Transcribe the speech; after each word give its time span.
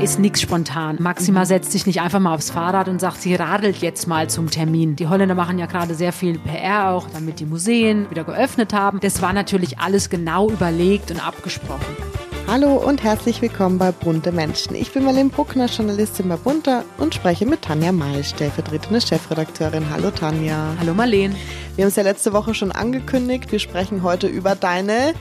ist 0.00 0.18
nichts 0.18 0.40
spontan. 0.40 0.96
Maxima 1.00 1.40
mhm. 1.40 1.44
setzt 1.44 1.72
sich 1.72 1.86
nicht 1.86 2.00
einfach 2.00 2.20
mal 2.20 2.34
aufs 2.34 2.50
Fahrrad 2.50 2.88
und 2.88 3.00
sagt, 3.00 3.20
sie 3.20 3.34
radelt 3.34 3.78
jetzt 3.78 4.06
mal 4.06 4.30
zum 4.30 4.50
Termin. 4.50 4.96
Die 4.96 5.08
Holländer 5.08 5.34
machen 5.34 5.58
ja 5.58 5.66
gerade 5.66 5.94
sehr 5.94 6.12
viel 6.12 6.38
PR 6.38 6.90
auch, 6.90 7.08
damit 7.12 7.40
die 7.40 7.46
Museen 7.46 8.08
wieder 8.10 8.24
geöffnet 8.24 8.72
haben. 8.72 9.00
Das 9.00 9.22
war 9.22 9.32
natürlich 9.32 9.78
alles 9.78 10.10
genau 10.10 10.50
überlegt 10.50 11.10
und 11.10 11.26
abgesprochen. 11.26 11.96
Hallo 12.46 12.76
und 12.76 13.02
herzlich 13.02 13.42
willkommen 13.42 13.76
bei 13.76 13.92
Bunte 13.92 14.32
Menschen. 14.32 14.74
Ich 14.74 14.92
bin 14.92 15.04
Marlene 15.04 15.28
Bruckner, 15.28 15.66
Journalistin 15.66 16.30
bei 16.30 16.36
Bunte 16.36 16.82
und 16.96 17.14
spreche 17.14 17.44
mit 17.44 17.60
Tanja 17.60 17.92
May, 17.92 18.24
stellvertretende 18.24 19.02
Chefredakteurin. 19.02 19.90
Hallo 19.90 20.10
Tanja. 20.10 20.74
Hallo 20.80 20.94
Marlene. 20.94 21.34
Wir 21.76 21.84
haben 21.84 21.90
es 21.90 21.96
ja 21.96 22.04
letzte 22.04 22.32
Woche 22.32 22.54
schon 22.54 22.72
angekündigt. 22.72 23.52
Wir 23.52 23.58
sprechen 23.58 24.02
heute 24.02 24.28
über 24.28 24.54
deine 24.54 25.12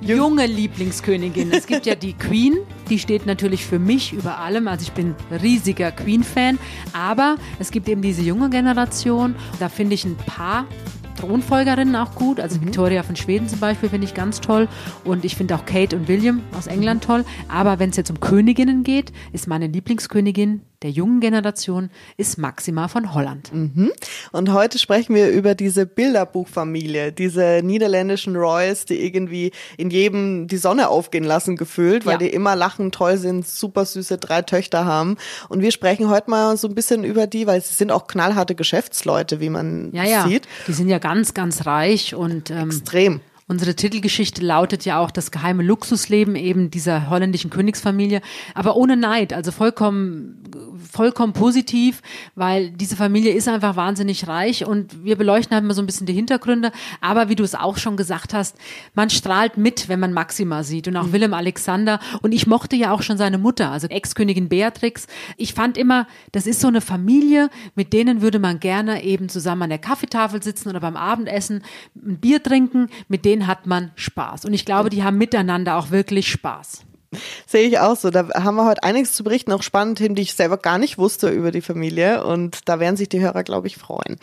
junge 0.00 0.46
Lieblingskönigin. 0.46 1.52
Es 1.52 1.66
gibt 1.66 1.86
ja 1.86 1.94
die 1.94 2.12
Queen, 2.18 2.58
die 2.88 2.98
steht 2.98 3.26
natürlich 3.26 3.64
für 3.64 3.78
mich 3.78 4.12
über 4.12 4.38
allem. 4.38 4.68
Also 4.68 4.82
ich 4.82 4.92
bin 4.92 5.14
riesiger 5.42 5.92
Queen-Fan. 5.92 6.58
Aber 6.92 7.36
es 7.58 7.70
gibt 7.70 7.88
eben 7.88 8.02
diese 8.02 8.22
junge 8.22 8.50
Generation. 8.50 9.34
Da 9.58 9.68
finde 9.68 9.94
ich 9.94 10.04
ein 10.04 10.16
paar 10.16 10.66
Thronfolgerinnen 11.16 11.96
auch 11.96 12.14
gut. 12.14 12.40
Also 12.40 12.58
mhm. 12.58 12.66
Victoria 12.66 13.02
von 13.02 13.16
Schweden 13.16 13.48
zum 13.48 13.60
Beispiel 13.60 13.88
finde 13.88 14.06
ich 14.06 14.14
ganz 14.14 14.40
toll. 14.40 14.68
Und 15.04 15.24
ich 15.24 15.36
finde 15.36 15.54
auch 15.54 15.64
Kate 15.66 15.96
und 15.96 16.08
William 16.08 16.42
aus 16.56 16.66
England 16.66 17.04
toll. 17.04 17.24
Aber 17.48 17.78
wenn 17.78 17.90
es 17.90 17.96
jetzt 17.96 18.10
um 18.10 18.20
Königinnen 18.20 18.84
geht, 18.84 19.12
ist 19.32 19.46
meine 19.46 19.66
Lieblingskönigin 19.66 20.62
der 20.82 20.90
jungen 20.90 21.20
Generation 21.20 21.90
ist 22.16 22.38
Maxima 22.38 22.88
von 22.88 23.14
Holland. 23.14 23.52
Mhm. 23.52 23.92
Und 24.32 24.52
heute 24.52 24.78
sprechen 24.78 25.14
wir 25.14 25.30
über 25.30 25.54
diese 25.54 25.86
Bilderbuchfamilie, 25.86 27.12
diese 27.12 27.60
niederländischen 27.64 28.36
Royals, 28.36 28.84
die 28.84 29.04
irgendwie 29.04 29.52
in 29.78 29.90
jedem 29.90 30.48
die 30.48 30.58
Sonne 30.58 30.88
aufgehen 30.88 31.24
lassen 31.24 31.56
gefühlt, 31.56 32.04
weil 32.04 32.14
ja. 32.14 32.18
die 32.18 32.28
immer 32.28 32.56
lachen, 32.56 32.92
toll 32.92 33.16
sind, 33.16 33.48
super 33.48 33.84
süße 33.84 34.18
drei 34.18 34.42
Töchter 34.42 34.84
haben. 34.84 35.16
Und 35.48 35.62
wir 35.62 35.72
sprechen 35.72 36.10
heute 36.10 36.30
mal 36.30 36.56
so 36.56 36.68
ein 36.68 36.74
bisschen 36.74 37.04
über 37.04 37.26
die, 37.26 37.46
weil 37.46 37.62
sie 37.62 37.74
sind 37.74 37.90
auch 37.90 38.06
knallharte 38.06 38.54
Geschäftsleute, 38.54 39.40
wie 39.40 39.50
man 39.50 39.90
ja, 39.92 40.04
ja. 40.04 40.28
sieht. 40.28 40.46
Die 40.66 40.72
sind 40.72 40.88
ja 40.88 40.98
ganz, 41.06 41.34
ganz 41.34 41.66
reich 41.66 42.16
und 42.16 42.50
ähm, 42.50 42.70
extrem. 42.70 43.20
Unsere 43.48 43.76
Titelgeschichte 43.76 44.44
lautet 44.44 44.84
ja 44.84 44.98
auch 44.98 45.12
das 45.12 45.30
geheime 45.30 45.62
Luxusleben 45.62 46.34
eben 46.34 46.68
dieser 46.68 47.08
holländischen 47.08 47.48
Königsfamilie, 47.48 48.20
aber 48.54 48.74
ohne 48.74 48.96
Neid, 48.96 49.32
also 49.32 49.52
vollkommen, 49.52 50.42
vollkommen 50.90 51.32
positiv, 51.32 52.02
weil 52.34 52.70
diese 52.70 52.96
Familie 52.96 53.32
ist 53.32 53.46
einfach 53.46 53.76
wahnsinnig 53.76 54.26
reich 54.26 54.66
und 54.66 55.04
wir 55.04 55.14
beleuchten 55.14 55.54
halt 55.54 55.64
mal 55.64 55.74
so 55.74 55.82
ein 55.82 55.86
bisschen 55.86 56.06
die 56.08 56.12
Hintergründe. 56.12 56.72
Aber 57.00 57.28
wie 57.28 57.36
du 57.36 57.44
es 57.44 57.54
auch 57.54 57.76
schon 57.76 57.96
gesagt 57.96 58.34
hast, 58.34 58.56
man 58.94 59.10
strahlt 59.10 59.56
mit, 59.56 59.88
wenn 59.88 60.00
man 60.00 60.12
Maxima 60.12 60.64
sieht 60.64 60.88
und 60.88 60.96
auch 60.96 61.06
mhm. 61.06 61.12
Willem 61.12 61.34
Alexander. 61.34 62.00
Und 62.22 62.32
ich 62.32 62.48
mochte 62.48 62.74
ja 62.74 62.90
auch 62.90 63.02
schon 63.02 63.16
seine 63.16 63.38
Mutter, 63.38 63.70
also 63.70 63.86
Ex-Königin 63.86 64.48
Beatrix. 64.48 65.06
Ich 65.36 65.54
fand 65.54 65.78
immer, 65.78 66.08
das 66.32 66.48
ist 66.48 66.60
so 66.60 66.66
eine 66.66 66.80
Familie, 66.80 67.48
mit 67.76 67.92
denen 67.92 68.22
würde 68.22 68.40
man 68.40 68.58
gerne 68.58 69.04
eben 69.04 69.28
zusammen 69.28 69.62
an 69.62 69.70
der 69.70 69.78
Kaffeetafel 69.78 70.42
sitzen 70.42 70.68
oder 70.68 70.80
beim 70.80 70.96
Abendessen 70.96 71.62
ein 71.94 72.18
Bier 72.18 72.42
trinken, 72.42 72.88
mit 73.06 73.24
denen 73.24 73.35
denen 73.36 73.46
hat 73.46 73.66
man 73.66 73.90
Spaß. 73.96 74.44
Und 74.44 74.54
ich 74.54 74.64
glaube, 74.64 74.90
die 74.90 75.04
haben 75.04 75.18
miteinander 75.18 75.76
auch 75.76 75.90
wirklich 75.90 76.30
Spaß. 76.30 76.84
Sehe 77.46 77.68
ich 77.68 77.78
auch 77.78 77.96
so. 77.96 78.10
Da 78.10 78.28
haben 78.34 78.56
wir 78.56 78.66
heute 78.66 78.82
einiges 78.82 79.12
zu 79.12 79.24
berichten, 79.24 79.52
auch 79.52 79.62
spannend 79.62 79.98
Themen, 79.98 80.14
die 80.14 80.22
ich 80.22 80.34
selber 80.34 80.56
gar 80.56 80.78
nicht 80.78 80.98
wusste 80.98 81.28
über 81.28 81.50
die 81.50 81.60
Familie. 81.60 82.24
Und 82.24 82.68
da 82.68 82.80
werden 82.80 82.96
sich 82.96 83.08
die 83.08 83.20
Hörer, 83.20 83.44
glaube 83.44 83.66
ich, 83.66 83.76
freuen. 83.76 84.16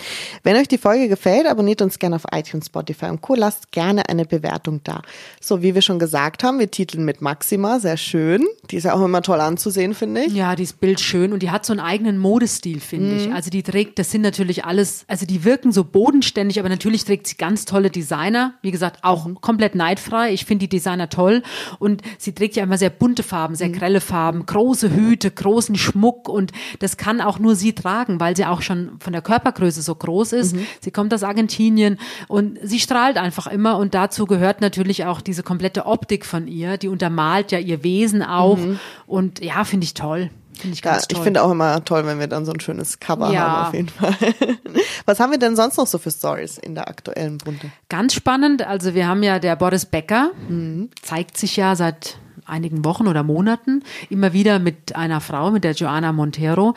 Wenn 0.44 0.56
euch 0.56 0.67
die 0.67 0.78
Folge 0.78 1.08
gefällt, 1.08 1.48
abonniert 1.48 1.81
uns 1.81 2.00
gerne 2.00 2.16
auf 2.16 2.26
iTunes, 2.31 2.67
Spotify 2.67 3.06
und 3.06 3.22
Co. 3.22 3.36
Lasst 3.36 3.72
gerne 3.72 4.09
eine 4.09 4.26
Bewertung 4.26 4.81
da. 4.84 5.02
So, 5.42 5.61
wie 5.61 5.76
wir 5.76 5.81
schon 5.81 6.00
gesagt 6.00 6.44
haben, 6.44 6.59
wir 6.59 6.70
titeln 6.70 7.06
mit 7.06 7.22
Maxima, 7.22 7.80
sehr 7.80 7.98
schön. 7.98 8.45
Die 8.72 8.78
ist 8.78 8.84
ja 8.84 8.94
auch 8.94 9.04
immer 9.04 9.22
toll 9.22 9.42
anzusehen, 9.42 9.94
finde 9.94 10.22
ich. 10.23 10.34
Ja, 10.34 10.56
die 10.56 10.64
ist 10.64 10.80
bildschön 10.80 11.34
und 11.34 11.44
die 11.44 11.52
hat 11.52 11.66
so 11.66 11.73
einen 11.73 11.80
eigenen 11.80 12.17
Modestil, 12.17 12.80
finde 12.80 13.11
mhm. 13.11 13.17
ich. 13.17 13.34
Also 13.34 13.50
die 13.50 13.64
trägt, 13.64 14.00
das 14.00 14.11
sind 14.11 14.22
natürlich 14.22 14.66
alles, 14.66 15.06
also 15.08 15.26
die 15.26 15.44
wirken 15.44 15.72
so 15.72 15.84
bodenständig, 15.84 16.59
aber 16.59 16.70
natürlich 16.70 17.06
trägt 17.06 17.28
sie 17.28 17.36
ganz 17.36 17.66
tolle 17.66 17.89
Designer. 17.89 18.54
Wie 18.61 18.72
gesagt, 18.72 18.99
auch 19.04 19.26
mhm. 19.26 19.42
komplett 19.42 19.76
neidfrei. 19.76 20.33
Ich 20.33 20.45
finde 20.45 20.67
die 20.67 20.77
Designer 20.77 21.10
toll 21.10 21.43
und 21.80 22.02
sie 22.17 22.33
trägt 22.33 22.55
ja 22.55 22.64
immer 22.64 22.73
sehr 22.78 22.89
bunte 22.89 23.23
Farben, 23.23 23.56
sehr 23.56 23.70
mhm. 23.70 23.73
grelle 23.73 24.02
Farben, 24.02 24.45
große 24.45 24.92
Hüte, 24.92 25.32
großen 25.32 25.76
Schmuck 25.76 26.30
und 26.30 26.52
das 26.80 26.98
kann 26.98 27.22
auch 27.22 27.39
nur 27.39 27.56
sie 27.56 27.73
tragen, 27.73 28.20
weil 28.20 28.36
sie 28.36 28.45
auch 28.45 28.61
schon 28.61 28.92
von 29.00 29.14
der 29.14 29.22
Körpergröße 29.22 29.82
so 29.82 29.95
groß 29.95 30.34
ist. 30.34 30.56
Mhm. 30.56 30.66
Sie 30.82 30.92
kommt 30.92 31.14
aus 31.14 31.23
Argentinien 31.23 31.98
und 32.28 32.60
sie 32.61 32.80
strahlt 32.80 33.17
einfach 33.17 33.48
immer 33.48 33.78
und 33.78 33.94
dazu 33.94 34.26
gehört 34.26 34.61
natürlich 34.61 35.06
auch 35.06 35.22
diese 35.22 35.44
komplette 35.44 35.86
Optik 35.86 36.26
von 36.26 36.48
ihr, 36.48 36.78
die 36.78 36.88
untermalt 36.88 37.52
ja 37.52 37.60
ihr 37.60 37.84
Wesen 37.84 38.23
auch 38.23 38.58
mhm. 38.58 38.80
und 39.08 39.44
ja, 39.44 39.64
finde 39.64 39.86
ich 39.86 39.94
toll. 39.94 40.30
Finde 40.58 40.76
ich 40.76 40.82
ganz 40.82 41.04
ja, 41.04 41.08
toll. 41.08 41.17
Ich 41.17 41.23
finde 41.23 41.44
auch 41.44 41.52
immer 41.52 41.84
toll, 41.84 42.05
wenn 42.05 42.20
wir 42.20 42.28
dann 42.28 42.45
so 42.45 42.52
ein 42.52 42.60
schönes 42.60 43.00
Cover 43.00 43.32
ja. 43.32 43.42
haben, 43.42 43.67
auf 43.67 43.73
jeden 43.73 43.90
Fall. 43.90 44.16
Was 45.05 45.20
haben 45.20 45.32
wir 45.32 45.40
denn 45.40 45.55
sonst 45.55 45.78
noch 45.78 45.88
so 45.88 45.98
für 45.98 46.11
Stories 46.11 46.58
in 46.58 46.76
der 46.76 46.88
aktuellen 46.88 47.38
Bunte? 47.38 47.72
Ganz 47.90 48.14
spannend. 48.14 48.66
Also 48.66 48.94
wir 48.94 49.08
haben 49.08 49.23
ja 49.23 49.40
der 49.40 49.55
Boris 49.55 49.86
Becker, 49.86 50.32
mhm. 50.48 50.90
zeigt 51.02 51.38
sich 51.38 51.58
ja 51.58 51.76
seit 51.76 52.17
einigen 52.45 52.86
Wochen 52.86 53.08
oder 53.08 53.23
Monaten 53.23 53.83
immer 54.09 54.33
wieder 54.33 54.59
mit 54.59 54.95
einer 54.95 55.21
Frau, 55.21 55.52
mit 55.52 55.64
der 55.64 55.73
Joana 55.73 56.11
Montero. 56.11 56.73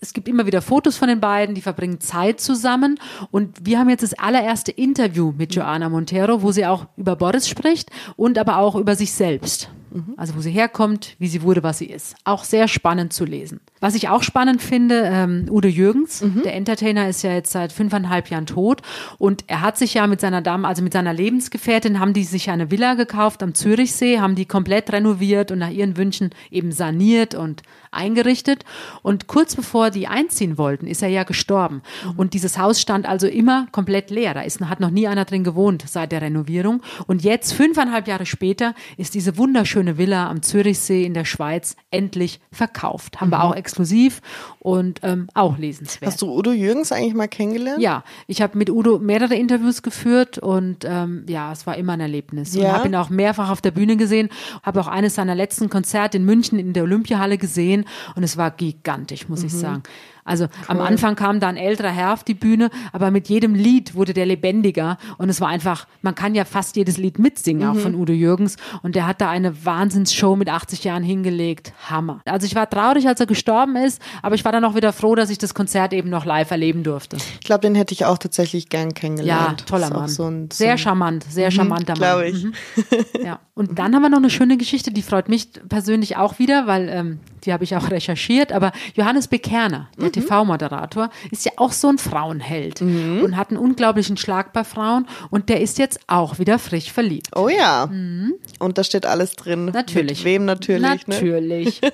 Es 0.00 0.12
gibt 0.12 0.28
immer 0.28 0.46
wieder 0.46 0.62
Fotos 0.62 0.96
von 0.96 1.08
den 1.08 1.20
beiden, 1.20 1.54
die 1.54 1.60
verbringen 1.60 2.00
Zeit 2.00 2.40
zusammen. 2.40 2.98
Und 3.30 3.66
wir 3.66 3.78
haben 3.78 3.88
jetzt 3.88 4.02
das 4.02 4.14
allererste 4.14 4.72
Interview 4.72 5.32
mit 5.36 5.54
Joana 5.54 5.88
Montero, 5.88 6.42
wo 6.42 6.52
sie 6.52 6.66
auch 6.66 6.86
über 6.96 7.16
Boris 7.16 7.48
spricht 7.48 7.90
und 8.16 8.38
aber 8.38 8.58
auch 8.58 8.74
über 8.74 8.94
sich 8.94 9.12
selbst. 9.12 9.70
Mhm. 9.90 10.14
Also 10.16 10.36
wo 10.36 10.40
sie 10.40 10.50
herkommt, 10.50 11.16
wie 11.18 11.28
sie 11.28 11.42
wurde, 11.42 11.62
was 11.62 11.78
sie 11.78 11.86
ist. 11.86 12.16
Auch 12.24 12.44
sehr 12.44 12.68
spannend 12.68 13.12
zu 13.12 13.24
lesen. 13.24 13.60
Was 13.80 13.94
ich 13.94 14.08
auch 14.08 14.22
spannend 14.22 14.62
finde, 14.62 15.02
ähm, 15.04 15.46
Udo 15.50 15.68
Jürgens, 15.68 16.22
mhm. 16.22 16.42
der 16.42 16.54
Entertainer, 16.54 17.08
ist 17.08 17.22
ja 17.22 17.32
jetzt 17.32 17.52
seit 17.52 17.72
fünfeinhalb 17.72 18.28
Jahren 18.30 18.46
tot 18.46 18.82
und 19.18 19.44
er 19.46 19.60
hat 19.60 19.78
sich 19.78 19.94
ja 19.94 20.06
mit 20.06 20.20
seiner 20.20 20.42
Dame, 20.42 20.66
also 20.66 20.82
mit 20.82 20.92
seiner 20.92 21.12
Lebensgefährtin, 21.12 22.00
haben 22.00 22.12
die 22.12 22.24
sich 22.24 22.50
eine 22.50 22.70
Villa 22.70 22.94
gekauft 22.94 23.42
am 23.42 23.54
Zürichsee, 23.54 24.20
haben 24.20 24.34
die 24.34 24.46
komplett 24.46 24.92
renoviert 24.92 25.50
und 25.50 25.58
nach 25.58 25.70
ihren 25.70 25.96
Wünschen 25.96 26.30
eben 26.50 26.72
saniert 26.72 27.34
und 27.34 27.62
eingerichtet. 27.90 28.64
Und 29.02 29.26
kurz 29.26 29.56
bevor 29.56 29.90
die 29.90 30.08
einziehen 30.08 30.58
wollten, 30.58 30.86
ist 30.86 31.02
er 31.02 31.08
ja 31.08 31.24
gestorben. 31.24 31.82
Mhm. 32.04 32.18
Und 32.18 32.34
dieses 32.34 32.58
Haus 32.58 32.80
stand 32.80 33.06
also 33.06 33.26
immer 33.26 33.66
komplett 33.72 34.10
leer. 34.10 34.34
Da 34.34 34.42
ist, 34.42 34.60
hat 34.60 34.80
noch 34.80 34.90
nie 34.90 35.08
einer 35.08 35.24
drin 35.24 35.44
gewohnt 35.44 35.84
seit 35.86 36.12
der 36.12 36.22
Renovierung. 36.22 36.82
Und 37.06 37.22
jetzt, 37.22 37.52
fünfeinhalb 37.52 38.08
Jahre 38.08 38.26
später, 38.26 38.74
ist 38.96 39.14
diese 39.14 39.36
wunderschöne 39.36 39.98
Villa 39.98 40.28
am 40.28 40.42
Zürichsee 40.42 41.04
in 41.04 41.14
der 41.14 41.24
Schweiz 41.24 41.76
endlich 41.90 42.40
verkauft. 42.52 43.20
Haben 43.20 43.28
mhm. 43.28 43.32
wir 43.32 43.44
auch 43.44 43.54
exklusiv 43.68 44.20
und 44.58 45.00
ähm, 45.02 45.28
auch 45.34 45.58
lesenswert. 45.58 46.10
Hast 46.10 46.22
du 46.22 46.34
Udo 46.34 46.52
Jürgens 46.52 46.90
eigentlich 46.90 47.14
mal 47.14 47.28
kennengelernt? 47.28 47.82
Ja, 47.82 48.02
ich 48.26 48.40
habe 48.40 48.56
mit 48.56 48.70
Udo 48.70 48.98
mehrere 48.98 49.34
Interviews 49.34 49.82
geführt 49.82 50.38
und 50.38 50.84
ähm, 50.84 51.24
ja, 51.28 51.52
es 51.52 51.66
war 51.66 51.76
immer 51.76 51.92
ein 51.92 52.00
Erlebnis. 52.00 52.54
Ja. 52.54 52.68
Und 52.68 52.72
habe 52.72 52.88
ihn 52.88 52.94
auch 52.96 53.10
mehrfach 53.10 53.50
auf 53.50 53.60
der 53.60 53.72
Bühne 53.72 53.96
gesehen, 53.96 54.30
habe 54.62 54.80
auch 54.80 54.88
eines 54.88 55.14
seiner 55.14 55.34
letzten 55.34 55.68
Konzerte 55.68 56.16
in 56.16 56.24
München 56.24 56.58
in 56.58 56.72
der 56.72 56.84
Olympiahalle 56.84 57.36
gesehen 57.36 57.84
und 58.16 58.22
es 58.22 58.36
war 58.36 58.50
gigantisch, 58.50 59.28
muss 59.28 59.40
mhm. 59.40 59.46
ich 59.46 59.52
sagen. 59.52 59.82
Also 60.28 60.44
cool. 60.44 60.50
am 60.68 60.80
Anfang 60.80 61.16
kam 61.16 61.40
da 61.40 61.48
ein 61.48 61.56
älterer 61.56 61.90
Herr 61.90 62.12
auf 62.12 62.22
die 62.22 62.34
Bühne, 62.34 62.70
aber 62.92 63.10
mit 63.10 63.28
jedem 63.28 63.54
Lied 63.54 63.94
wurde 63.94 64.12
der 64.12 64.26
lebendiger 64.26 64.98
und 65.16 65.28
es 65.28 65.40
war 65.40 65.48
einfach, 65.48 65.86
man 66.02 66.14
kann 66.14 66.34
ja 66.34 66.44
fast 66.44 66.76
jedes 66.76 66.98
Lied 66.98 67.18
mitsingen, 67.18 67.68
mhm. 67.68 67.76
auch 67.76 67.80
von 67.80 67.94
Udo 67.94 68.12
Jürgens 68.12 68.56
und 68.82 68.94
der 68.94 69.06
hat 69.06 69.20
da 69.20 69.30
eine 69.30 69.64
Wahnsinnsshow 69.64 70.36
mit 70.36 70.48
80 70.48 70.84
Jahren 70.84 71.02
hingelegt. 71.02 71.72
Hammer. 71.88 72.20
Also 72.24 72.46
ich 72.46 72.54
war 72.54 72.68
traurig, 72.68 73.08
als 73.08 73.20
er 73.20 73.26
gestorben 73.26 73.76
ist, 73.76 74.00
aber 74.22 74.34
ich 74.34 74.44
war 74.44 74.52
dann 74.52 74.64
auch 74.64 74.74
wieder 74.74 74.92
froh, 74.92 75.14
dass 75.14 75.30
ich 75.30 75.38
das 75.38 75.54
Konzert 75.54 75.92
eben 75.92 76.10
noch 76.10 76.24
live 76.24 76.50
erleben 76.50 76.82
durfte. 76.82 77.16
Ich 77.16 77.46
glaube, 77.46 77.62
den 77.62 77.74
hätte 77.74 77.94
ich 77.94 78.04
auch 78.04 78.18
tatsächlich 78.18 78.68
gern 78.68 78.94
kennengelernt. 78.94 79.60
Ja, 79.60 79.66
toller 79.66 79.90
Mann. 79.90 80.08
So 80.08 80.26
ein, 80.26 80.50
so 80.50 80.58
sehr 80.58 80.76
charmant, 80.78 81.24
sehr 81.24 81.50
mhm, 81.50 81.54
charmanter 81.54 81.92
Mann. 81.92 81.98
Glaube 81.98 82.28
ich. 82.28 82.44
Mhm. 82.44 82.52
Ja. 83.24 83.40
Und 83.54 83.78
dann 83.78 83.94
haben 83.94 84.02
wir 84.02 84.08
noch 84.08 84.18
eine 84.18 84.30
schöne 84.30 84.56
Geschichte, 84.56 84.92
die 84.92 85.02
freut 85.02 85.28
mich 85.28 85.48
persönlich 85.68 86.16
auch 86.16 86.38
wieder, 86.38 86.66
weil 86.66 86.88
ähm, 86.88 87.20
die 87.44 87.52
habe 87.52 87.64
ich 87.64 87.74
auch 87.76 87.90
recherchiert, 87.90 88.52
aber 88.52 88.72
Johannes 88.94 89.28
Bekerner, 89.28 89.88
der 89.96 90.06
mhm. 90.06 90.12
TV-Moderator, 90.20 91.10
ist 91.30 91.44
ja 91.44 91.52
auch 91.56 91.72
so 91.72 91.88
ein 91.88 91.98
Frauenheld 91.98 92.80
mhm. 92.80 93.22
und 93.22 93.36
hat 93.36 93.50
einen 93.50 93.58
unglaublichen 93.58 94.16
Schlag 94.16 94.52
bei 94.52 94.64
Frauen 94.64 95.06
und 95.30 95.48
der 95.48 95.60
ist 95.60 95.78
jetzt 95.78 96.00
auch 96.06 96.38
wieder 96.38 96.58
frisch 96.58 96.92
verliebt. 96.92 97.28
Oh 97.36 97.48
ja. 97.48 97.86
Mhm. 97.86 98.34
Und 98.58 98.78
da 98.78 98.84
steht 98.84 99.06
alles 99.06 99.32
drin. 99.32 99.66
Natürlich. 99.66 100.18
Mit 100.18 100.24
wem 100.24 100.44
natürlich. 100.44 101.06
Ne? 101.06 101.14
Natürlich. 101.14 101.80
Ne? 101.80 101.92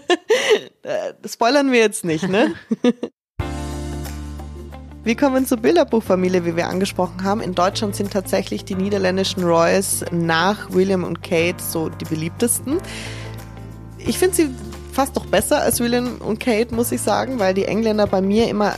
spoilern 1.26 1.72
wir 1.72 1.80
jetzt 1.80 2.04
nicht, 2.04 2.28
ne? 2.28 2.54
Wir 5.04 5.16
kommen 5.16 5.44
zur 5.44 5.58
Bilderbuchfamilie, 5.58 6.46
wie 6.46 6.56
wir 6.56 6.66
angesprochen 6.66 7.24
haben. 7.24 7.42
In 7.42 7.54
Deutschland 7.54 7.94
sind 7.94 8.10
tatsächlich 8.10 8.64
die 8.64 8.74
niederländischen 8.74 9.44
Royals 9.44 10.02
nach 10.10 10.72
William 10.72 11.04
und 11.04 11.22
Kate 11.22 11.62
so 11.62 11.90
die 11.90 12.06
beliebtesten. 12.06 12.78
Ich 13.98 14.18
finde 14.18 14.34
sie 14.34 14.50
fast 14.94 15.16
noch 15.16 15.26
besser 15.26 15.60
als 15.60 15.80
William 15.80 16.18
und 16.18 16.40
Kate, 16.40 16.74
muss 16.74 16.92
ich 16.92 17.00
sagen, 17.00 17.38
weil 17.38 17.52
die 17.52 17.64
Engländer 17.64 18.06
bei 18.06 18.22
mir 18.22 18.48
immer 18.48 18.76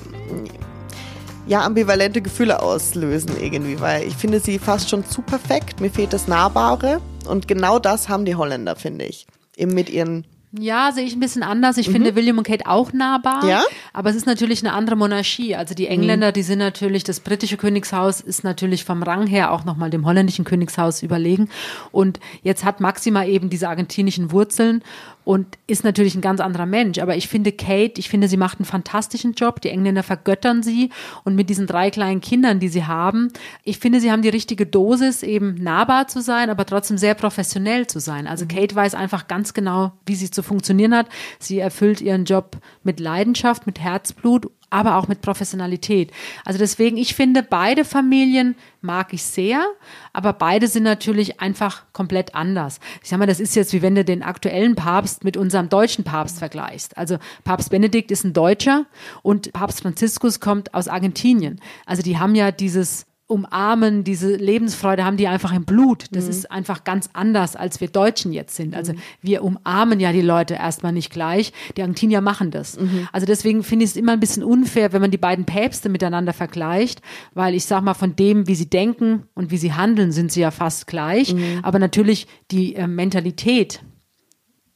ja 1.47 1.65
ambivalente 1.65 2.23
Gefühle 2.23 2.61
auslösen 2.61 3.33
irgendwie, 3.41 3.81
weil 3.81 4.07
ich 4.07 4.17
finde 4.17 4.41
sie 4.41 4.59
fast 4.59 4.91
schon 4.91 5.05
zu 5.05 5.23
perfekt. 5.23 5.81
Mir 5.81 5.91
fehlt 5.91 6.13
das 6.13 6.27
Nahbare 6.27 7.01
und 7.29 7.47
genau 7.47 7.79
das 7.79 8.09
haben 8.09 8.25
die 8.25 8.35
Holländer, 8.35 8.77
finde 8.77 9.05
ich. 9.05 9.27
Eben 9.57 9.73
mit 9.73 9.89
ihren 9.89 10.25
Ja, 10.59 10.91
sehe 10.93 11.05
ich 11.05 11.15
ein 11.15 11.21
bisschen 11.21 11.43
anders. 11.43 11.77
Ich 11.77 11.89
mhm. 11.89 11.93
finde 11.93 12.15
William 12.15 12.39
und 12.39 12.47
Kate 12.47 12.67
auch 12.67 12.93
nahbar. 12.93 13.47
Ja. 13.47 13.63
Aber 13.93 14.11
es 14.11 14.17
ist 14.17 14.27
natürlich 14.27 14.63
eine 14.63 14.73
andere 14.73 14.97
Monarchie. 14.97 15.55
Also 15.55 15.75
die 15.75 15.87
Engländer, 15.87 16.29
mhm. 16.29 16.33
die 16.35 16.43
sind 16.43 16.59
natürlich, 16.59 17.05
das 17.05 17.21
britische 17.21 17.57
Königshaus 17.57 18.21
ist 18.21 18.43
natürlich 18.43 18.85
vom 18.85 19.03
Rang 19.03 19.27
her 19.27 19.53
auch 19.53 19.65
nochmal 19.65 19.91
dem 19.91 20.05
holländischen 20.05 20.45
Königshaus 20.45 21.03
überlegen. 21.03 21.49
Und 21.93 22.21
jetzt 22.43 22.65
hat 22.65 22.81
Maxima 22.81 23.25
eben 23.25 23.51
diese 23.51 23.69
argentinischen 23.69 24.33
Wurzeln 24.33 24.83
und 25.27 25.59
ist 25.67 25.83
natürlich 25.83 26.15
ein 26.15 26.21
ganz 26.21 26.39
anderer 26.39 26.67
Mensch. 26.67 27.01
Aber 27.01 27.17
ich 27.17 27.27
finde 27.27 27.51
Kate, 27.51 27.99
ich 27.99 28.09
finde, 28.09 28.29
sie 28.29 28.37
macht 28.37 28.61
einen 28.61 28.65
fantastischen 28.65 29.33
Job. 29.33 29.61
Die 29.61 29.71
Engländer 29.71 30.05
vergöttern 30.05 30.63
sie 30.63 30.91
und 31.25 31.35
mit 31.35 31.51
diesen 31.51 31.67
drei 31.67 31.91
kleinen 31.91 32.21
Kindern, 32.21 32.61
die 32.61 32.69
sie 32.69 32.85
haben, 32.85 33.33
ich 33.65 33.81
finde, 33.81 33.99
sie 33.99 34.13
haben 34.13 34.23
die 34.23 34.29
richtige 34.29 34.67
Dosis, 34.67 35.25
eben 35.25 35.57
nahbar 35.57 36.07
zu 36.07 36.23
sein, 36.23 36.49
aber 36.49 36.65
trotzdem 36.65 36.97
sehr 36.97 37.15
professionell 37.15 37.89
zu 37.89 37.99
sein. 37.99 38.29
Also 38.29 38.45
mhm. 38.45 38.51
Kate 38.51 38.77
weiß 38.77 38.95
einfach 38.95 39.27
ganz 39.27 39.53
genau, 39.53 39.95
wie 40.07 40.15
sie 40.15 40.31
zu 40.31 40.45
funktionieren 40.45 40.95
hat. 40.95 41.09
Sie 41.41 41.59
erfüllt 41.59 42.01
ihren 42.01 42.25
Job 42.25 42.59
mit 42.85 43.01
Leidenschaft, 43.01 43.67
mit 43.67 43.81
Herzblut 43.81 44.49
aber 44.71 44.97
auch 44.97 45.09
mit 45.09 45.21
Professionalität. 45.21 46.11
Also 46.45 46.59
deswegen, 46.59 46.97
ich 46.97 47.15
finde, 47.15 47.43
beide 47.43 47.85
Familien 47.85 48.57
mag 48.81 49.13
ich 49.13 49.23
sehr, 49.23 49.65
aber 50.13 50.33
beide 50.33 50.69
sind 50.69 50.83
natürlich 50.83 51.41
einfach 51.41 51.85
komplett 51.93 52.35
anders. 52.35 52.81
Ich 53.03 53.09
sag 53.09 53.19
mal, 53.19 53.27
das 53.27 53.41
ist 53.41 53.55
jetzt 53.55 53.73
wie 53.73 53.83
wenn 53.83 53.95
du 53.95 54.05
den 54.05 54.23
aktuellen 54.23 54.75
Papst 54.75 55.25
mit 55.25 55.37
unserem 55.37 55.69
deutschen 55.69 56.05
Papst 56.05 56.39
vergleichst. 56.39 56.97
Also 56.99 57.19
Papst 57.45 57.71
Benedikt 57.71 58.11
ist 58.11 58.25
ein 58.25 58.33
Deutscher 58.33 58.87
und 59.23 59.53
Papst 59.53 59.83
Franziskus 59.83 60.41
kommt 60.41 60.75
aus 60.75 60.89
Argentinien. 60.89 61.61
Also 61.85 62.03
die 62.03 62.19
haben 62.19 62.35
ja 62.35 62.51
dieses 62.51 63.07
umarmen, 63.29 64.05
diese 64.05 64.37
Lebensfreude 64.37 65.05
haben 65.05 65.17
die 65.17 65.27
einfach 65.27 65.53
im 65.53 65.65
Blut. 65.65 66.05
Das 66.13 66.25
mhm. 66.25 66.31
ist 66.31 66.51
einfach 66.51 66.85
ganz 66.85 67.11
anders, 67.13 67.57
als 67.57 67.81
wir 67.81 67.89
Deutschen 67.89 68.33
jetzt 68.33 68.55
sind. 68.55 68.75
Also 68.75 68.93
mhm. 68.93 68.99
wir 69.21 69.43
umarmen 69.43 69.99
ja 69.99 70.13
die 70.13 70.21
Leute 70.21 70.55
erstmal 70.55 70.93
nicht 70.93 71.11
gleich. 71.11 71.53
Die 71.77 71.83
Argentinier 71.83 72.21
machen 72.21 72.53
das. 72.53 72.79
Mhm. 72.79 73.09
Also 73.13 73.27
deswegen 73.27 73.65
finde 73.65 73.85
ich 73.85 73.91
es 73.91 73.97
immer 73.97 74.13
ein 74.13 74.21
bisschen 74.21 74.45
unfair, 74.45 74.93
wenn 74.93 75.01
man 75.01 75.11
die 75.11 75.19
beiden 75.19 75.45
Päpste 75.45 75.89
miteinander 75.89 76.33
vergleicht, 76.33 77.03
weil 77.35 77.55
ich 77.55 77.65
sag 77.65 77.83
mal, 77.83 77.95
von 77.95 78.15
dem, 78.15 78.47
wie 78.47 78.55
sie 78.55 78.71
denken 78.71 79.25
und 79.35 79.51
wie 79.51 79.59
sie 79.59 79.73
handeln, 79.73 80.13
sind 80.13 80.31
sie 80.31 80.41
ja 80.41 80.53
fast 80.53 80.87
gleich. 80.87 81.35
Mhm. 81.35 81.61
Aber 81.63 81.81
natürlich 81.81 82.29
die 82.53 82.77
äh, 82.77 82.87
Mentalität, 82.87 83.81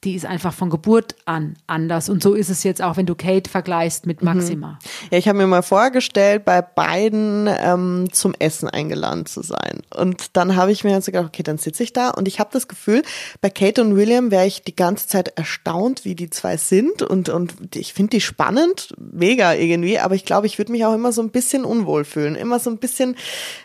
die 0.05 0.15
ist 0.15 0.25
einfach 0.25 0.55
von 0.55 0.71
Geburt 0.71 1.15
an 1.27 1.57
anders. 1.67 2.09
Und 2.09 2.23
so 2.23 2.33
ist 2.33 2.49
es 2.49 2.65
jetzt 2.65 2.81
auch, 2.81 2.97
wenn 2.97 3.05
du 3.05 3.15
Kate 3.15 3.51
vergleichst 3.51 4.07
mit 4.07 4.23
mhm. 4.23 4.27
Maxima. 4.27 4.79
Ja, 5.11 5.19
ich 5.19 5.29
habe 5.29 5.37
mir 5.37 5.47
mal 5.47 5.63
vorgestellt, 5.63 6.47
bei 6.47 6.63
beiden 6.63 7.47
ähm, 7.49 8.09
zum 8.11 8.35
Essen 8.39 8.69
eingeladen 8.69 9.27
zu 9.27 9.43
sein. 9.43 9.83
Und 9.95 10.37
dann 10.37 10.57
habe 10.57 10.73
ich 10.73 10.85
mir 10.85 10.93
jetzt 10.93 11.07
gedacht, 11.07 11.27
okay, 11.27 11.43
dann 11.43 11.59
sitze 11.59 11.83
ich 11.83 11.93
da 11.93 12.11
und 12.11 12.29
ich 12.29 12.41
habe 12.41 12.49
das 12.51 12.67
Gefühl, 12.67 13.03
bei 13.43 13.51
Kate 13.51 13.83
und 13.83 13.95
William 13.95 14.31
wäre 14.31 14.47
ich 14.47 14.63
die 14.63 14.75
ganze 14.75 15.07
Zeit 15.07 15.37
erstaunt, 15.37 16.07
wie 16.07 16.15
die 16.15 16.31
zwei 16.31 16.57
sind. 16.57 17.03
Und, 17.03 17.29
und 17.29 17.77
ich 17.77 17.93
finde 17.93 18.11
die 18.11 18.23
spannend, 18.23 18.95
mega 18.99 19.53
irgendwie, 19.53 19.99
aber 19.99 20.15
ich 20.15 20.25
glaube, 20.25 20.47
ich 20.47 20.57
würde 20.57 20.73
mich 20.73 20.87
auch 20.87 20.95
immer 20.95 21.13
so 21.13 21.21
ein 21.21 21.31
bisschen 21.31 21.67
unwohl 21.67 22.05
fühlen. 22.05 22.37
Immer 22.37 22.59
so 22.59 22.71
ein 22.71 22.79
bisschen, 22.79 23.17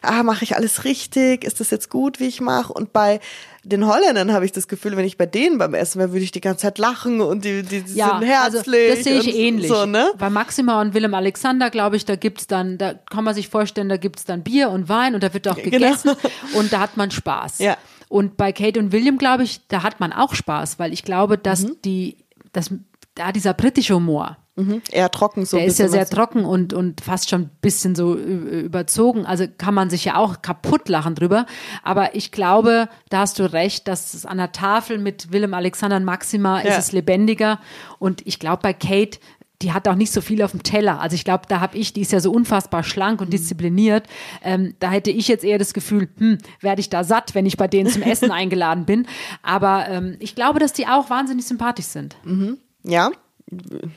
ah, 0.01 0.23
mache 0.23 0.43
ich 0.43 0.57
alles 0.57 0.83
richtig? 0.83 1.45
Ist 1.45 1.61
das 1.61 1.69
jetzt 1.69 1.89
gut, 1.89 2.19
wie 2.19 2.27
ich 2.27 2.41
mache? 2.41 2.73
Und 2.73 2.91
bei 2.91 3.21
den 3.65 3.87
Holländern 3.87 4.31
habe 4.31 4.45
ich 4.45 4.51
das 4.51 4.67
Gefühl, 4.67 4.95
wenn 4.95 5.05
ich 5.05 5.17
bei 5.17 5.25
denen 5.25 5.57
beim 5.57 5.73
Essen 5.73 5.99
wäre, 5.99 6.11
würde 6.11 6.23
ich 6.23 6.31
die 6.31 6.41
ganze 6.41 6.61
Zeit 6.61 6.77
lachen 6.77 7.19
und 7.19 7.43
die, 7.43 7.63
die, 7.63 7.81
die 7.81 7.93
ja, 7.93 8.19
sind 8.19 8.27
herzlich. 8.27 8.61
Also 8.61 8.95
das 8.95 9.03
sehe 9.03 9.19
ich 9.19 9.35
ähnlich. 9.35 9.67
So, 9.67 9.85
ne? 9.85 10.11
Bei 10.17 10.29
Maxima 10.29 10.79
und 10.81 10.93
Willem 10.93 11.13
Alexander, 11.13 11.69
glaube 11.69 11.95
ich, 11.95 12.05
da 12.05 12.15
gibt's 12.15 12.47
dann, 12.47 12.77
da 12.77 12.93
kann 12.93 13.23
man 13.23 13.33
sich 13.33 13.49
vorstellen, 13.49 13.89
da 13.89 13.97
gibt's 13.97 14.25
dann 14.25 14.43
Bier 14.43 14.69
und 14.69 14.87
Wein 14.87 15.15
und 15.15 15.23
da 15.23 15.33
wird 15.33 15.47
auch 15.47 15.55
genau. 15.61 15.69
gegessen 15.71 16.11
genau. 16.21 16.59
und 16.59 16.71
da 16.71 16.79
hat 16.79 16.95
man 16.95 17.11
Spaß. 17.11 17.59
Ja. 17.59 17.77
Und 18.07 18.37
bei 18.37 18.51
Kate 18.51 18.79
und 18.79 18.91
William, 18.91 19.17
glaube 19.17 19.43
ich, 19.43 19.67
da 19.67 19.81
hat 19.83 19.99
man 19.99 20.13
auch 20.13 20.35
Spaß, 20.35 20.77
weil 20.77 20.93
ich 20.93 21.03
glaube, 21.03 21.37
dass 21.37 21.63
mhm. 21.63 21.77
die, 21.83 22.17
dass 22.53 22.69
da 23.15 23.31
dieser 23.31 23.53
britische 23.53 23.95
Humor, 23.95 24.37
Mhm. 24.57 24.81
Eher 24.89 25.11
trocken 25.11 25.45
so. 25.45 25.57
Der 25.57 25.65
ist 25.65 25.79
ja 25.79 25.89
sehr 25.89 26.07
trocken 26.07 26.45
und, 26.45 26.73
und 26.73 27.01
fast 27.01 27.29
schon 27.29 27.41
ein 27.41 27.49
bisschen 27.61 27.93
so 27.93 28.15
überzogen. 28.15 29.25
Also 29.25 29.45
kann 29.57 29.73
man 29.73 29.89
sich 29.89 30.05
ja 30.05 30.15
auch 30.15 30.41
kaputt 30.41 30.87
lachen 30.87 31.15
drüber. 31.15 31.45
Aber 31.83 32.15
ich 32.15 32.31
glaube, 32.31 32.87
da 33.09 33.19
hast 33.19 33.37
du 33.39 33.51
recht, 33.51 33.87
dass 33.87 34.13
es 34.13 34.25
an 34.25 34.37
der 34.37 34.53
Tafel 34.53 34.97
mit 34.97 35.33
Willem 35.33 35.53
Alexander 35.53 35.97
und 35.97 36.05
Maxima 36.05 36.63
ja. 36.63 36.69
ist 36.69 36.77
es 36.77 36.91
lebendiger. 36.93 37.59
Und 37.99 38.25
ich 38.25 38.39
glaube, 38.39 38.61
bei 38.61 38.73
Kate 38.73 39.19
die 39.61 39.71
hat 39.71 39.87
auch 39.87 39.95
nicht 39.95 40.11
so 40.11 40.21
viel 40.21 40.41
auf 40.41 40.51
dem 40.51 40.63
Teller. 40.63 40.99
Also 40.99 41.15
ich 41.15 41.23
glaube, 41.23 41.45
da 41.47 41.61
habe 41.61 41.77
ich, 41.77 41.93
die 41.93 42.01
ist 42.01 42.11
ja 42.11 42.19
so 42.19 42.31
unfassbar 42.31 42.83
schlank 42.83 43.21
und 43.21 43.27
mhm. 43.27 43.31
diszipliniert. 43.31 44.05
Ähm, 44.43 44.75
da 44.79 44.91
hätte 44.91 45.11
ich 45.11 45.27
jetzt 45.29 45.45
eher 45.45 45.57
das 45.57 45.73
Gefühl, 45.73 46.09
hm, 46.17 46.39
werde 46.59 46.81
ich 46.81 46.89
da 46.89 47.03
satt, 47.03 47.35
wenn 47.35 47.45
ich 47.45 47.55
bei 47.55 47.67
denen 47.67 47.89
zum 47.89 48.01
Essen 48.01 48.31
eingeladen 48.31 48.85
bin. 48.85 49.07
Aber 49.43 49.87
ähm, 49.87 50.17
ich 50.19 50.35
glaube, 50.35 50.59
dass 50.59 50.73
die 50.73 50.87
auch 50.87 51.09
wahnsinnig 51.09 51.47
sympathisch 51.47 51.85
sind. 51.85 52.17
Mhm. 52.25 52.57
Ja, 52.83 53.11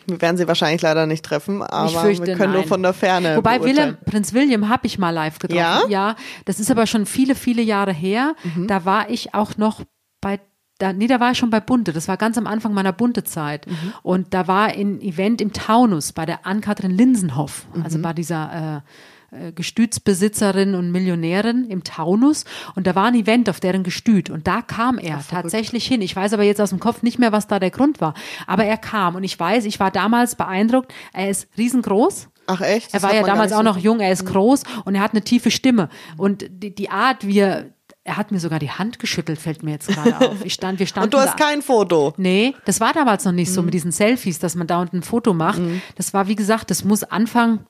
wir 0.07 0.21
werden 0.21 0.37
sie 0.37 0.49
wahrscheinlich 0.49 0.83
leider 0.83 1.07
nicht 1.07 1.25
treffen, 1.25 1.63
aber 1.63 1.89
fürchte, 1.89 2.27
wir 2.27 2.35
können 2.37 2.53
nein. 2.53 2.61
nur 2.61 2.69
von 2.69 2.83
der 2.83 2.93
Ferne. 2.93 3.37
Wobei 3.37 3.63
Willem, 3.63 3.97
Prinz 4.05 4.33
William 4.33 4.69
habe 4.69 4.87
ich 4.87 4.99
mal 4.99 5.11
live 5.11 5.39
getroffen. 5.39 5.59
Ja? 5.59 5.83
ja, 5.89 6.17
das 6.45 6.61
ist 6.61 6.71
aber 6.71 6.87
schon 6.87 7.07
viele, 7.07 7.35
viele 7.35 7.63
Jahre 7.63 7.93
her. 7.93 8.35
Mhm. 8.43 8.67
Da 8.67 8.85
war 8.85 9.11
ich 9.11 9.35
auch 9.35 9.57
noch 9.57 9.83
bei 10.21 10.41
da, 10.79 10.93
nee, 10.93 11.09
da 11.09 11.19
war 11.19 11.33
ich 11.33 11.39
schon 11.39 11.51
bei 11.51 11.61
Bunte. 11.61 11.93
Das 11.93 12.07
war 12.07 12.17
ganz 12.17 12.39
am 12.39 12.47
Anfang 12.47 12.73
meiner 12.73 12.93
Bunte-Zeit. 12.93 13.67
Mhm. 13.67 13.95
Und 14.03 14.33
da 14.33 14.47
war 14.47 14.69
ein 14.69 15.01
Event 15.01 15.41
im 15.41 15.53
Taunus 15.53 16.13
bei 16.13 16.25
der 16.25 16.47
Ann-Kathrin 16.47 16.93
Linsenhoff, 16.93 17.67
also 17.83 17.99
mhm. 17.99 18.03
bei 18.03 18.13
dieser 18.13 18.83
äh, 18.85 18.91
Gestütsbesitzerin 19.55 20.75
und 20.75 20.91
Millionärin 20.91 21.67
im 21.69 21.85
Taunus 21.85 22.45
und 22.75 22.87
da 22.87 22.95
war 22.95 23.07
ein 23.07 23.15
Event 23.15 23.51
auf 23.51 23.61
deren 23.61 23.83
Gestüt 23.83 24.31
und 24.31 24.47
da 24.47 24.63
kam 24.63 24.97
er 24.99 25.19
Ach, 25.21 25.27
tatsächlich 25.27 25.87
hin. 25.87 26.01
Ich 26.01 26.17
weiß 26.17 26.33
aber 26.33 26.45
jetzt 26.45 26.63
aus 26.63 26.71
dem 26.71 26.81
Kopf 26.81 27.03
nicht 27.03 27.19
mehr, 27.19 27.31
was 27.31 27.47
da 27.47 27.59
der 27.59 27.71
Grund 27.71 28.01
war, 28.01 28.15
aber 28.47 28.65
er 28.65 28.79
kam 28.79 29.17
und 29.17 29.25
ich 29.25 29.39
weiß, 29.39 29.67
ich 29.67 29.81
war 29.81 29.91
damals 29.91 30.35
beeindruckt. 30.35 30.95
Er 31.13 31.29
ist 31.29 31.47
riesengroß. 31.59 32.29
Ach 32.47 32.63
echt? 32.63 32.95
Das 32.95 33.03
er 33.03 33.09
war 33.09 33.15
ja 33.15 33.23
damals 33.23 33.53
auch 33.53 33.63
noch 33.63 33.77
jung, 33.77 34.01
er 34.01 34.13
ist 34.13 34.25
mhm. 34.25 34.29
groß 34.29 34.63
und 34.87 34.95
er 34.95 35.03
hat 35.03 35.13
eine 35.13 35.23
tiefe 35.23 35.51
Stimme 35.51 35.91
und 36.17 36.47
die, 36.49 36.75
die 36.75 36.89
Art, 36.91 37.27
wie 37.27 37.41
er 37.41 37.67
er 38.05 38.17
hat 38.17 38.33
mir 38.33 38.41
sogar 38.41 38.59
die 38.59 38.71
Hand 38.71 38.99
geschüttelt, 38.99 39.39
fällt 39.39 39.63
mir 39.63 39.73
jetzt 39.73 39.89
gerade 39.89 40.31
auf. 40.31 40.43
Ich 40.43 40.55
stand, 40.55 40.79
wir 40.79 40.87
standen 40.87 41.09
Und 41.09 41.13
du 41.15 41.19
hast 41.19 41.37
kein 41.37 41.61
Foto? 41.61 42.15
Nee, 42.17 42.55
das 42.65 42.81
war 42.81 42.95
damals 42.95 43.27
noch 43.27 43.33
nicht 43.33 43.51
mhm. 43.51 43.55
so 43.55 43.63
mit 43.63 43.75
diesen 43.75 43.93
Selfies, 43.93 44.39
dass 44.39 44.55
man 44.55 44.67
da 44.67 44.81
unten 44.81 44.99
ein 44.99 45.03
Foto 45.03 45.35
macht. 45.35 45.59
Mhm. 45.59 45.83
Das 45.97 46.15
war, 46.15 46.27
wie 46.27 46.35
gesagt, 46.35 46.71
das 46.71 46.85
muss 46.85 47.05
Anfang 47.05 47.67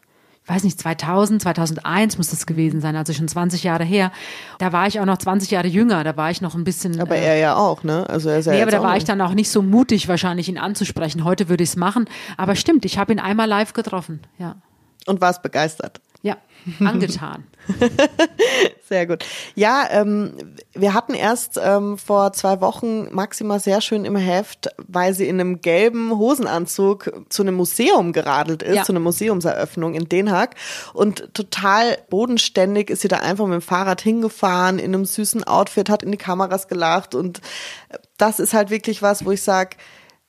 weiß 0.49 0.65
nicht, 0.65 0.81
2000, 0.81 1.43
2001 1.43 2.19
muss 2.19 2.31
das 2.31 2.47
gewesen 2.47 2.81
sein, 2.81 2.97
also 2.97 3.13
schon 3.13 3.29
20 3.29 3.63
Jahre 3.65 3.85
her. 3.85 4.13
Da 4.59 4.73
war 4.73 4.87
ich 4.87 4.99
auch 5.01 5.05
noch 5.05 5.19
20 5.19 5.51
Jahre 5.51 5.69
jünger, 5.69 6.05
da 6.05 6.17
war 6.17 6.31
ich 6.31 6.41
noch 6.41 6.55
ein 6.55 6.65
bisschen. 6.65 7.01
Aber 7.01 7.17
äh, 7.17 7.25
er 7.25 7.37
ja 7.37 7.57
auch, 7.57 7.83
ne? 7.85 8.09
Also 8.09 8.31
er 8.31 8.39
ist 8.39 8.47
ja 8.47 8.53
nee, 8.53 8.63
aber 8.63 8.71
da 8.71 8.83
war 8.83 8.97
ich 8.97 9.05
dann 9.05 9.21
auch 9.21 9.35
nicht 9.35 9.51
so 9.51 9.63
mutig, 9.63 10.09
wahrscheinlich 10.09 10.49
ihn 10.49 10.59
anzusprechen. 10.59 11.25
Heute 11.25 11.49
würde 11.49 11.65
ich 11.65 11.71
es 11.71 11.77
machen. 11.77 12.07
Aber 12.37 12.57
stimmt, 12.57 12.85
ich 12.85 12.99
habe 12.99 13.13
ihn 13.13 13.21
einmal 13.21 13.49
live 13.49 13.73
getroffen, 13.73 14.21
ja. 14.39 14.57
Und 15.07 15.21
warst 15.21 15.43
begeistert? 15.43 16.01
Ja, 16.23 16.37
angetan. 16.81 17.45
sehr 18.89 19.07
gut. 19.07 19.25
Ja, 19.55 19.87
ähm, 19.91 20.55
wir 20.73 20.95
hatten 20.95 21.15
erst 21.15 21.61
ähm, 21.63 21.99
vor 21.99 22.33
zwei 22.33 22.61
Wochen 22.61 23.13
Maxima 23.15 23.59
sehr 23.59 23.81
schön 23.81 24.05
im 24.05 24.17
Heft, 24.17 24.69
weil 24.79 25.15
sie 25.15 25.29
in 25.29 25.41
einem 25.41 25.61
gelben 25.61 26.17
Hosenanzug 26.17 27.13
zu 27.29 27.43
einem 27.43 27.55
Museum 27.55 28.13
geradelt 28.13 28.63
ist, 28.63 28.77
ja. 28.77 28.85
zu 28.85 28.93
einer 28.93 29.01
Museumseröffnung 29.01 29.95
in 29.95 30.09
Den 30.09 30.31
Haag. 30.31 30.57
Und 30.95 31.35
total 31.35 31.99
bodenständig 32.11 32.91
ist 32.91 33.03
sie 33.03 33.09
da 33.09 33.19
einfach 33.19 33.47
mit 33.47 33.55
dem 33.55 33.63
Fahrrad 33.63 34.01
hingefahren, 34.01 34.79
in 34.79 34.95
einem 34.95 35.05
süßen 35.05 35.45
Outfit, 35.45 35.91
hat 35.91 36.03
in 36.03 36.13
die 36.13 36.19
Kameras 36.19 36.69
gelacht. 36.69 37.15
Und 37.15 37.41
das 38.17 38.41
ist 38.41 38.55
halt 38.55 38.71
wirklich 38.71 39.03
was, 39.03 39.25
wo 39.25 39.31
ich 39.33 39.43
sage, 39.43 39.77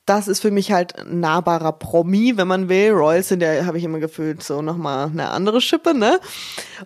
das 0.09 0.27
ist 0.27 0.39
für 0.39 0.49
mich 0.49 0.71
halt 0.71 0.95
nahbarer 1.05 1.71
Promi, 1.71 2.33
wenn 2.35 2.47
man 2.47 2.67
will. 2.67 2.89
Royals 2.91 3.27
sind 3.27 3.43
ja, 3.43 3.65
habe 3.67 3.77
ich 3.77 3.83
immer 3.83 3.99
gefühlt, 3.99 4.41
so 4.41 4.63
nochmal 4.63 5.07
eine 5.07 5.29
andere 5.29 5.61
Schippe, 5.61 5.93
ne? 5.93 6.19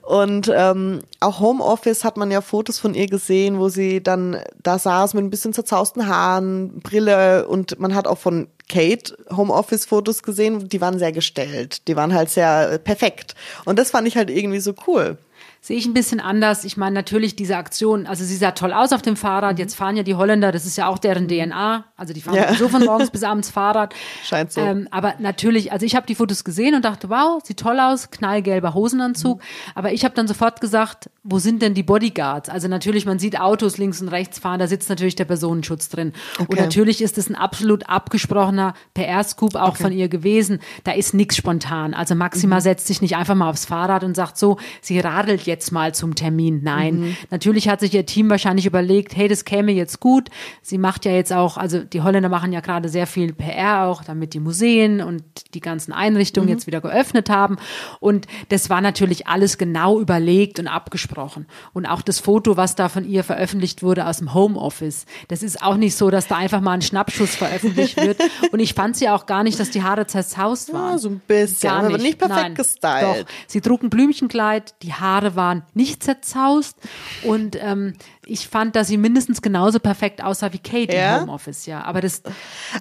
Und 0.02 0.52
ähm, 0.54 1.00
auch 1.22 1.40
Homeoffice 1.40 2.04
hat 2.04 2.18
man 2.18 2.32
ja 2.32 2.42
Fotos 2.42 2.80
von 2.80 2.94
ihr 2.94 3.08
gesehen, 3.08 3.60
wo 3.60 3.70
sie 3.70 4.04
dann 4.04 4.38
da 4.62 4.78
saß 4.78 5.14
mit 5.14 5.24
ein 5.24 5.30
bisschen 5.30 5.54
zerzausten 5.54 6.08
Haaren, 6.08 6.82
Brille 6.82 7.48
und 7.48 7.80
man 7.80 7.96
hat 7.96 8.08
auch 8.08 8.18
von 8.18 8.50
Kate 8.68 9.18
Homeoffice-Fotos 9.36 10.24
gesehen, 10.24 10.68
die 10.68 10.82
waren 10.82 11.00
sehr 11.00 11.12
gestellt. 11.12 11.88
Die 11.88 11.96
waren 11.96 12.14
halt 12.14 12.30
sehr 12.30 12.78
perfekt. 12.80 13.36
Und 13.64 13.80
das 13.80 13.92
fand 13.92 14.08
ich 14.08 14.18
halt 14.18 14.30
irgendwie 14.30 14.60
so 14.60 14.74
cool 14.88 15.18
sehe 15.64 15.78
ich 15.78 15.86
ein 15.86 15.94
bisschen 15.94 16.20
anders. 16.20 16.66
Ich 16.66 16.76
meine, 16.76 16.94
natürlich 16.94 17.38
diese 17.38 17.56
Aktion, 17.56 18.06
also 18.06 18.26
sie 18.26 18.36
sah 18.36 18.52
toll 18.52 18.74
aus 18.74 18.92
auf 18.92 19.02
dem 19.02 19.16
Fahrrad. 19.16 19.54
Mhm. 19.54 19.60
Jetzt 19.60 19.76
fahren 19.76 19.96
ja 19.96 20.04
die 20.04 20.14
Holländer, 20.14 20.52
das 20.52 20.66
ist 20.66 20.76
ja 20.76 20.90
auch 20.90 20.98
deren 20.98 21.30
DNA. 21.30 21.86
Also 21.96 22.12
die 22.12 22.20
fahren 22.20 22.36
ja. 22.36 22.54
so 22.54 22.68
von 22.68 22.84
morgens 22.84 23.10
bis 23.12 23.24
abends 23.24 23.50
Fahrrad. 23.50 23.96
Scheint 24.26 24.52
so. 24.52 24.60
Ähm, 24.60 24.90
aber 24.92 25.14
natürlich, 25.20 25.72
also 25.72 25.86
ich 25.86 25.96
habe 25.96 26.06
die 26.06 26.16
Fotos 26.16 26.44
gesehen 26.44 26.76
und 26.76 26.84
dachte, 26.84 27.10
wow, 27.10 27.42
sieht 27.42 27.62
toll 27.62 27.80
aus, 27.80 28.12
knallgelber 28.12 28.74
Hosenanzug. 28.74 29.38
Mhm. 29.38 29.44
Aber 29.74 29.94
ich 29.94 30.04
habe 30.04 30.14
dann 30.14 30.28
sofort 30.28 30.60
gesagt, 30.60 31.10
wo 31.24 31.40
sind 31.40 31.62
denn 31.62 31.74
die 31.74 31.84
Bodyguards? 31.84 32.50
Also 32.50 32.68
natürlich, 32.68 33.06
man 33.06 33.18
sieht 33.18 33.40
Autos 33.40 33.78
links 33.78 34.02
und 34.02 34.10
rechts 34.10 34.40
fahren, 34.40 34.60
da 34.60 34.68
sitzt 34.68 34.90
natürlich 34.90 35.16
der 35.16 35.24
Personenschutz 35.24 35.88
drin. 35.88 36.12
Okay. 36.40 36.46
Und 36.50 36.60
natürlich 36.60 37.02
ist 37.02 37.18
es 37.18 37.30
ein 37.30 37.36
absolut 37.36 37.88
abgesprochener 37.88 38.74
PR-Scoop 38.96 39.56
auch 39.56 39.70
okay. 39.70 39.84
von 39.84 39.92
ihr 39.94 40.10
gewesen. 40.10 40.60
Da 40.84 40.92
ist 40.92 41.14
nichts 41.14 41.38
spontan. 41.38 41.94
Also 41.94 42.16
Maxima 42.16 42.58
mhm. 42.58 42.62
setzt 42.62 42.88
sich 42.88 43.02
nicht 43.02 43.16
einfach 43.16 43.36
mal 43.36 43.50
aufs 43.50 43.64
Fahrrad 43.64 44.04
und 44.04 44.14
sagt 44.18 44.38
so, 44.38 44.58
sie 44.82 45.00
radelt 45.00 45.44
jetzt 45.44 45.53
mal 45.72 45.94
zum 45.94 46.16
Termin. 46.16 46.62
Nein. 46.64 47.00
Mhm. 47.00 47.18
Natürlich 47.30 47.70
hat 47.70 47.80
sich 47.80 47.94
ihr 47.94 48.06
Team 48.06 48.30
wahrscheinlich 48.30 48.66
überlegt, 48.66 49.16
hey, 49.16 49.28
das 49.28 49.46
käme 49.46 49.72
jetzt 49.72 50.00
gut. 50.00 50.30
Sie 50.62 50.78
macht 50.78 51.06
ja 51.06 51.12
jetzt 51.12 51.34
auch, 51.34 51.58
also 51.58 51.80
die 51.80 52.02
Holländer 52.02 52.30
machen 52.30 52.54
ja 52.54 52.60
gerade 52.60 52.90
sehr 52.90 53.08
viel 53.08 53.34
PR 53.34 53.86
auch, 53.86 54.04
damit 54.04 54.34
die 54.34 54.40
Museen 54.40 55.02
und 55.02 55.24
die 55.54 55.62
ganzen 55.62 55.94
Einrichtungen 55.94 56.48
mhm. 56.48 56.54
jetzt 56.54 56.68
wieder 56.68 56.82
geöffnet 56.82 57.30
haben. 57.30 57.58
Und 58.00 58.28
das 58.50 58.70
war 58.70 58.82
natürlich 58.82 59.28
alles 59.28 59.58
genau 59.58 60.00
überlegt 60.00 60.60
und 60.60 60.68
abgesprochen 60.68 61.14
gesprochen. 61.14 61.46
Und 61.74 61.86
auch 61.86 62.02
das 62.02 62.20
Foto, 62.20 62.58
was 62.58 62.76
da 62.76 62.90
von 62.90 63.08
ihr 63.08 63.24
veröffentlicht 63.24 63.84
wurde 63.84 64.08
aus 64.08 64.18
dem 64.18 64.34
Homeoffice, 64.34 65.06
das 65.28 65.44
ist 65.44 65.62
auch 65.62 65.76
nicht 65.76 65.96
so, 65.96 66.10
dass 66.10 66.28
da 66.28 66.38
einfach 66.38 66.62
mal 66.62 66.74
ein 66.74 66.82
Schnappschuss 66.82 67.36
veröffentlicht 67.36 67.98
wird. 67.98 68.20
Und 68.52 68.60
ich 68.60 68.74
fand 68.74 68.96
sie 68.96 69.10
auch 69.10 69.26
gar 69.26 69.44
nicht, 69.44 69.60
dass 69.60 69.70
die 69.70 69.84
Haare 69.84 70.08
zerzaust 70.08 70.74
waren. 70.74 70.94
Ja, 70.94 70.98
so 70.98 71.10
ein 71.10 71.22
bisschen, 71.28 71.70
gar 71.70 71.84
nicht. 71.84 71.94
aber 71.94 72.04
nicht 72.04 72.18
perfekt 72.18 72.42
Nein, 72.42 72.56
gestylt. 72.56 73.04
Doch. 73.04 73.26
Sie 73.48 73.62
trug 73.62 73.84
ein 73.84 73.90
Blümchenkleid, 73.90 74.76
die 74.82 74.94
Haare 74.94 75.36
waren 75.36 75.43
nicht 75.74 76.04
zerzaust. 76.04 76.78
Und 77.24 77.58
ähm, 77.60 77.94
ich 78.26 78.48
fand, 78.48 78.76
dass 78.76 78.88
sie 78.88 78.98
mindestens 78.98 79.42
genauso 79.42 79.80
perfekt 79.80 80.24
aussah 80.24 80.54
wie 80.54 80.60
Kate 80.60 80.96
ja? 80.96 81.18
im 81.18 81.24
Homeoffice, 81.24 81.66
ja. 81.66 81.84
Aber 81.84 82.02
das, 82.02 82.22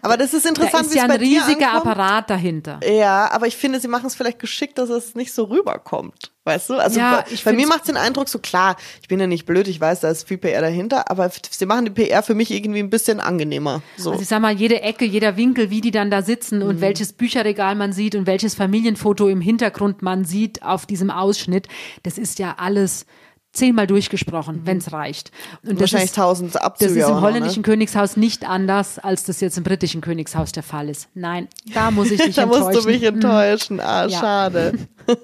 aber 0.02 0.16
das 0.16 0.34
ist 0.34 0.46
interessant, 0.46 0.84
da 0.84 0.88
ist 0.88 0.94
ja 0.94 1.04
ein 1.04 1.10
riesiger 1.12 1.72
Apparat 1.72 2.30
dahinter. 2.30 2.80
Ja, 2.86 3.30
aber 3.30 3.46
ich 3.46 3.56
finde, 3.56 3.80
sie 3.80 3.88
machen 3.88 4.06
es 4.06 4.14
vielleicht 4.14 4.38
geschickt, 4.38 4.78
dass 4.78 4.90
es 4.90 5.14
nicht 5.14 5.32
so 5.32 5.44
rüberkommt. 5.44 6.32
Weißt 6.44 6.70
du? 6.70 6.74
Also 6.74 6.98
ja, 6.98 7.24
bei, 7.28 7.36
bei 7.44 7.52
mir 7.52 7.68
macht 7.68 7.82
es 7.82 7.86
den 7.86 7.96
Eindruck 7.96 8.28
so 8.28 8.40
klar, 8.40 8.76
ich 9.00 9.06
bin 9.06 9.20
ja 9.20 9.28
nicht 9.28 9.46
blöd, 9.46 9.68
ich 9.68 9.80
weiß, 9.80 10.00
da 10.00 10.10
ist 10.10 10.26
viel 10.26 10.38
PR 10.38 10.60
dahinter, 10.60 11.08
aber 11.08 11.30
sie 11.30 11.66
machen 11.66 11.84
die 11.84 11.92
PR 11.92 12.24
für 12.24 12.34
mich 12.34 12.50
irgendwie 12.50 12.80
ein 12.80 12.90
bisschen 12.90 13.20
angenehmer. 13.20 13.80
So. 13.96 14.10
Also 14.10 14.22
ich 14.22 14.28
sag 14.28 14.42
mal, 14.42 14.52
jede 14.52 14.82
Ecke, 14.82 15.04
jeder 15.04 15.36
Winkel, 15.36 15.70
wie 15.70 15.80
die 15.80 15.92
dann 15.92 16.10
da 16.10 16.22
sitzen 16.22 16.58
mhm. 16.58 16.66
und 16.66 16.80
welches 16.80 17.12
Bücherregal 17.12 17.76
man 17.76 17.92
sieht 17.92 18.16
und 18.16 18.26
welches 18.26 18.56
Familienfoto 18.56 19.28
im 19.28 19.40
Hintergrund 19.40 20.02
man 20.02 20.24
sieht 20.24 20.64
auf 20.64 20.84
diesem 20.84 21.10
Ausschnitt, 21.10 21.68
das 22.02 22.18
ist 22.18 22.40
ja 22.40 22.56
alles 22.58 23.06
zehnmal 23.52 23.86
durchgesprochen, 23.86 24.56
mhm. 24.56 24.66
wenn 24.66 24.78
es 24.78 24.92
reicht. 24.92 25.30
Und 25.64 25.78
Wahrscheinlich 25.78 26.12
tausend 26.12 26.60
Abzüge. 26.60 26.94
Das 26.94 27.04
ist 27.04 27.10
im 27.10 27.20
holländischen 27.20 27.62
ne? 27.62 27.66
Königshaus 27.66 28.16
nicht 28.16 28.48
anders, 28.48 28.98
als 28.98 29.24
das 29.24 29.40
jetzt 29.40 29.58
im 29.58 29.64
britischen 29.64 30.00
Königshaus 30.00 30.52
der 30.52 30.62
Fall 30.62 30.88
ist. 30.88 31.08
Nein, 31.14 31.48
da 31.74 31.90
muss 31.90 32.10
ich 32.10 32.20
dich 32.24 32.36
da 32.36 32.42
enttäuschen. 32.42 32.62
Da 32.62 32.72
musst 32.72 32.86
du 32.86 32.90
mich 32.90 33.02
enttäuschen. 33.02 33.80
Ah, 33.80 34.06
ja. 34.06 34.20
schade. 34.20 34.72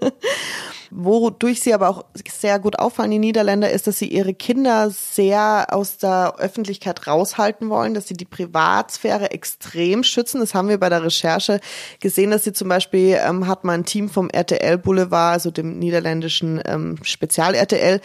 Wodurch 0.91 1.61
sie 1.61 1.75
aber 1.75 1.89
auch 1.89 2.05
sehr 2.27 2.59
gut 2.59 2.79
auffallen, 2.79 3.11
die 3.11 3.19
Niederländer, 3.19 3.71
ist, 3.71 3.87
dass 3.87 3.99
sie 3.99 4.09
ihre 4.09 4.35
Kinder 4.35 4.91
sehr 4.91 5.67
aus 5.71 5.99
der 5.99 6.35
Öffentlichkeit 6.39 7.07
raushalten 7.07 7.69
wollen, 7.71 7.95
dass 7.95 8.09
sie 8.09 8.15
die 8.15 8.25
Privatsphäre 8.25 9.31
extrem 9.31 10.03
schützen. 10.03 10.41
Das 10.41 10.55
haben 10.55 10.69
wir 10.69 10.79
bei 10.79 10.89
der 10.89 11.03
Recherche 11.03 11.61
gesehen, 12.01 12.31
dass 12.31 12.45
sie 12.45 12.53
zum 12.53 12.69
Beispiel 12.69 13.19
ähm, 13.23 13.47
hat 13.47 13.65
man 13.65 13.81
ein 13.81 13.85
Team 13.85 14.09
vom 14.09 14.31
RTL 14.31 14.79
Boulevard, 14.79 15.35
also 15.35 15.51
dem 15.51 15.79
niederländischen 15.79 16.61
ähm, 16.65 16.97
Spezial-RTL, 17.03 18.01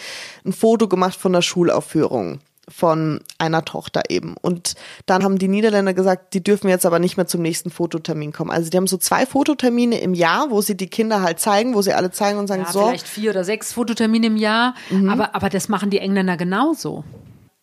ein 0.46 0.54
Foto 0.54 0.88
gemacht 0.88 1.20
von 1.20 1.34
der 1.34 1.42
Schulaufführung 1.42 2.40
von 2.70 3.20
einer 3.38 3.66
Tochter 3.66 4.04
eben. 4.10 4.36
Und 4.42 4.76
dann 5.06 5.24
haben 5.24 5.38
die 5.38 5.48
Niederländer 5.48 5.94
gesagt, 5.94 6.34
die 6.34 6.44
dürfen 6.44 6.70
jetzt 6.70 6.86
aber 6.86 7.00
nicht 7.00 7.18
mehr 7.18 7.28
zum 7.28 7.42
nächsten 7.42 7.70
Fototermin 7.70 8.32
kommen. 8.32 8.52
Also 8.52 8.70
die 8.70 8.78
haben 8.78 8.88
so 8.88 8.98
zwei 8.98 9.26
Fototermine 9.26 10.00
im 10.00 10.14
Jahr, 10.14 10.50
wo 10.50 10.62
sie 10.62 10.76
die 10.76 10.88
Kinder 10.88 11.22
halt 11.22 11.40
zeigen, 11.40 11.76
wo 11.76 11.82
sie 11.82 11.94
alle 11.94 12.12
zeigen 12.12 12.40
und 12.40 12.48
sagen, 12.48 12.64
ja, 12.64 12.72
so. 12.72 12.88
Vielleicht 12.88 13.08
vier 13.08 13.32
oder 13.32 13.44
sechs 13.44 13.74
Fototermine 13.74 14.28
im 14.28 14.38
Jahr, 14.38 14.76
mhm. 14.90 15.10
aber, 15.10 15.36
aber 15.36 15.50
das 15.50 15.68
machen 15.68 15.90
die 15.90 16.00
Engländer 16.00 16.38
genauso. 16.38 17.04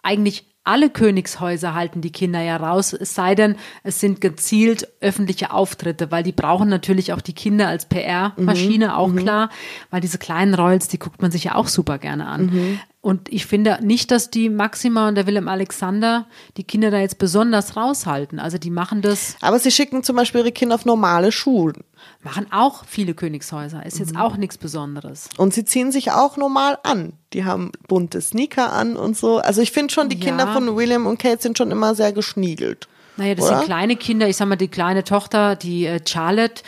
Eigentlich 0.03 0.51
alle 0.63 0.91
Königshäuser 0.91 1.75
halten 1.75 2.03
die 2.03 2.13
Kinder 2.13 2.41
ja 2.41 2.57
raus, 2.57 2.93
es 2.93 3.15
sei 3.15 3.35
denn, 3.35 3.57
es 3.83 3.99
sind 3.99 4.21
gezielt 4.21 4.87
öffentliche 5.01 5.53
Auftritte, 5.53 6.11
weil 6.11 6.23
die 6.23 6.33
brauchen 6.33 6.69
natürlich 6.69 7.15
auch 7.15 7.23
die 7.23 7.33
Kinder 7.33 7.67
als 7.67 7.87
PR-Maschine, 7.87 8.89
mhm. 8.89 8.93
auch 8.93 9.09
mhm. 9.09 9.17
klar, 9.17 9.51
weil 9.91 10.03
diese 10.03 10.19
kleinen 10.19 10.55
Royals, 10.55 10.89
die 10.89 10.99
guckt 10.99 11.23
man 11.23 11.31
sich 11.31 11.45
ja 11.45 11.55
auch 11.55 11.67
super 11.67 11.99
gerne 11.99 12.27
an. 12.27 12.47
Mhm. 12.47 12.81
Und 13.03 13.33
ich 13.33 13.47
finde 13.47 13.79
nicht, 13.83 14.11
dass 14.11 14.29
die 14.29 14.51
Maxima 14.51 15.09
und 15.09 15.15
der 15.15 15.27
Willem 15.27 15.49
Alexander 15.49 16.27
die 16.59 16.65
Kinder 16.65 16.91
da 16.91 16.99
jetzt 16.99 17.17
besonders 17.17 17.75
raushalten. 17.75 18.39
Also 18.39 18.59
die 18.59 18.69
machen 18.69 19.01
das. 19.01 19.37
Aber 19.41 19.59
sie 19.59 19.71
schicken 19.71 20.03
zum 20.03 20.17
Beispiel 20.17 20.43
ihre 20.43 20.53
Kinder 20.53 20.75
auf 20.75 20.85
normale 20.85 21.33
Schulen. 21.33 21.83
Machen 22.23 22.47
auch 22.51 22.85
viele 22.85 23.15
Königshäuser. 23.15 23.87
Ist 23.87 23.99
jetzt 23.99 24.13
mhm. 24.13 24.21
auch 24.21 24.37
nichts 24.37 24.59
Besonderes. 24.59 25.31
Und 25.39 25.55
sie 25.55 25.65
ziehen 25.65 25.93
sich 25.93 26.11
auch 26.13 26.37
normal 26.37 26.79
an. 26.83 27.15
Die 27.33 27.47
haben 27.47 27.73
bunte 27.89 28.21
Sneaker 28.21 28.71
an 28.71 28.97
und 28.97 29.17
so. 29.17 29.39
Also 29.39 29.63
ich 29.63 29.73
finde 29.73 29.95
schon, 29.95 30.11
die 30.11 30.19
ja. 30.19 30.27
Kinder 30.27 30.53
von 30.53 30.77
William 30.77 31.07
und 31.07 31.19
Kate 31.19 31.41
sind 31.41 31.57
schon 31.57 31.71
immer 31.71 31.95
sehr 31.95 32.13
geschniegelt. 32.13 32.87
Naja, 33.17 33.35
das 33.35 33.47
oder? 33.47 33.57
sind 33.59 33.67
kleine 33.67 33.97
Kinder. 33.97 34.29
Ich 34.29 34.37
sag 34.37 34.47
mal, 34.47 34.57
die 34.57 34.69
kleine 34.69 35.05
Tochter, 35.05 35.57
die 35.57 35.87
äh, 35.87 36.01
Charlotte, 36.07 36.63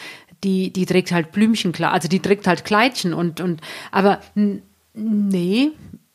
die, 0.45 0.73
die 0.73 0.87
trägt 0.87 1.13
halt 1.13 1.33
Blümchen, 1.33 1.75
also 1.85 2.09
die 2.09 2.21
trägt 2.21 2.47
halt 2.47 2.65
Kleidchen 2.65 3.15
und, 3.15 3.41
und, 3.41 3.61
aber 3.93 4.21
nee, 4.35 5.71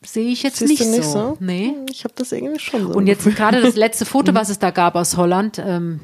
sehe 0.07 0.29
ich 0.29 0.43
jetzt 0.43 0.61
nicht, 0.61 0.79
nicht, 0.79 1.03
so. 1.03 1.11
so. 1.11 1.37
Nee. 1.39 1.73
Hm, 1.75 1.85
ich 1.91 2.03
habe 2.03 2.13
das 2.17 2.31
irgendwie 2.31 2.59
schon 2.59 2.87
so. 2.87 2.93
Und 2.93 3.07
jetzt 3.07 3.25
gerade 3.25 3.61
das 3.61 3.75
letzte 3.75 4.05
Foto, 4.05 4.33
was 4.35 4.49
es 4.49 4.59
da 4.59 4.71
gab 4.71 4.95
aus 4.95 5.17
Holland, 5.17 5.61
ähm, 5.63 5.99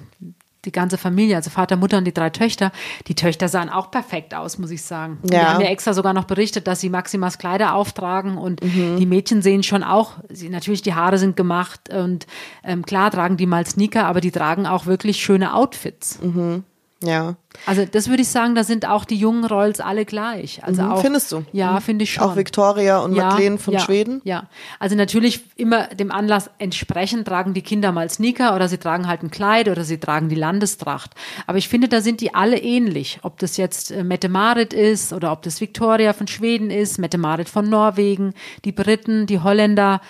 die 0.65 0.71
ganze 0.71 0.97
Familie, 0.97 1.35
also 1.35 1.49
Vater, 1.49 1.75
Mutter 1.75 1.97
und 1.97 2.05
die 2.05 2.13
drei 2.13 2.29
Töchter, 2.29 2.71
die 3.07 3.15
Töchter 3.15 3.49
sahen 3.49 3.69
auch 3.69 3.91
perfekt 3.91 4.33
aus, 4.33 4.57
muss 4.57 4.71
ich 4.71 4.81
sagen. 4.81 5.19
Ja. 5.23 5.31
Wir 5.31 5.53
haben 5.53 5.61
ja 5.61 5.67
extra 5.67 5.93
sogar 5.93 6.13
noch 6.13 6.23
berichtet, 6.23 6.67
dass 6.67 6.79
sie 6.79 6.89
Maximas 6.89 7.37
Kleider 7.37 7.75
auftragen 7.75 8.37
und 8.37 8.63
mhm. 8.63 8.97
die 8.97 9.05
Mädchen 9.05 9.41
sehen 9.41 9.63
schon 9.63 9.83
auch, 9.83 10.13
sie, 10.29 10.49
natürlich 10.49 10.81
die 10.81 10.93
Haare 10.93 11.17
sind 11.17 11.35
gemacht 11.35 11.89
und 11.89 12.27
ähm, 12.63 12.85
klar 12.85 13.11
tragen 13.11 13.35
die 13.35 13.45
mal 13.45 13.65
Sneaker, 13.65 14.05
aber 14.05 14.21
die 14.21 14.31
tragen 14.31 14.65
auch 14.65 14.85
wirklich 14.85 15.21
schöne 15.21 15.53
Outfits. 15.53 16.19
Mhm. 16.21 16.63
Ja. 17.03 17.35
Also 17.65 17.85
das 17.85 18.09
würde 18.09 18.23
ich 18.23 18.29
sagen, 18.29 18.55
da 18.55 18.63
sind 18.63 18.87
auch 18.87 19.05
die 19.05 19.15
jungen 19.15 19.45
Rolls 19.45 19.79
alle 19.79 20.05
gleich. 20.05 20.63
Also 20.63 20.81
mhm, 20.81 20.91
auch, 20.91 21.01
Findest 21.01 21.31
du? 21.31 21.45
Ja, 21.51 21.73
mhm. 21.73 21.81
finde 21.81 22.03
ich 22.03 22.13
schon. 22.13 22.23
Auch 22.23 22.35
Victoria 22.35 22.99
und 22.99 23.15
ja, 23.15 23.25
Madeleine 23.25 23.57
von 23.57 23.75
ja, 23.75 23.79
Schweden? 23.79 24.21
Ja, 24.23 24.47
also 24.79 24.95
natürlich 24.95 25.41
immer 25.55 25.87
dem 25.87 26.11
Anlass 26.11 26.49
entsprechend 26.57 27.27
tragen 27.27 27.53
die 27.53 27.61
Kinder 27.61 27.91
mal 27.91 28.09
Sneaker 28.09 28.55
oder 28.55 28.67
sie 28.67 28.77
tragen 28.77 29.07
halt 29.07 29.23
ein 29.23 29.31
Kleid 29.31 29.67
oder 29.69 29.83
sie 29.83 29.99
tragen 29.99 30.29
die 30.29 30.35
Landestracht. 30.35 31.11
Aber 31.45 31.57
ich 31.57 31.69
finde, 31.69 31.87
da 31.87 32.01
sind 32.01 32.21
die 32.21 32.33
alle 32.33 32.57
ähnlich. 32.57 33.19
Ob 33.21 33.37
das 33.39 33.57
jetzt 33.57 33.91
äh, 33.91 34.03
Mette 34.03 34.29
Marit 34.29 34.73
ist 34.73 35.13
oder 35.13 35.31
ob 35.31 35.41
das 35.43 35.61
Victoria 35.61 36.13
von 36.13 36.27
Schweden 36.27 36.71
ist, 36.71 36.97
Mette 36.97 37.17
Marit 37.17 37.49
von 37.49 37.69
Norwegen, 37.69 38.33
die 38.65 38.71
Briten, 38.71 39.27
die 39.27 39.39
Holländer 39.39 40.01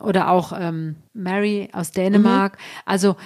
oder 0.00 0.30
auch 0.30 0.52
ähm, 0.58 0.96
Mary 1.12 1.68
aus 1.72 1.92
Dänemark. 1.92 2.54
Mhm. 2.54 2.82
Also 2.84 3.16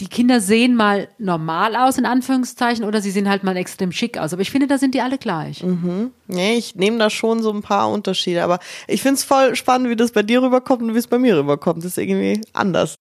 die 0.00 0.08
Kinder 0.08 0.40
sehen 0.40 0.74
mal 0.74 1.08
normal 1.18 1.76
aus, 1.76 1.98
in 1.98 2.06
Anführungszeichen, 2.06 2.84
oder 2.84 3.00
sie 3.00 3.10
sehen 3.10 3.28
halt 3.28 3.44
mal 3.44 3.56
extrem 3.56 3.92
schick 3.92 4.18
aus. 4.18 4.32
Aber 4.32 4.42
ich 4.42 4.50
finde, 4.50 4.66
da 4.66 4.78
sind 4.78 4.94
die 4.94 5.00
alle 5.00 5.18
gleich. 5.18 5.62
Mhm. 5.62 6.10
Nee, 6.26 6.56
ich 6.56 6.74
nehme 6.74 6.98
da 6.98 7.10
schon 7.10 7.42
so 7.42 7.52
ein 7.52 7.62
paar 7.62 7.90
Unterschiede. 7.90 8.42
Aber 8.42 8.58
ich 8.88 9.02
finde 9.02 9.16
es 9.16 9.24
voll 9.24 9.54
spannend, 9.54 9.90
wie 9.90 9.96
das 9.96 10.12
bei 10.12 10.22
dir 10.22 10.42
rüberkommt 10.42 10.82
und 10.82 10.94
wie 10.94 10.98
es 10.98 11.06
bei 11.06 11.18
mir 11.18 11.38
rüberkommt. 11.38 11.78
Das 11.78 11.92
ist 11.92 11.98
irgendwie 11.98 12.40
anders. 12.52 12.96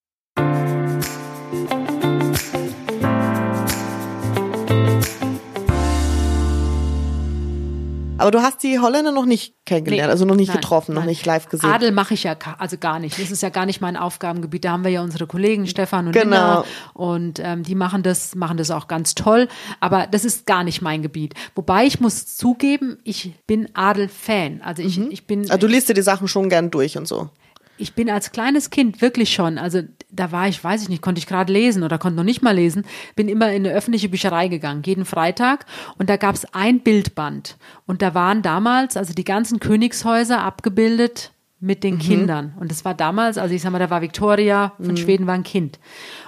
Aber 8.19 8.29
du 8.29 8.41
hast 8.41 8.61
die 8.61 8.79
Holländer 8.79 9.11
noch 9.11 9.25
nicht 9.25 9.55
kennengelernt, 9.65 10.07
nee, 10.07 10.11
also 10.11 10.25
noch 10.25 10.35
nicht 10.35 10.49
nein, 10.49 10.57
getroffen, 10.57 10.93
nein. 10.93 11.03
noch 11.03 11.09
nicht 11.09 11.25
live 11.25 11.49
gesehen. 11.49 11.69
Adel 11.69 11.91
mache 11.91 12.13
ich 12.13 12.23
ja 12.23 12.35
also 12.59 12.77
gar 12.77 12.99
nicht. 12.99 13.19
Das 13.19 13.31
ist 13.31 13.41
ja 13.41 13.49
gar 13.49 13.65
nicht 13.65 13.81
mein 13.81 13.97
Aufgabengebiet. 13.97 14.65
Da 14.65 14.71
haben 14.71 14.83
wir 14.83 14.91
ja 14.91 15.01
unsere 15.01 15.25
Kollegen 15.25 15.67
Stefan 15.67 16.07
und 16.07 16.13
genau. 16.13 16.25
Nina 16.25 16.65
und 16.93 17.39
ähm, 17.43 17.63
die 17.63 17.75
machen 17.75 18.03
das, 18.03 18.35
machen 18.35 18.57
das 18.57 18.69
auch 18.71 18.87
ganz 18.87 19.15
toll. 19.15 19.47
Aber 19.79 20.07
das 20.07 20.25
ist 20.25 20.45
gar 20.45 20.63
nicht 20.63 20.81
mein 20.81 21.01
Gebiet. 21.01 21.33
Wobei 21.55 21.85
ich 21.85 21.99
muss 21.99 22.35
zugeben, 22.37 22.97
ich 23.03 23.33
bin 23.47 23.69
Adel-Fan. 23.73 24.61
Also 24.63 24.83
ich, 24.83 24.99
mhm. 24.99 25.09
ich 25.09 25.25
bin. 25.25 25.41
Also 25.49 25.57
du 25.57 25.67
liest 25.67 25.89
dir 25.89 25.95
die 25.95 26.01
Sachen 26.01 26.27
schon 26.27 26.49
gern 26.49 26.69
durch 26.69 26.97
und 26.97 27.07
so 27.07 27.29
ich 27.77 27.93
bin 27.93 28.09
als 28.09 28.31
kleines 28.31 28.69
Kind 28.69 29.01
wirklich 29.01 29.33
schon, 29.33 29.57
also 29.57 29.81
da 30.11 30.31
war 30.31 30.47
ich, 30.47 30.63
weiß 30.63 30.83
ich 30.83 30.89
nicht, 30.89 31.01
konnte 31.01 31.19
ich 31.19 31.27
gerade 31.27 31.51
lesen 31.51 31.83
oder 31.83 31.97
konnte 31.97 32.17
noch 32.17 32.23
nicht 32.23 32.41
mal 32.41 32.55
lesen, 32.55 32.85
bin 33.15 33.27
immer 33.27 33.51
in 33.51 33.65
eine 33.65 33.75
öffentliche 33.75 34.09
Bücherei 34.09 34.47
gegangen, 34.47 34.83
jeden 34.85 35.05
Freitag 35.05 35.65
und 35.97 36.09
da 36.09 36.17
gab 36.17 36.35
es 36.35 36.45
ein 36.53 36.81
Bildband 36.81 37.57
und 37.85 38.01
da 38.01 38.13
waren 38.13 38.41
damals 38.41 38.95
also 38.95 39.13
die 39.13 39.23
ganzen 39.23 39.59
Königshäuser 39.59 40.41
abgebildet 40.41 41.31
mit 41.59 41.83
den 41.83 41.95
mhm. 41.95 41.99
Kindern 41.99 42.53
und 42.59 42.69
das 42.69 42.85
war 42.85 42.93
damals, 42.93 43.37
also 43.37 43.55
ich 43.55 43.61
sag 43.61 43.71
mal, 43.71 43.79
da 43.79 43.89
war 43.89 44.01
Victoria 44.01 44.73
von 44.77 44.91
mhm. 44.91 44.97
Schweden 44.97 45.27
war 45.27 45.33
ein 45.33 45.43
Kind 45.43 45.79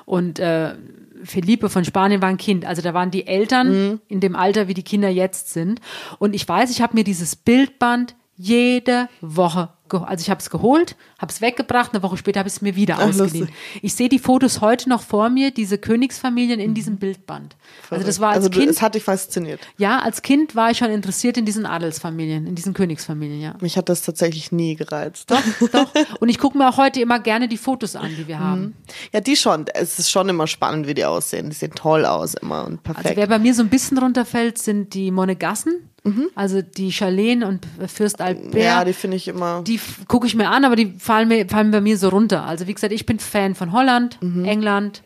und 0.05 0.39
äh, 0.39 0.73
Felipe 1.23 1.69
von 1.69 1.85
Spanien 1.85 2.21
war 2.21 2.29
ein 2.29 2.37
Kind. 2.37 2.65
Also 2.65 2.81
da 2.81 2.93
waren 2.93 3.09
die 3.09 3.25
Eltern 3.25 3.69
mhm. 3.69 4.01
in 4.07 4.19
dem 4.19 4.35
Alter, 4.35 4.67
wie 4.67 4.75
die 4.75 4.83
Kinder 4.83 5.09
jetzt 5.09 5.51
sind. 5.51 5.81
Und 6.19 6.35
ich 6.35 6.47
weiß, 6.47 6.69
ich 6.69 6.81
habe 6.81 6.95
mir 6.95 7.03
dieses 7.03 7.35
Bildband 7.35 8.15
jede 8.35 9.09
Woche 9.21 9.69
Also 9.89 10.21
ich 10.21 10.29
habe 10.29 10.39
es 10.39 10.49
geholt, 10.49 10.95
habe 11.19 11.31
es 11.31 11.41
weggebracht, 11.41 11.93
eine 11.93 12.01
Woche 12.03 12.17
später 12.17 12.39
habe 12.39 12.49
ich 12.49 12.55
es 12.55 12.61
mir 12.61 12.75
wieder 12.75 12.97
Ach, 12.99 13.07
ausgeliehen. 13.07 13.49
Ich 13.81 13.93
sehe 13.93 14.09
die 14.09 14.19
Fotos 14.19 14.61
heute 14.61 14.89
noch 14.89 15.01
vor 15.01 15.29
mir, 15.29 15.51
diese 15.51 15.77
Königsfamilien 15.77 16.59
in 16.59 16.71
mhm. 16.71 16.73
diesem 16.75 16.97
Bildband. 16.97 17.55
Also 17.89 18.05
das 18.05 18.19
war 18.19 18.29
als 18.29 18.45
also 18.45 18.49
Kind. 18.49 18.69
Es 18.69 18.81
hat 18.81 18.95
dich 18.95 19.03
fasziniert. 19.03 19.59
Ja, 19.77 19.99
als 19.99 20.21
Kind 20.21 20.55
war 20.55 20.71
ich 20.71 20.79
schon 20.79 20.89
interessiert 20.89 21.37
in 21.37 21.45
diesen 21.45 21.65
Adelsfamilien, 21.65 22.47
in 22.47 22.55
diesen 22.55 22.73
Königsfamilien, 22.73 23.41
ja. 23.41 23.55
Mich 23.61 23.77
hat 23.77 23.89
das 23.89 24.01
tatsächlich 24.01 24.51
nie 24.51 24.75
gereizt. 24.75 25.29
Doch, 25.29 25.41
doch. 25.71 25.87
Und 26.19 26.29
ich 26.29 26.39
gucke 26.39 26.57
mir 26.57 26.69
auch 26.69 26.77
heute 26.77 27.01
immer 27.01 27.19
gerne 27.19 27.47
die 27.47 27.57
Fotos 27.57 27.95
an, 27.95 28.11
die 28.17 28.27
wir 28.27 28.39
haben. 28.39 28.61
Mhm. 28.61 28.73
Ja, 29.13 29.21
die 29.21 29.35
schon. 29.35 29.65
Es 29.73 29.99
ist 29.99 30.09
schon 30.09 30.29
immer 30.29 30.47
spannend, 30.47 30.87
wie 30.87 30.93
die 30.93 31.05
aussehen. 31.05 31.49
Die 31.49 31.55
sehen 31.55 31.73
toll 31.75 32.05
aus 32.05 32.33
immer 32.33 32.65
und 32.65 32.83
perfekt. 32.83 33.05
Also 33.05 33.17
wer 33.17 33.27
bei 33.27 33.39
mir 33.39 33.53
so 33.53 33.61
ein 33.61 33.69
bisschen 33.69 33.97
runterfällt, 33.97 34.57
sind 34.57 34.93
die 34.93 35.11
Monegassen. 35.11 35.89
Mhm. 36.05 36.29
Also 36.35 36.61
die 36.61 36.91
Charlene 36.91 37.47
und 37.47 37.65
Fürst 37.87 38.21
Albert. 38.21 38.53
Ja, 38.53 38.85
die 38.85 38.93
finde 38.93 39.17
ich 39.17 39.27
immer. 39.27 39.63
Die 39.63 39.79
gucke 40.07 40.27
ich 40.27 40.35
mir 40.35 40.49
an, 40.49 40.63
aber 40.63 40.75
die 40.75 40.93
fallen, 40.99 41.27
mir, 41.27 41.47
fallen 41.49 41.71
bei 41.71 41.81
mir 41.81 41.97
so 41.97 42.09
runter. 42.09 42.45
Also 42.45 42.67
wie 42.67 42.73
gesagt, 42.73 42.93
ich 42.93 43.05
bin 43.05 43.19
Fan 43.19 43.55
von 43.55 43.71
Holland, 43.71 44.21
mhm. 44.21 44.45
England. 44.45 45.01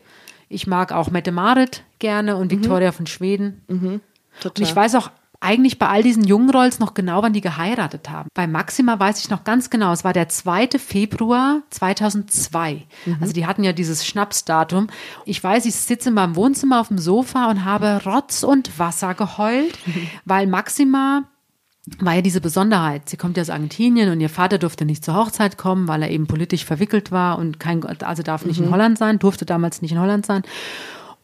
Ich 0.50 0.66
mag 0.66 0.92
auch 0.92 1.10
Mette 1.10 1.32
Marit 1.32 1.84
gerne 1.98 2.36
und 2.36 2.52
mhm. 2.52 2.58
Victoria 2.58 2.92
von 2.92 3.06
Schweden. 3.06 3.62
Mhm. 3.68 4.00
Und 4.44 4.60
ich 4.60 4.74
weiß 4.76 4.94
auch 4.94 5.10
eigentlich 5.40 5.78
bei 5.78 5.88
all 5.88 6.02
diesen 6.02 6.24
jungen 6.24 6.50
Rolls 6.50 6.78
noch 6.78 6.92
genau, 6.92 7.22
wann 7.22 7.32
die 7.32 7.40
geheiratet 7.40 8.10
haben. 8.10 8.28
Bei 8.34 8.46
Maxima 8.46 8.98
weiß 9.00 9.20
ich 9.20 9.30
noch 9.30 9.42
ganz 9.42 9.70
genau, 9.70 9.92
es 9.92 10.04
war 10.04 10.12
der 10.12 10.28
2. 10.28 10.78
Februar 10.78 11.62
2002. 11.70 12.82
Mhm. 13.06 13.16
Also 13.20 13.32
die 13.32 13.46
hatten 13.46 13.64
ja 13.64 13.72
dieses 13.72 14.06
Schnapsdatum. 14.06 14.88
Ich 15.24 15.42
weiß, 15.42 15.64
ich 15.64 15.74
sitze 15.74 16.10
in 16.10 16.14
meinem 16.14 16.36
Wohnzimmer 16.36 16.80
auf 16.80 16.88
dem 16.88 16.98
Sofa 16.98 17.50
und 17.50 17.64
habe 17.64 18.02
Rotz 18.04 18.42
und 18.42 18.78
Wasser 18.78 19.14
geheult, 19.14 19.78
mhm. 19.86 20.08
weil 20.26 20.46
Maxima 20.46 21.24
war 21.98 22.14
ja 22.14 22.20
diese 22.20 22.42
Besonderheit. 22.42 23.08
Sie 23.08 23.16
kommt 23.16 23.38
ja 23.38 23.40
aus 23.40 23.50
Argentinien 23.50 24.12
und 24.12 24.20
ihr 24.20 24.28
Vater 24.28 24.58
durfte 24.58 24.84
nicht 24.84 25.04
zur 25.04 25.14
Hochzeit 25.14 25.56
kommen, 25.56 25.88
weil 25.88 26.02
er 26.02 26.10
eben 26.10 26.26
politisch 26.26 26.66
verwickelt 26.66 27.10
war 27.10 27.38
und 27.38 27.58
kein, 27.58 27.82
also 27.84 28.22
darf 28.22 28.44
nicht 28.44 28.60
mhm. 28.60 28.66
in 28.66 28.72
Holland 28.72 28.98
sein, 28.98 29.18
durfte 29.18 29.46
damals 29.46 29.80
nicht 29.80 29.92
in 29.92 30.00
Holland 30.00 30.26
sein. 30.26 30.42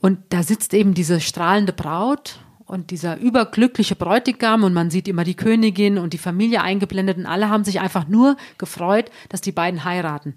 Und 0.00 0.18
da 0.30 0.42
sitzt 0.42 0.72
eben 0.72 0.94
diese 0.94 1.20
strahlende 1.20 1.72
Braut 1.72 2.40
und 2.66 2.90
dieser 2.90 3.18
überglückliche 3.18 3.94
Bräutigam 3.94 4.64
und 4.64 4.74
man 4.74 4.90
sieht 4.90 5.08
immer 5.08 5.24
die 5.24 5.36
Königin 5.36 5.98
und 5.98 6.12
die 6.12 6.18
Familie 6.18 6.62
eingeblendet 6.62 7.16
und 7.16 7.26
alle 7.26 7.48
haben 7.48 7.64
sich 7.64 7.80
einfach 7.80 8.08
nur 8.08 8.36
gefreut, 8.58 9.10
dass 9.28 9.40
die 9.40 9.52
beiden 9.52 9.84
heiraten. 9.84 10.34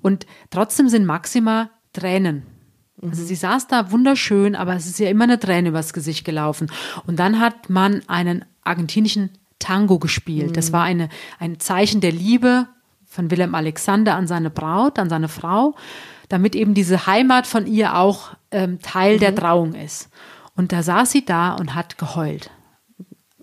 Und 0.00 0.26
trotzdem 0.50 0.88
sind 0.88 1.04
Maxima 1.04 1.70
Tränen. 1.92 2.44
Also 3.02 3.24
sie 3.24 3.34
saß 3.34 3.66
da 3.66 3.90
wunderschön, 3.90 4.54
aber 4.54 4.76
es 4.76 4.86
ist 4.86 5.00
ja 5.00 5.08
immer 5.08 5.24
eine 5.24 5.40
Träne 5.40 5.70
übers 5.70 5.92
Gesicht 5.92 6.24
gelaufen. 6.24 6.70
Und 7.04 7.18
dann 7.18 7.40
hat 7.40 7.68
man 7.68 8.02
einen 8.06 8.44
argentinischen 8.62 9.30
Tango 9.58 9.98
gespielt. 9.98 10.56
Das 10.56 10.72
war 10.72 10.84
eine, 10.84 11.08
ein 11.40 11.58
Zeichen 11.58 12.00
der 12.00 12.12
Liebe 12.12 12.68
von 13.04 13.30
Wilhelm 13.30 13.54
Alexander 13.54 14.14
an 14.14 14.28
seine 14.28 14.50
Braut, 14.50 14.98
an 14.98 15.08
seine 15.08 15.28
Frau, 15.28 15.74
damit 16.28 16.54
eben 16.54 16.74
diese 16.74 17.06
Heimat 17.06 17.46
von 17.46 17.66
ihr 17.66 17.96
auch 17.96 18.30
ähm, 18.52 18.78
Teil 18.80 19.16
mhm. 19.16 19.20
der 19.20 19.34
Trauung 19.34 19.74
ist. 19.74 20.08
Und 20.56 20.72
da 20.72 20.82
saß 20.82 21.10
sie 21.10 21.24
da 21.24 21.54
und 21.54 21.74
hat 21.74 21.98
geheult. 21.98 22.50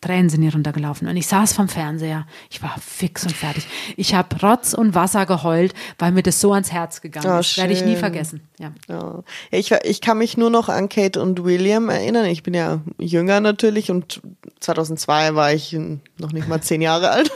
Tränen 0.01 0.30
sind 0.30 0.44
ihr 0.44 0.54
runtergelaufen. 0.54 1.08
Und 1.08 1.18
ich 1.18 1.28
saß 1.28 1.54
vom 1.54 1.68
Fernseher. 1.68 2.25
Ich 2.50 2.62
war 2.63 2.75
fix 2.80 3.24
und 3.24 3.36
fertig. 3.36 3.68
Ich 3.98 4.13
habe 4.13 4.39
Rotz 4.42 4.74
und 4.74 4.96
Wasser 4.96 5.25
geheult, 5.25 5.74
weil 5.98 6.12
mir 6.12 6.24
das 6.24 6.39
so 6.39 6.54
ans 6.54 6.72
Herz 6.72 7.01
gegangen 7.01 7.30
oh, 7.30 7.39
ist. 7.39 7.58
Werde 7.58 7.74
ich 7.74 7.84
nie 7.84 7.96
vergessen. 7.96 8.48
Ja. 8.60 8.72
ja. 8.88 9.24
Ich, 9.51 9.72
ich 9.72 10.01
kann 10.01 10.18
mich 10.18 10.38
nur 10.38 10.50
noch 10.50 10.70
an 10.70 10.88
Kate 10.88 11.22
und 11.22 11.44
William 11.44 11.89
erinnern. 11.89 12.25
Ich 12.25 12.44
bin 12.44 12.54
ja 12.54 12.82
jünger 12.98 13.42
natürlich 13.42 13.92
und 13.92 14.22
2002 14.62 15.36
war 15.36 15.54
ich 15.54 15.74
noch 16.18 16.32
nicht 16.32 16.48
mal 16.48 16.62
zehn 16.62 16.82
Jahre 16.82 17.10
alt. 17.12 17.32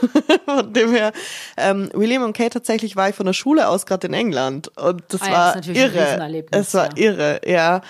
von 0.46 0.72
dem 0.72 0.90
her. 0.90 1.12
Ähm, 1.56 1.90
William 1.92 2.22
und 2.22 2.36
Kate 2.36 2.50
tatsächlich 2.50 2.96
war 2.96 3.10
ich 3.10 3.14
von 3.14 3.26
der 3.26 3.32
Schule 3.34 3.68
aus 3.68 3.84
gerade 3.84 4.06
in 4.06 4.14
England. 4.14 4.68
Und 4.78 5.02
das 5.08 5.22
ah, 5.22 5.30
war 5.30 5.56
das 5.56 5.66
irre. 5.66 6.44
Es 6.50 6.72
war 6.72 6.96
ja. 6.96 6.96
irre, 6.96 7.40
ja. 7.46 7.82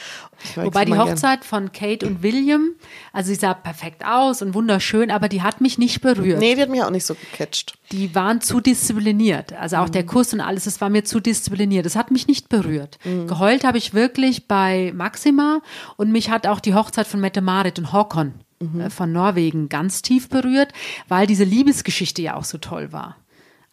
Wobei 0.56 0.84
die 0.84 0.96
Hochzeit 0.96 1.40
gern. 1.40 1.48
von 1.48 1.72
Kate 1.72 2.06
und 2.06 2.22
William, 2.22 2.70
also 3.12 3.28
sie 3.28 3.34
sah 3.34 3.54
perfekt 3.54 4.04
aus 4.04 4.42
und 4.42 4.54
wunderschön, 4.54 5.10
aber 5.10 5.28
die 5.28 5.42
hat 5.42 5.60
mich 5.60 5.78
nicht 5.78 6.00
berührt. 6.00 6.40
Nee, 6.40 6.54
die 6.54 6.62
hat 6.62 6.70
mich 6.70 6.82
auch 6.82 6.90
nicht 6.90 7.06
so 7.06 7.14
gecatcht. 7.14 7.74
Die 7.92 8.14
waren 8.14 8.40
zu 8.40 8.60
diszipliniert. 8.60 9.52
Also 9.52 9.76
auch 9.76 9.88
mhm. 9.88 9.92
der 9.92 10.06
Kuss 10.06 10.32
und 10.32 10.40
alles, 10.40 10.64
das 10.64 10.80
war 10.80 10.90
mir 10.90 11.04
zu 11.04 11.20
diszipliniert. 11.20 11.86
Das 11.86 11.96
hat 11.96 12.10
mich 12.10 12.26
nicht 12.26 12.48
berührt. 12.48 12.98
Mhm. 13.04 13.26
Geheult 13.26 13.64
habe 13.64 13.78
ich 13.78 13.94
wirklich 13.94 14.48
bei 14.48 14.92
Maxima 14.94 15.60
und 15.96 16.12
mich 16.12 16.30
hat 16.30 16.46
auch 16.46 16.60
die 16.60 16.74
Hochzeit 16.74 17.06
von 17.06 17.20
Mette 17.20 17.40
Marit 17.40 17.78
und 17.78 17.92
Håkon 17.92 18.34
mhm. 18.60 18.80
Äh, 18.80 18.90
von 18.90 19.12
Norwegen 19.12 19.68
ganz 19.68 20.02
tief 20.02 20.28
berührt, 20.28 20.72
weil 21.08 21.26
diese 21.26 21.44
Liebesgeschichte 21.44 22.22
ja 22.22 22.36
auch 22.36 22.44
so 22.44 22.58
toll 22.58 22.92
war. 22.92 23.16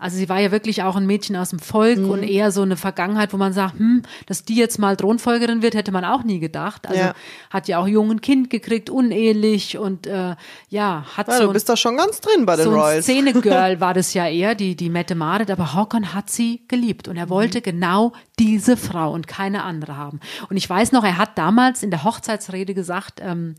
Also 0.02 0.18
sie 0.18 0.28
war 0.30 0.40
ja 0.40 0.52
wirklich 0.52 0.82
auch 0.82 0.96
ein 0.96 1.06
Mädchen 1.06 1.36
aus 1.36 1.52
dem 1.52 1.60
Volk 1.60 2.00
mhm. 2.00 2.10
und 2.10 2.24
eher 2.24 2.52
so 2.52 2.64
eine 2.64 2.76
Vergangenheit, 2.76 3.34
wo 3.34 3.38
man 3.38 3.54
sagt, 3.54 3.78
hm, 3.78 4.02
dass 4.26 4.44
die 4.44 4.56
jetzt 4.56 4.80
mal 4.80 4.98
Thronfolgerin 4.98 5.62
wird, 5.62 5.76
hätte 5.76 5.92
man 5.92 6.04
auch 6.04 6.24
nie 6.24 6.40
gedacht. 6.40 6.88
Also 6.88 7.00
ja. 7.00 7.14
hat 7.52 7.68
ja 7.68 7.78
auch 7.78 7.88
jungen 7.88 8.20
Kind 8.20 8.50
gekriegt, 8.50 8.90
unehelich 8.90 9.78
und 9.78 10.08
äh, 10.08 10.36
ja, 10.70 11.06
hat 11.16 11.28
ja, 11.28 11.38
so. 11.38 11.48
Du 11.48 11.54
bist 11.54 11.70
da 11.70 11.78
schon 11.78 11.98
ganz 11.98 12.20
drin 12.20 12.48
bei 12.48 12.56
den 12.56 12.66
so 12.66 12.72
Royals. 12.72 13.06
Szene-Girl 13.06 13.80
war 13.80 13.94
das 13.94 14.16
ja 14.16 14.28
eher, 14.28 14.56
die, 14.56 14.76
die 14.76 14.90
Mette 14.90 15.14
Marit, 15.14 15.52
aber 15.52 15.76
Håkon 15.76 16.16
hat 16.16 16.32
sie 16.32 16.64
geliebt 16.68 17.08
und 17.08 17.18
er 17.18 17.30
wollte 17.30 17.60
mhm. 17.60 17.64
genau 17.64 18.14
diese 18.40 18.78
Frau 18.78 19.14
und 19.14 19.28
keine 19.28 19.64
andere 19.64 19.98
haben. 19.98 20.20
Und 20.50 20.58
ich 20.58 20.68
weiß 20.68 20.94
noch, 20.94 21.04
er 21.04 21.20
hat 21.20 21.38
damals 21.38 21.84
in 21.84 21.92
der 21.92 22.04
Hochzeitsrede 22.04 22.74
gesagt, 22.74 23.20
ähm, 23.22 23.54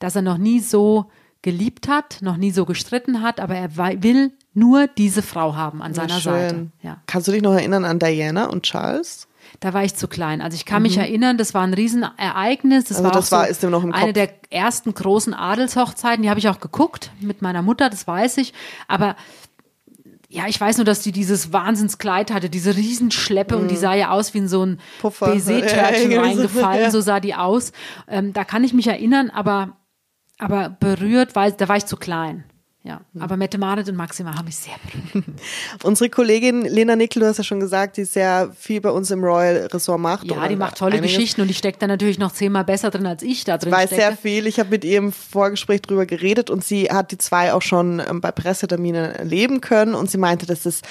dass 0.00 0.16
er 0.16 0.22
noch 0.22 0.38
nie 0.38 0.58
so 0.58 1.10
geliebt 1.44 1.88
hat, 1.88 2.22
noch 2.22 2.38
nie 2.38 2.50
so 2.50 2.64
gestritten 2.64 3.22
hat, 3.22 3.38
aber 3.38 3.54
er 3.54 3.76
will 3.76 4.32
nur 4.54 4.86
diese 4.88 5.20
Frau 5.20 5.54
haben 5.54 5.82
an 5.82 5.92
seiner 5.92 6.18
Seite. 6.18 6.68
Ja. 6.82 7.02
Kannst 7.06 7.28
du 7.28 7.32
dich 7.32 7.42
noch 7.42 7.52
erinnern 7.52 7.84
an 7.84 7.98
Diana 7.98 8.46
und 8.46 8.62
Charles? 8.62 9.28
Da 9.60 9.74
war 9.74 9.84
ich 9.84 9.94
zu 9.94 10.08
klein. 10.08 10.40
Also 10.40 10.54
ich 10.56 10.64
kann 10.64 10.78
mhm. 10.82 10.88
mich 10.88 10.96
erinnern, 10.96 11.36
das 11.36 11.52
war 11.52 11.62
ein 11.62 11.74
Riesenereignis. 11.74 12.84
Das 12.84 12.96
also 12.96 13.04
war, 13.04 13.12
das 13.12 13.30
war 13.30 13.52
so 13.52 13.92
eine 13.92 14.14
der 14.14 14.30
ersten 14.50 14.94
großen 14.94 15.34
Adelshochzeiten. 15.34 16.22
Die 16.22 16.30
habe 16.30 16.40
ich 16.40 16.48
auch 16.48 16.60
geguckt 16.60 17.10
mit 17.20 17.42
meiner 17.42 17.60
Mutter, 17.60 17.90
das 17.90 18.06
weiß 18.06 18.38
ich. 18.38 18.54
Aber 18.88 19.14
ja, 20.30 20.48
ich 20.48 20.58
weiß 20.58 20.78
nur, 20.78 20.86
dass 20.86 21.02
die 21.02 21.12
dieses 21.12 21.52
Wahnsinnskleid 21.52 22.32
hatte, 22.32 22.48
diese 22.48 22.74
Riesenschleppe 22.74 23.56
mhm. 23.56 23.62
und 23.62 23.70
die 23.70 23.76
mhm. 23.76 23.80
sah 23.80 23.94
ja 23.94 24.10
aus 24.10 24.32
wie 24.32 24.38
in 24.38 24.48
so 24.48 24.64
ein 24.64 24.80
Baiser-Törtchen 25.02 26.10
ja, 26.10 26.22
reingefallen, 26.22 26.84
ja. 26.84 26.90
so 26.90 27.02
sah 27.02 27.20
die 27.20 27.34
aus. 27.34 27.72
Ähm, 28.08 28.32
da 28.32 28.44
kann 28.44 28.64
ich 28.64 28.72
mich 28.72 28.86
erinnern, 28.86 29.28
aber, 29.28 29.76
aber 30.38 30.70
berührt, 30.70 31.34
weil 31.36 31.52
da 31.52 31.68
war 31.68 31.76
ich 31.76 31.86
zu 31.86 31.96
klein. 31.96 32.44
Ja, 32.86 33.00
aber 33.18 33.38
Mette 33.38 33.56
Marit 33.56 33.88
und 33.88 33.96
Maxima 33.96 34.36
haben 34.36 34.44
mich 34.44 34.56
sehr 34.56 34.74
berührt. 34.84 35.24
Unsere 35.84 36.10
Kollegin 36.10 36.66
Lena 36.66 36.96
Nickel, 36.96 37.20
du 37.20 37.26
hast 37.26 37.38
ja 37.38 37.44
schon 37.44 37.58
gesagt, 37.58 37.96
die 37.96 38.04
sehr 38.04 38.52
viel 38.54 38.82
bei 38.82 38.90
uns 38.90 39.10
im 39.10 39.24
Royal 39.24 39.68
Ressort 39.72 40.00
macht. 40.00 40.30
Ja, 40.30 40.46
die 40.48 40.54
macht 40.54 40.76
tolle 40.76 40.96
einiges. 40.96 41.12
Geschichten 41.16 41.40
und 41.40 41.48
die 41.48 41.54
steckt 41.54 41.80
da 41.80 41.86
natürlich 41.86 42.18
noch 42.18 42.30
zehnmal 42.30 42.64
besser 42.64 42.90
drin, 42.90 43.06
als 43.06 43.22
ich 43.22 43.44
da 43.44 43.56
drin 43.56 43.72
Weiß 43.72 43.86
stecke. 43.86 44.02
sehr 44.02 44.16
viel. 44.18 44.46
Ich 44.46 44.60
habe 44.60 44.68
mit 44.68 44.84
ihr 44.84 44.98
im 44.98 45.12
Vorgespräch 45.12 45.80
drüber 45.80 46.04
geredet 46.04 46.50
und 46.50 46.62
sie 46.62 46.90
hat 46.90 47.10
die 47.10 47.16
zwei 47.16 47.54
auch 47.54 47.62
schon 47.62 48.02
ähm, 48.06 48.20
bei 48.20 48.32
Presseterminen 48.32 49.12
erleben 49.12 49.62
können 49.62 49.94
und 49.94 50.10
sie 50.10 50.18
meinte, 50.18 50.44
das 50.44 50.66
ist 50.66 50.84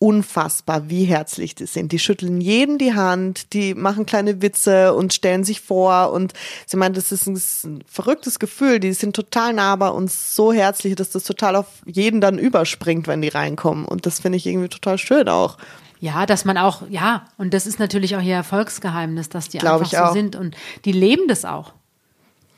unfassbar, 0.00 0.88
wie 0.88 1.04
herzlich 1.04 1.54
die 1.54 1.66
sind. 1.66 1.92
Die 1.92 1.98
schütteln 1.98 2.40
jedem 2.40 2.78
die 2.78 2.94
Hand, 2.94 3.52
die 3.52 3.74
machen 3.74 4.06
kleine 4.06 4.40
Witze 4.40 4.94
und 4.94 5.12
stellen 5.12 5.44
sich 5.44 5.60
vor 5.60 6.10
und 6.12 6.32
sie 6.66 6.78
meint, 6.78 6.96
das 6.96 7.12
ist 7.12 7.26
ein, 7.26 7.40
ein 7.64 7.84
verrücktes 7.86 8.38
Gefühl. 8.38 8.80
Die 8.80 8.94
sind 8.94 9.14
total 9.14 9.52
nah 9.52 9.76
bei 9.76 9.90
uns, 9.90 10.34
so 10.34 10.54
herzlich, 10.54 10.94
dass 10.94 11.10
das 11.10 11.24
total 11.24 11.54
auf 11.54 11.66
jeden 11.84 12.22
dann 12.22 12.38
überspringt, 12.38 13.08
wenn 13.08 13.20
die 13.20 13.28
reinkommen. 13.28 13.84
Und 13.84 14.06
das 14.06 14.20
finde 14.20 14.38
ich 14.38 14.46
irgendwie 14.46 14.70
total 14.70 14.96
schön 14.96 15.28
auch. 15.28 15.58
Ja, 16.00 16.24
dass 16.24 16.46
man 16.46 16.56
auch, 16.56 16.88
ja, 16.88 17.26
und 17.36 17.52
das 17.52 17.66
ist 17.66 17.78
natürlich 17.78 18.16
auch 18.16 18.22
ihr 18.22 18.36
Erfolgsgeheimnis, 18.36 19.28
dass 19.28 19.50
die 19.50 19.58
Glaube 19.58 19.84
einfach 19.84 20.08
so 20.08 20.14
sind 20.14 20.34
und 20.34 20.56
die 20.86 20.92
leben 20.92 21.28
das 21.28 21.44
auch. 21.44 21.74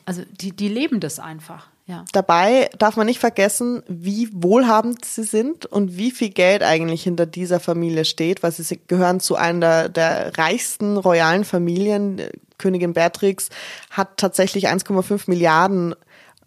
Also 0.06 0.22
die, 0.40 0.52
die 0.52 0.68
leben 0.68 1.00
das 1.00 1.18
einfach. 1.18 1.66
Ja. 1.86 2.04
Dabei 2.12 2.70
darf 2.78 2.96
man 2.96 3.06
nicht 3.06 3.18
vergessen, 3.18 3.82
wie 3.88 4.28
wohlhabend 4.32 5.04
sie 5.04 5.24
sind 5.24 5.66
und 5.66 5.96
wie 5.96 6.12
viel 6.12 6.30
Geld 6.30 6.62
eigentlich 6.62 7.02
hinter 7.02 7.26
dieser 7.26 7.58
Familie 7.58 8.04
steht, 8.04 8.42
weil 8.42 8.52
sie 8.52 8.80
gehören 8.86 9.18
zu 9.18 9.34
einer 9.34 9.62
der, 9.62 9.88
der 9.88 10.38
reichsten 10.38 10.96
royalen 10.96 11.44
Familien. 11.44 12.20
Königin 12.58 12.92
Beatrix 12.92 13.48
hat 13.90 14.16
tatsächlich 14.18 14.68
1,5 14.68 15.22
Milliarden 15.26 15.96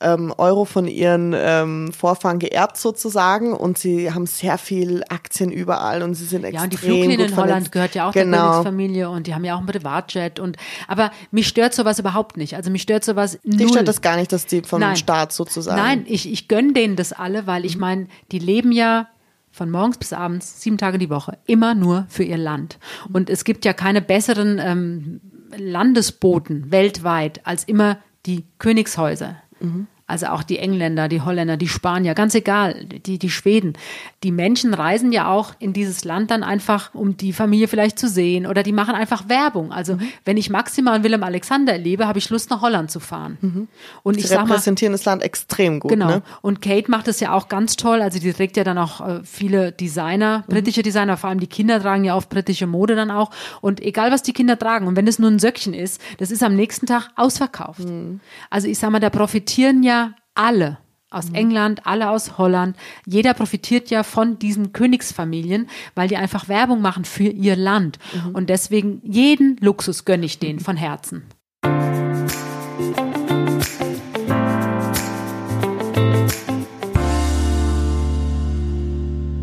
ähm, 0.02 0.34
Euro 0.38 0.66
von 0.66 0.88
ihren 0.88 1.34
ähm, 1.36 1.92
Vorfahren 1.94 2.40
geerbt 2.40 2.78
sozusagen 2.78 3.54
und 3.54 3.78
sie 3.78 4.12
haben 4.12 4.26
sehr 4.26 4.58
viel 4.58 5.04
Aktien 5.10 5.52
überall 5.52 6.04
und 6.04 6.16
sie 6.16 6.26
sind 6.26 6.44
extrem 6.44 6.56
Ja, 6.56 6.64
und 6.64 6.74
die 6.74 6.78
Fluglinie 6.78 7.26
in 7.26 7.36
Holland 7.36 7.72
gehört 7.72 7.96
ja 7.96 8.10
auch 8.10 8.14
genau. 8.14 8.38
der 8.38 8.48
Königsfamilie 8.48 9.10
und 9.10 9.28
die 9.28 9.34
haben 9.34 9.46
ja 9.46 9.56
auch 9.56 9.60
ein 9.60 9.66
Privatjet 9.66 10.40
und 10.40 10.58
aber 10.88 11.12
mich 11.32 11.48
stört 11.48 11.74
sowas 11.74 11.98
überhaupt 12.00 12.36
nicht. 12.36 12.56
Also 12.56 12.72
mich 12.72 12.82
stört 12.82 13.06
sowas 13.06 13.40
null. 13.44 13.58
Dich 13.58 13.70
stört 13.70 13.88
das 13.88 14.02
gar 14.02 14.18
nicht, 14.18 14.32
dass 14.32 14.46
die 14.46 14.62
vom 14.62 14.82
Nein. 14.82 14.98
Staat 14.98 15.32
sozusagen. 15.32 15.82
Nein, 15.82 16.06
ich, 16.08 16.32
ich 16.32 16.48
gönne 16.48 16.74
denen 16.74 16.96
das 16.96 17.14
alle, 17.14 17.48
weil 17.48 17.66
ich 17.66 17.76
mhm. 17.76 17.82
meine, 17.82 18.08
die 18.32 18.40
leben 18.40 18.72
ja 18.72 19.08
von 19.52 19.72
morgens 19.72 19.98
bis 19.98 20.12
abends, 20.12 20.62
sieben 20.62 20.78
Tage 20.78 20.98
die 20.98 21.10
Woche, 21.10 21.38
immer 21.46 21.74
nur 21.74 22.06
für 22.10 22.24
ihr 22.24 22.38
Land. 22.38 22.78
Und 23.12 23.30
es 23.30 23.46
gibt 23.46 23.64
ja 23.64 23.72
keine 23.72 24.02
besseren 24.02 24.60
ähm, 24.60 25.22
Landesboten 25.58 26.72
weltweit 26.72 27.40
als 27.46 27.64
immer 27.64 27.98
die 28.26 28.44
Königshäuser. 28.60 29.38
Mhm. 29.62 29.88
Also 30.08 30.28
auch 30.28 30.44
die 30.44 30.60
Engländer, 30.60 31.08
die 31.08 31.22
Holländer, 31.22 31.58
die 31.58 31.68
Spanier, 31.68 32.14
ganz 32.14 32.36
egal, 32.36 32.86
die, 32.86 33.18
die 33.18 33.30
Schweden. 33.32 33.74
Die 34.22 34.32
Menschen 34.32 34.76
reisen 34.76 35.12
ja 35.12 35.32
auch 35.32 35.54
in 35.58 35.74
dieses 35.74 36.06
Land 36.06 36.30
dann 36.30 36.44
einfach, 36.44 36.94
um 36.94 37.18
die 37.18 37.34
Familie 37.34 37.68
vielleicht 37.68 37.98
zu 37.98 38.08
sehen 38.08 38.46
oder 38.46 38.62
die 38.62 38.72
machen 38.72 38.94
einfach 38.94 39.30
Werbung. 39.30 39.72
Also 39.72 39.96
mhm. 39.96 40.02
wenn 40.24 40.38
ich 40.38 40.52
Maxima 40.52 40.96
und 40.96 41.04
Willem 41.04 41.24
Alexander 41.24 41.74
erlebe, 41.74 42.08
habe 42.08 42.20
ich 42.20 42.30
Lust 42.30 42.52
nach 42.52 42.62
Holland 42.62 42.92
zu 42.92 43.00
fahren. 43.00 43.40
Mhm. 43.42 43.68
Und 44.04 44.22
Sie 44.22 44.28
ich 44.28 44.32
repräsentieren 44.32 44.92
mal, 44.92 44.98
das 44.98 45.06
Land 45.06 45.24
extrem 45.24 45.80
gut. 45.80 45.90
Genau. 45.90 46.08
Ne? 46.08 46.22
Und 46.44 46.62
Kate 46.62 46.92
macht 46.92 47.08
es 47.08 47.20
ja 47.20 47.34
auch 47.34 47.50
ganz 47.50 47.76
toll. 47.76 48.04
Also 48.04 48.20
die 48.20 48.32
trägt 48.32 48.58
ja 48.58 48.64
dann 48.64 48.78
auch 48.78 49.02
äh, 49.02 49.22
viele 49.24 49.72
Designer, 49.72 50.44
mhm. 50.46 50.54
britische 50.54 50.84
Designer, 50.84 51.18
vor 51.18 51.32
allem 51.32 51.40
die 51.40 51.48
Kinder 51.48 51.82
tragen 51.82 52.04
ja 52.04 52.16
oft 52.16 52.30
britische 52.30 52.68
Mode 52.68 52.96
dann 52.96 53.10
auch. 53.10 53.32
Und 53.60 53.82
egal 53.82 54.12
was 54.12 54.22
die 54.22 54.34
Kinder 54.34 54.60
tragen 54.60 54.86
und 54.86 54.96
wenn 54.96 55.08
es 55.08 55.18
nur 55.18 55.32
ein 55.32 55.40
Söckchen 55.40 55.74
ist, 55.74 56.00
das 56.20 56.30
ist 56.30 56.44
am 56.44 56.56
nächsten 56.56 56.86
Tag 56.86 57.10
ausverkauft. 57.16 57.80
Mhm. 57.80 58.20
Also 58.52 58.68
ich 58.68 58.78
sag 58.78 58.92
mal, 58.92 59.00
da 59.00 59.10
profitieren 59.10 59.82
ja 59.82 59.95
alle 60.36 60.78
aus 61.10 61.30
mhm. 61.30 61.36
England, 61.36 61.82
alle 61.86 62.10
aus 62.10 62.38
Holland. 62.38 62.76
Jeder 63.06 63.34
profitiert 63.34 63.90
ja 63.90 64.04
von 64.04 64.38
diesen 64.38 64.74
Königsfamilien, 64.74 65.70
weil 65.96 66.08
die 66.08 66.18
einfach 66.18 66.50
Werbung 66.50 66.82
machen 66.82 67.06
für 67.06 67.24
ihr 67.24 67.56
Land. 67.56 68.00
Mhm. 68.14 68.36
Und 68.36 68.50
deswegen 68.50 69.02
jeden 69.04 69.58
Luxus 69.62 70.06
gönne 70.06 70.26
ich 70.26 70.40
denen 70.40 70.60
von 70.60 70.78
Herzen. 70.78 71.24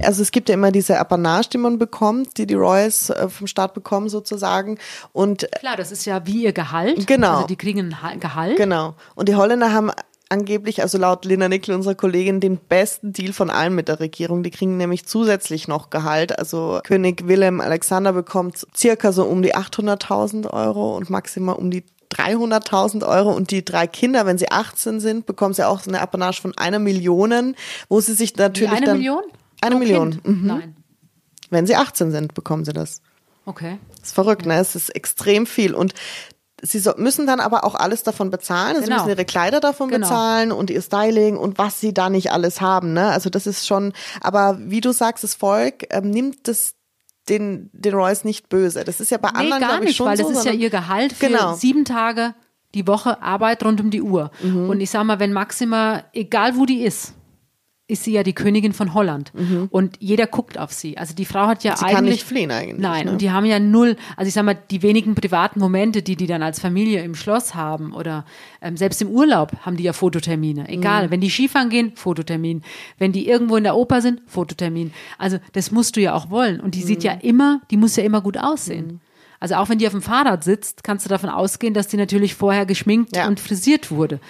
Also 0.05 0.23
es 0.23 0.33
gibt 0.33 0.49
ja 0.49 0.55
immer 0.55 0.73
diese 0.73 0.99
Apanage, 0.99 1.51
die 1.51 1.59
man 1.59 1.79
bekommt, 1.79 2.37
die 2.37 2.47
die 2.47 2.55
Royals 2.55 3.11
äh, 3.11 3.29
vom 3.29 3.47
Staat 3.47 3.73
bekommen 3.73 4.09
sozusagen. 4.09 4.79
Und 5.13 5.49
klar, 5.61 5.77
das 5.77 5.93
ist 5.93 6.05
ja 6.05 6.27
wie 6.27 6.43
ihr 6.43 6.53
Gehalt. 6.53 7.07
Genau. 7.07 7.37
Also 7.37 7.47
die 7.47 7.57
kriegen 7.57 7.95
ein 8.03 8.21
Gehalt. 8.21 8.57
Genau. 8.57 8.95
Und 9.15 9.29
die 9.29 9.37
Holländer 9.37 9.73
haben 9.73 9.93
angeblich, 10.33 10.83
also 10.83 10.97
laut 10.99 11.25
Lina 11.25 11.49
Nickel, 11.49 11.75
unserer 11.75 11.95
Kollegin, 11.95 12.41
den 12.41 12.57
besten 12.57 13.13
Deal 13.13 13.33
von 13.33 13.51
allen 13.51 13.75
mit 13.75 13.89
der 13.89 14.01
Regierung. 14.01 14.43
Die 14.43 14.51
kriegen 14.51 14.79
nämlich 14.79 15.07
zusätzlich 15.07 15.69
noch 15.69 15.91
Gehalt. 15.91 16.39
Also 16.39 16.81
König 16.83 17.29
Willem 17.29 17.61
Alexander 17.61 18.13
bekommt 18.15 18.67
circa 18.75 19.13
so 19.13 19.25
um 19.25 19.43
die 19.43 19.55
800.000 19.55 20.51
Euro 20.51 20.97
und 20.97 21.11
maximal 21.11 21.55
um 21.57 21.71
die 21.71 21.85
300.000 22.15 23.07
Euro 23.07 23.33
und 23.33 23.51
die 23.51 23.65
drei 23.65 23.87
Kinder, 23.87 24.27
wenn 24.27 24.39
sie 24.39 24.51
18 24.51 25.01
sind, 25.01 25.27
bekommen 25.27 25.55
sie 25.55 25.67
auch 25.67 25.87
eine 25.87 26.01
Apanage 26.01 26.43
von 26.43 26.57
einer 26.57 26.79
Million, 26.79 27.55
wo 27.89 28.01
sie 28.01 28.15
sich 28.15 28.37
natürlich 28.37 28.71
eine 28.71 28.87
dann 28.87 28.99
Million? 28.99 29.23
eine 29.61 29.75
Pro 29.77 29.79
Million. 29.79 30.21
Mhm. 30.25 30.47
Nein. 30.47 30.77
Wenn 31.51 31.67
sie 31.67 31.77
18 31.77 32.11
sind, 32.11 32.35
bekommen 32.35 32.65
sie 32.65 32.73
das. 32.73 33.03
Okay. 33.45 33.79
Das 33.99 34.09
ist 34.09 34.15
verrückt, 34.15 34.47
ne? 34.47 34.59
Es 34.59 34.77
ist 34.77 34.91
extrem 34.91 35.47
viel 35.47 35.75
und 35.75 35.95
Sie 36.65 36.79
so, 36.79 36.93
müssen 36.97 37.27
dann 37.27 37.41
aber 37.41 37.65
auch 37.65 37.75
alles 37.75 38.05
davon 38.05 38.31
bezahlen. 38.31 38.77
Also 38.77 38.83
genau. 38.83 38.99
Sie 38.99 39.03
müssen 39.03 39.19
ihre 39.19 39.25
Kleider 39.25 39.59
davon 39.59 39.89
genau. 39.89 40.07
bezahlen 40.07 40.53
und 40.53 40.71
ihr 40.71 40.81
Styling 40.81 41.37
und 41.37 41.59
was 41.59 41.81
sie 41.81 41.93
da 41.93 42.09
nicht 42.09 42.31
alles 42.31 42.61
haben. 42.61 42.93
Ne? 42.93 43.07
Also 43.09 43.31
das 43.31 43.49
ist 43.49 43.67
schon, 43.67 43.93
aber 44.21 44.59
wie 44.61 44.81
du 44.81 44.93
sagst, 44.93 45.25
das 45.25 45.35
Volk 45.35 45.87
ähm, 45.91 46.11
nimmt 46.11 46.47
das 46.47 46.75
den, 47.29 47.71
den 47.73 47.95
Royals 47.95 48.25
nicht 48.25 48.49
böse. 48.49 48.85
Das 48.85 49.01
ist 49.01 49.11
ja 49.11 49.19
bei 49.19 49.31
nee, 49.31 49.39
anderen 49.39 49.61
gar 49.61 49.81
nicht, 49.81 49.97
schon 49.97 50.07
weil 50.07 50.17
so, 50.17 50.29
das 50.29 50.39
ist 50.39 50.45
ja 50.45 50.53
ihr 50.53 50.71
Gehalt 50.71 51.13
für 51.13 51.27
genau. 51.27 51.55
sieben 51.55 51.85
Tage 51.85 52.35
die 52.75 52.87
Woche 52.87 53.21
Arbeit 53.23 53.65
rund 53.65 53.81
um 53.81 53.91
die 53.91 54.03
Uhr. 54.03 54.31
Mhm. 54.43 54.71
Und 54.71 54.81
ich 54.81 54.91
sag 54.91 55.05
mal, 55.05 55.19
wenn 55.19 55.33
Maxima, 55.33 56.05
egal 56.13 56.57
wo 56.57 56.65
die 56.65 56.83
ist, 56.83 57.15
ist 57.93 58.05
sie 58.05 58.13
ja 58.13 58.23
die 58.23 58.33
Königin 58.33 58.73
von 58.73 58.95
Holland 58.95 59.33
mhm. 59.35 59.69
und 59.71 59.97
jeder 60.01 60.27
guckt 60.27 60.59
auf 60.59 60.73
sie. 60.73 60.99
Also 60.99 61.15
die 61.15 61.25
Frau 61.25 61.47
hat 61.47 61.63
ja 61.63 61.77
sie 61.77 61.85
eigentlich 61.85 61.95
kann 61.95 62.05
nicht 62.07 62.25
fliehen 62.25 62.51
eigentlich. 62.51 62.81
Nein, 62.81 63.07
ne? 63.07 63.13
und 63.13 63.21
die 63.21 63.31
haben 63.31 63.45
ja 63.45 63.61
null. 63.61 63.97
Also 64.17 64.29
ich 64.29 64.35
sag 64.35 64.45
mal, 64.45 64.57
die 64.71 64.83
wenigen 64.83 65.15
privaten 65.15 65.61
Momente, 65.61 66.03
die 66.03 66.17
die 66.17 66.27
dann 66.27 66.43
als 66.43 66.59
Familie 66.59 67.03
im 67.03 67.15
Schloss 67.15 67.55
haben 67.55 67.93
oder 67.93 68.25
ähm, 68.61 68.77
selbst 68.77 69.03
im 69.03 69.09
Urlaub 69.09 69.53
haben 69.63 69.77
die 69.77 69.85
ja 69.85 69.93
Fototermine. 69.93 70.69
Egal, 70.69 71.07
mhm. 71.07 71.11
wenn 71.11 71.21
die 71.21 71.31
Skifahren 71.31 71.69
gehen, 71.69 71.93
Fototermin. 71.95 72.63
Wenn 72.99 73.13
die 73.13 73.29
irgendwo 73.29 73.57
in 73.57 73.65
der 73.65 73.77
Oper 73.77 74.01
sind, 74.01 74.23
Fototermin. 74.27 74.93
Also 75.19 75.39
das 75.53 75.71
musst 75.71 75.97
du 75.97 76.01
ja 76.01 76.15
auch 76.15 76.31
wollen. 76.31 76.61
Und 76.61 76.75
die 76.75 76.81
mhm. 76.81 76.87
sieht 76.87 77.05
ja 77.05 77.13
immer, 77.13 77.61
die 77.71 77.77
muss 77.77 77.97
ja 77.97 78.05
immer 78.05 78.21
gut 78.21 78.39
aussehen. 78.39 78.87
Mhm. 78.87 79.01
Also 79.43 79.57
auch 79.57 79.69
wenn 79.69 79.79
die 79.79 79.87
auf 79.89 79.93
dem 79.93 80.03
Fahrrad 80.03 80.45
sitzt, 80.45 80.85
kannst 80.85 81.05
du 81.05 81.11
davon 81.11 81.29
ausgehen, 81.29 81.75
dass 81.75 81.89
die 81.89 81.97
natürlich 81.97 82.37
vorher 82.37 82.65
geschminkt 82.65 83.17
ja. 83.17 83.27
und 83.27 83.41
frisiert 83.41 83.91
wurde. 83.91 84.21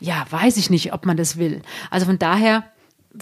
Ja, 0.00 0.24
weiß 0.30 0.56
ich 0.56 0.70
nicht, 0.70 0.94
ob 0.94 1.04
man 1.04 1.18
das 1.18 1.36
will. 1.36 1.60
Also 1.90 2.06
von 2.06 2.18
daher 2.18 2.64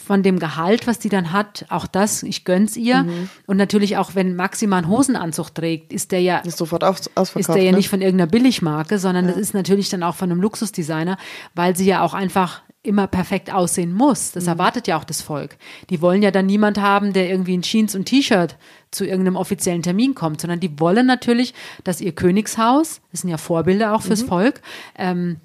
von 0.04 0.22
dem 0.22 0.38
Gehalt, 0.38 0.86
was 0.86 0.98
die 0.98 1.08
dann 1.08 1.32
hat, 1.32 1.66
auch 1.68 1.86
das, 1.86 2.22
ich 2.22 2.44
gönn's 2.44 2.76
ihr. 2.76 3.02
Mhm. 3.02 3.28
Und 3.46 3.56
natürlich 3.56 3.96
auch, 3.96 4.14
wenn 4.14 4.36
Maxima 4.36 4.78
einen 4.78 4.88
Hosenanzug 4.88 5.54
trägt, 5.54 5.92
ist 5.92 6.12
der 6.12 6.20
ja, 6.20 6.38
ist 6.38 6.58
sofort 6.58 6.84
aus, 6.84 7.10
ist 7.34 7.48
der 7.48 7.62
ja 7.62 7.70
ne? 7.72 7.76
nicht 7.76 7.88
von 7.88 8.00
irgendeiner 8.00 8.30
Billigmarke, 8.30 8.98
sondern 8.98 9.26
ja. 9.26 9.32
das 9.32 9.40
ist 9.40 9.54
natürlich 9.54 9.88
dann 9.88 10.02
auch 10.02 10.14
von 10.14 10.30
einem 10.30 10.40
Luxusdesigner, 10.40 11.18
weil 11.54 11.76
sie 11.76 11.86
ja 11.86 12.02
auch 12.02 12.14
einfach 12.14 12.62
immer 12.82 13.06
perfekt 13.06 13.52
aussehen 13.52 13.92
muss. 13.92 14.32
Das 14.32 14.44
mhm. 14.44 14.50
erwartet 14.50 14.86
ja 14.86 14.98
auch 14.98 15.04
das 15.04 15.20
Volk. 15.20 15.56
Die 15.90 16.00
wollen 16.00 16.22
ja 16.22 16.30
dann 16.30 16.46
niemand 16.46 16.80
haben, 16.80 17.12
der 17.12 17.28
irgendwie 17.28 17.54
in 17.54 17.62
Jeans 17.62 17.94
und 17.94 18.06
T-Shirt 18.06 18.56
zu 18.90 19.04
irgendeinem 19.04 19.36
offiziellen 19.36 19.82
Termin 19.82 20.14
kommt, 20.14 20.40
sondern 20.40 20.60
die 20.60 20.80
wollen 20.80 21.06
natürlich, 21.06 21.52
dass 21.84 22.00
ihr 22.00 22.12
Königshaus, 22.12 23.00
das 23.12 23.20
sind 23.20 23.30
ja 23.30 23.36
Vorbilder 23.36 23.94
auch 23.94 24.02
fürs 24.02 24.22
mhm. 24.22 24.28
Volk, 24.28 24.62
ähm, 24.96 25.36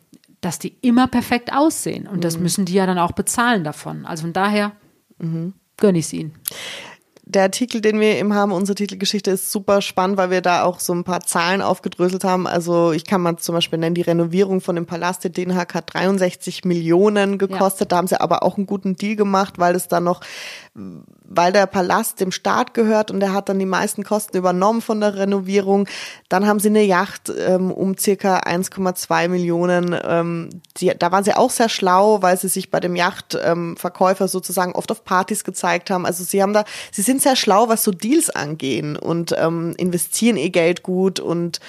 dass 0.45 0.59
die 0.59 0.77
immer 0.81 1.07
perfekt 1.07 1.51
aussehen. 1.51 2.07
Und 2.07 2.23
das 2.23 2.37
mhm. 2.37 2.43
müssen 2.43 2.65
die 2.65 2.73
ja 2.73 2.85
dann 2.85 2.99
auch 2.99 3.13
bezahlen 3.13 3.63
davon. 3.63 4.05
Also 4.05 4.21
von 4.21 4.33
daher 4.33 4.73
mhm. 5.17 5.53
gönne 5.77 5.97
ich 5.97 6.05
es 6.05 6.13
ihnen 6.13 6.35
der 7.27 7.43
Artikel, 7.43 7.81
den 7.81 7.99
wir 7.99 8.17
eben 8.17 8.35
haben, 8.35 8.51
unsere 8.51 8.75
Titelgeschichte 8.75 9.31
ist 9.31 9.51
super 9.51 9.81
spannend, 9.81 10.17
weil 10.17 10.29
wir 10.29 10.41
da 10.41 10.63
auch 10.63 10.79
so 10.79 10.93
ein 10.93 11.03
paar 11.03 11.21
Zahlen 11.21 11.63
aufgedröselt 11.63 12.23
haben. 12.23 12.45
Also 12.45 12.91
ich 12.91 13.03
kann 13.03 13.21
mal 13.21 13.37
zum 13.37 13.55
Beispiel 13.55 13.79
nennen, 13.79 13.95
die 13.95 14.01
Renovierung 14.01 14.61
von 14.61 14.75
dem 14.75 14.85
Palast 14.85 15.25
in 15.25 15.33
Den 15.33 15.55
Haag 15.55 15.73
hat 15.73 15.93
63 15.93 16.65
Millionen 16.65 17.39
gekostet. 17.39 17.81
Ja. 17.81 17.85
Da 17.87 17.97
haben 17.97 18.07
sie 18.07 18.21
aber 18.21 18.43
auch 18.43 18.57
einen 18.57 18.67
guten 18.67 18.95
Deal 18.95 19.15
gemacht, 19.15 19.55
weil 19.57 19.75
es 19.75 19.87
dann 19.87 20.03
noch, 20.03 20.21
weil 20.75 21.51
der 21.51 21.65
Palast 21.65 22.19
dem 22.19 22.31
Staat 22.31 22.75
gehört 22.75 23.09
und 23.09 23.19
der 23.19 23.33
hat 23.33 23.49
dann 23.49 23.57
die 23.57 23.65
meisten 23.65 24.03
Kosten 24.03 24.37
übernommen 24.37 24.81
von 24.81 25.01
der 25.01 25.15
Renovierung. 25.15 25.87
Dann 26.29 26.45
haben 26.45 26.59
sie 26.59 26.69
eine 26.69 26.83
Yacht 26.83 27.33
ähm, 27.35 27.71
um 27.71 27.97
circa 27.97 28.41
1,2 28.41 29.29
Millionen. 29.29 29.95
Ähm, 30.07 30.49
die, 30.77 30.91
da 30.97 31.11
waren 31.11 31.23
sie 31.23 31.35
auch 31.35 31.49
sehr 31.49 31.69
schlau, 31.69 32.21
weil 32.21 32.37
sie 32.37 32.49
sich 32.49 32.69
bei 32.69 32.79
dem 32.79 32.95
Yachtverkäufer 32.95 34.25
ähm, 34.25 34.29
sozusagen 34.29 34.73
oft 34.73 34.91
auf 34.91 35.03
Partys 35.03 35.43
gezeigt 35.43 35.89
haben. 35.89 36.05
Also 36.05 36.23
sie 36.23 36.43
haben 36.43 36.53
da, 36.53 36.65
sie 36.91 37.01
sind 37.01 37.14
sehr 37.19 37.35
schlau, 37.35 37.69
was 37.69 37.83
so 37.83 37.91
Deals 37.91 38.29
angehen 38.29 38.95
und 38.95 39.33
ähm, 39.37 39.73
investieren 39.77 40.37
ihr 40.37 40.49
Geld 40.49 40.83
gut 40.83 41.19
und 41.19 41.59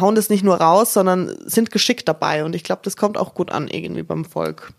hauen 0.00 0.14
das 0.14 0.30
nicht 0.30 0.44
nur 0.44 0.56
raus, 0.56 0.92
sondern 0.92 1.34
sind 1.44 1.70
geschickt 1.70 2.08
dabei. 2.08 2.44
Und 2.44 2.54
ich 2.54 2.64
glaube, 2.64 2.82
das 2.84 2.96
kommt 2.96 3.18
auch 3.18 3.34
gut 3.34 3.50
an 3.50 3.68
irgendwie 3.68 4.02
beim 4.02 4.24
Volk. 4.24 4.72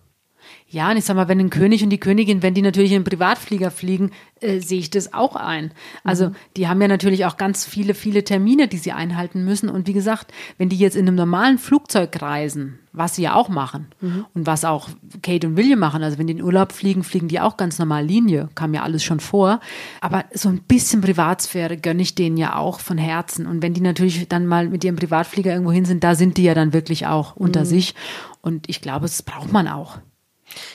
Ja, 0.73 0.89
und 0.89 0.97
ich 0.97 1.05
sag 1.05 1.15
mal, 1.15 1.27
wenn 1.27 1.39
ein 1.39 1.51
König 1.51 1.83
und 1.83 1.91
die 1.91 1.99
Königin, 1.99 2.41
wenn 2.41 2.55
die 2.55 2.63
natürlich 2.63 2.93
in 2.93 2.95
einen 2.95 3.03
Privatflieger 3.03 3.69
fliegen, 3.69 4.09
äh, 4.41 4.59
sehe 4.59 4.79
ich 4.79 4.89
das 4.89 5.13
auch 5.13 5.36
ein. 5.36 5.71
Also 6.03 6.29
mhm. 6.29 6.36
die 6.57 6.67
haben 6.67 6.81
ja 6.81 6.88
natürlich 6.88 7.25
auch 7.25 7.38
ganz 7.38 7.63
viele, 7.63 7.93
viele 7.93 8.23
Termine, 8.23 8.67
die 8.67 8.79
sie 8.79 8.91
einhalten 8.91 9.45
müssen. 9.45 9.69
Und 9.69 9.86
wie 9.86 9.93
gesagt, 9.93 10.33
wenn 10.57 10.69
die 10.69 10.77
jetzt 10.77 10.95
in 10.95 11.07
einem 11.07 11.15
normalen 11.15 11.59
Flugzeug 11.59 12.19
reisen, 12.19 12.79
was 12.91 13.15
sie 13.15 13.21
ja 13.21 13.36
auch 13.36 13.49
machen 13.49 13.89
mhm. 14.01 14.25
und 14.33 14.47
was 14.47 14.65
auch 14.65 14.89
Kate 15.21 15.45
und 15.45 15.57
William 15.57 15.77
machen, 15.77 16.01
also 16.01 16.17
wenn 16.17 16.25
die 16.25 16.33
in 16.33 16.41
Urlaub 16.41 16.71
fliegen, 16.71 17.03
fliegen 17.03 17.27
die 17.27 17.39
auch 17.39 17.55
ganz 17.55 17.77
normal 17.77 18.03
Linie, 18.03 18.49
kam 18.55 18.73
ja 18.73 18.81
alles 18.81 19.03
schon 19.03 19.19
vor. 19.19 19.59
Aber 20.01 20.25
so 20.33 20.49
ein 20.49 20.63
bisschen 20.63 21.01
Privatsphäre 21.01 21.77
gönne 21.77 22.01
ich 22.01 22.15
denen 22.15 22.36
ja 22.36 22.55
auch 22.55 22.79
von 22.79 22.97
Herzen. 22.97 23.45
Und 23.45 23.62
wenn 23.62 23.75
die 23.75 23.81
natürlich 23.81 24.27
dann 24.27 24.47
mal 24.47 24.69
mit 24.69 24.83
ihrem 24.83 24.95
Privatflieger 24.95 25.51
irgendwo 25.51 25.71
hin 25.71 25.86
sind, 25.86 26.03
da 26.03 26.15
sind 26.15 26.38
die 26.38 26.43
ja 26.45 26.55
dann 26.55 26.73
wirklich 26.73 27.05
auch 27.05 27.36
unter 27.36 27.59
mhm. 27.59 27.65
sich. 27.65 27.93
Und 28.41 28.67
ich 28.67 28.81
glaube, 28.81 29.01
das 29.01 29.21
braucht 29.21 29.51
man 29.51 29.67
auch. 29.67 29.99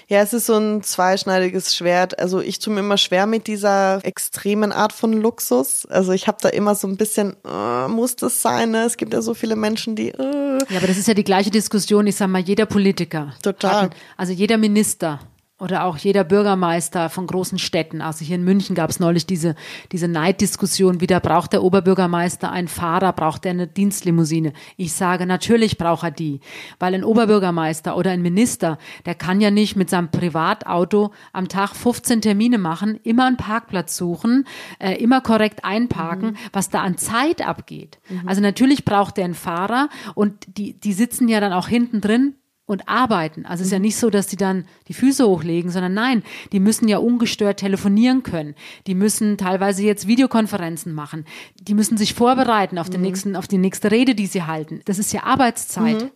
Ja, 0.09 0.21
es 0.21 0.33
ist 0.33 0.47
so 0.47 0.57
ein 0.57 0.83
zweischneidiges 0.83 1.75
Schwert. 1.75 2.19
Also 2.19 2.41
ich 2.41 2.59
tue 2.59 2.73
mir 2.73 2.81
immer 2.81 2.97
schwer 2.97 3.27
mit 3.27 3.47
dieser 3.47 4.05
extremen 4.05 4.73
Art 4.73 4.93
von 4.93 5.13
Luxus. 5.13 5.87
Also 5.87 6.13
ich 6.13 6.27
habe 6.27 6.39
da 6.41 6.49
immer 6.49 6.75
so 6.75 6.89
ein 6.89 6.97
bisschen, 6.97 7.37
äh, 7.47 7.89
muss 7.89 8.17
das 8.17 8.43
sein? 8.43 8.71
Ne? 8.71 8.85
Es 8.85 8.97
gibt 8.97 9.13
ja 9.13 9.23
so 9.23 9.35
viele 9.35 9.57
Menschen, 9.57 9.97
die. 9.97 10.09
Äh. 10.09 10.59
Ja, 10.71 10.79
aber 10.79 10.87
das 10.87 10.99
ist 10.99 11.09
ja 11.09 11.15
die 11.15 11.25
gleiche 11.25 11.51
Diskussion. 11.51 12.07
Ich 12.07 12.17
sag 12.17 12.29
mal, 12.29 12.41
jeder 12.41 12.67
Politiker. 12.67 13.35
Total. 13.43 13.83
Hat, 13.83 13.97
also 14.17 14.33
jeder 14.33 14.59
Minister 14.59 15.21
oder 15.59 15.85
auch 15.85 15.97
jeder 15.97 16.23
Bürgermeister 16.23 17.11
von 17.11 17.27
großen 17.27 17.59
Städten. 17.59 18.01
Also 18.01 18.25
hier 18.25 18.37
in 18.37 18.45
München 18.45 18.77
gab 18.77 18.91
es 18.91 19.01
neulich 19.01 19.27
diese, 19.27 19.57
diese 19.91 20.07
Neiddiskussion, 20.07 21.01
wieder 21.01 21.19
braucht 21.19 21.53
der 21.53 21.65
Oberbürgermeister 21.65 22.51
einen 22.53 22.69
Fahrer, 22.69 23.13
braucht 23.13 23.45
er 23.45 23.51
eine 23.51 23.67
Dienstlimousine. 23.67 24.53
Ich 24.77 24.93
sage, 24.93 25.27
natürlich 25.27 25.77
braucht 25.77 26.05
er 26.05 26.11
die, 26.13 26.41
weil 26.79 26.95
ein 26.95 27.03
Oberbürgermeister 27.03 27.97
oder 27.97 28.13
ein 28.13 28.23
Minister, 28.23 28.79
der 29.05 29.17
kann 29.17 29.41
ja 29.41 29.51
nicht 29.51 29.75
mit 29.75 29.91
seinem 29.91 30.13
Privatauto 30.13 31.13
am 31.33 31.49
Tag 31.49 31.75
15 31.75 32.21
Termine 32.21 32.59
machen, 32.59 33.01
immer 33.03 33.27
einen 33.27 33.37
Parkplatz 33.37 33.97
suchen, 33.97 34.47
äh, 34.79 34.95
immer 34.95 35.21
korrekt 35.21 35.65
einparken, 35.65 36.31
mhm. 36.31 36.37
was 36.53 36.71
da 36.71 36.83
an 36.83 36.99
Zeit 36.99 37.45
abgeht. 37.45 37.99
Mhm. 38.09 38.29
Also 38.29 38.41
natürlich 38.41 38.85
braucht 38.85 39.19
er 39.19 39.25
einen 39.25 39.35
Fahrer 39.35 39.89
und 40.15 40.35
die, 40.47 40.79
die 40.79 40.93
sitzen 40.93 41.27
ja 41.27 41.41
dann 41.41 41.53
auch 41.53 41.67
hinten 41.67 42.01
drin 42.01 42.35
und 42.69 42.87
arbeiten. 42.87 43.47
Also 43.47 43.63
es 43.63 43.69
ist 43.69 43.73
ja 43.73 43.79
mhm. 43.79 43.87
nicht 43.87 43.97
so, 43.97 44.11
dass 44.11 44.27
die 44.27 44.37
dann 44.37 44.67
die 44.89 44.93
Füße 44.93 45.27
hochlegen, 45.27 45.71
sondern 45.71 45.95
nein, 45.95 46.23
die 46.53 46.61
müssen 46.61 46.87
ja 46.87 46.99
ungestört 46.99 47.59
telefonieren 47.59 48.23
können. 48.23 48.55
Die 48.87 48.95
müssen 48.95 49.39
teilweise 49.39 49.83
jetzt 49.83 50.07
Videokonferenzen 50.07 50.93
machen. 50.93 51.25
Die 51.59 51.73
müssen 51.73 51.97
sich 51.97 52.13
vorbereiten 52.13 52.79
auf 52.79 52.91
den 52.91 53.01
mhm. 53.01 53.07
nächsten, 53.07 53.37
auf 53.37 53.49
die 53.49 53.57
nächste 53.57 53.91
Rede, 53.91 54.15
die 54.15 54.27
sie 54.27 54.43
halten. 54.43 54.83
Das 54.85 54.99
ist 54.99 55.15
ja 55.15 55.25
Arbeitszeit. 55.25 56.03
Mhm. 56.03 56.11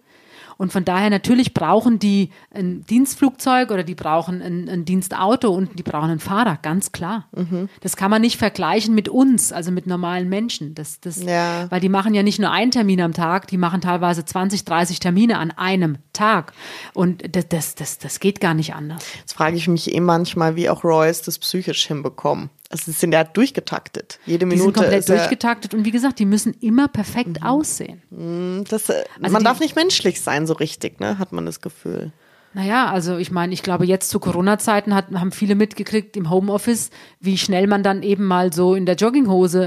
Und 0.56 0.72
von 0.72 0.84
daher 0.84 1.10
natürlich 1.10 1.54
brauchen 1.54 1.98
die 1.98 2.30
ein 2.52 2.84
Dienstflugzeug 2.86 3.70
oder 3.70 3.82
die 3.82 3.94
brauchen 3.94 4.42
ein, 4.42 4.68
ein 4.68 4.84
Dienstauto 4.84 5.50
und 5.50 5.78
die 5.78 5.82
brauchen 5.82 6.10
einen 6.10 6.20
Fahrer, 6.20 6.58
ganz 6.60 6.92
klar. 6.92 7.28
Mhm. 7.34 7.68
Das 7.80 7.96
kann 7.96 8.10
man 8.10 8.22
nicht 8.22 8.38
vergleichen 8.38 8.94
mit 8.94 9.08
uns, 9.08 9.52
also 9.52 9.70
mit 9.70 9.86
normalen 9.86 10.28
Menschen. 10.28 10.74
Das, 10.74 11.00
das, 11.00 11.22
ja. 11.22 11.70
Weil 11.70 11.80
die 11.80 11.88
machen 11.88 12.14
ja 12.14 12.22
nicht 12.22 12.38
nur 12.38 12.50
einen 12.50 12.70
Termin 12.70 13.00
am 13.00 13.12
Tag, 13.12 13.46
die 13.48 13.58
machen 13.58 13.80
teilweise 13.80 14.24
20, 14.24 14.64
30 14.64 15.00
Termine 15.00 15.38
an 15.38 15.50
einem 15.50 15.98
Tag. 16.12 16.52
Und 16.94 17.34
das, 17.34 17.48
das, 17.48 17.74
das, 17.74 17.98
das 17.98 18.20
geht 18.20 18.40
gar 18.40 18.54
nicht 18.54 18.74
anders. 18.74 19.04
Jetzt 19.18 19.34
frage 19.34 19.56
ich 19.56 19.68
mich 19.68 19.94
eh 19.94 20.00
manchmal, 20.00 20.56
wie 20.56 20.68
auch 20.68 20.84
Royce 20.84 21.22
das 21.22 21.38
psychisch 21.38 21.86
hinbekommen. 21.86 22.50
Also 22.72 22.86
sie 22.86 22.92
sind 22.92 23.12
ja 23.12 23.22
durchgetaktet. 23.22 24.18
Jede 24.24 24.46
Minute. 24.46 24.56
Die 24.56 24.64
sind 24.64 24.74
komplett 24.74 25.08
durchgetaktet 25.08 25.74
und 25.74 25.84
wie 25.84 25.90
gesagt, 25.90 26.18
die 26.18 26.24
müssen 26.24 26.54
immer 26.60 26.88
perfekt 26.88 27.40
mhm. 27.40 27.46
aussehen. 27.46 28.02
Mhm, 28.10 28.64
das, 28.68 28.88
äh, 28.88 29.04
also 29.20 29.32
man 29.32 29.44
darf 29.44 29.60
nicht 29.60 29.76
menschlich 29.76 30.22
sein, 30.22 30.46
so 30.46 30.54
richtig, 30.54 30.98
ne? 30.98 31.18
Hat 31.18 31.32
man 31.32 31.44
das 31.44 31.60
Gefühl. 31.60 32.12
Naja, 32.54 32.90
also 32.90 33.16
ich 33.16 33.30
meine, 33.30 33.52
ich 33.54 33.62
glaube, 33.62 33.86
jetzt 33.86 34.10
zu 34.10 34.20
Corona-Zeiten 34.20 34.94
haben 34.94 35.32
viele 35.32 35.54
mitgekriegt 35.54 36.16
im 36.16 36.28
Homeoffice, 36.28 36.90
wie 37.20 37.38
schnell 37.38 37.66
man 37.66 37.82
dann 37.82 38.02
eben 38.02 38.26
mal 38.26 38.52
so 38.52 38.74
in 38.74 38.84
der 38.84 38.96
Jogginghose 38.96 39.64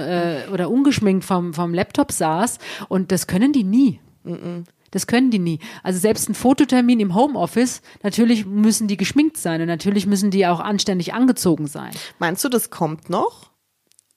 äh, 0.48 0.52
oder 0.52 0.70
ungeschminkt 0.70 1.26
vom, 1.26 1.54
vom 1.54 1.74
Laptop 1.74 2.12
saß. 2.12 2.60
Und 2.88 3.12
das 3.12 3.28
können 3.28 3.54
die 3.54 3.63
nie. 3.63 4.00
Mhm. 4.24 4.65
Das 4.96 5.08
können 5.08 5.30
die 5.30 5.40
nie. 5.40 5.60
Also 5.84 6.00
selbst 6.00 6.30
ein 6.30 6.36
Fototermin 6.36 7.02
im 7.02 7.16
Homeoffice, 7.16 7.82
natürlich 8.02 8.46
müssen 8.46 8.88
die 8.88 8.96
geschminkt 8.96 9.36
sein 9.36 9.60
und 9.60 9.68
natürlich 9.68 10.08
müssen 10.08 10.32
die 10.32 10.48
auch 10.48 10.62
anständig 10.62 11.14
angezogen 11.14 11.68
sein. 11.68 11.92
Meinst 12.18 12.46
du, 12.46 12.48
das 12.48 12.70
kommt 12.70 13.10
noch? 13.10 13.52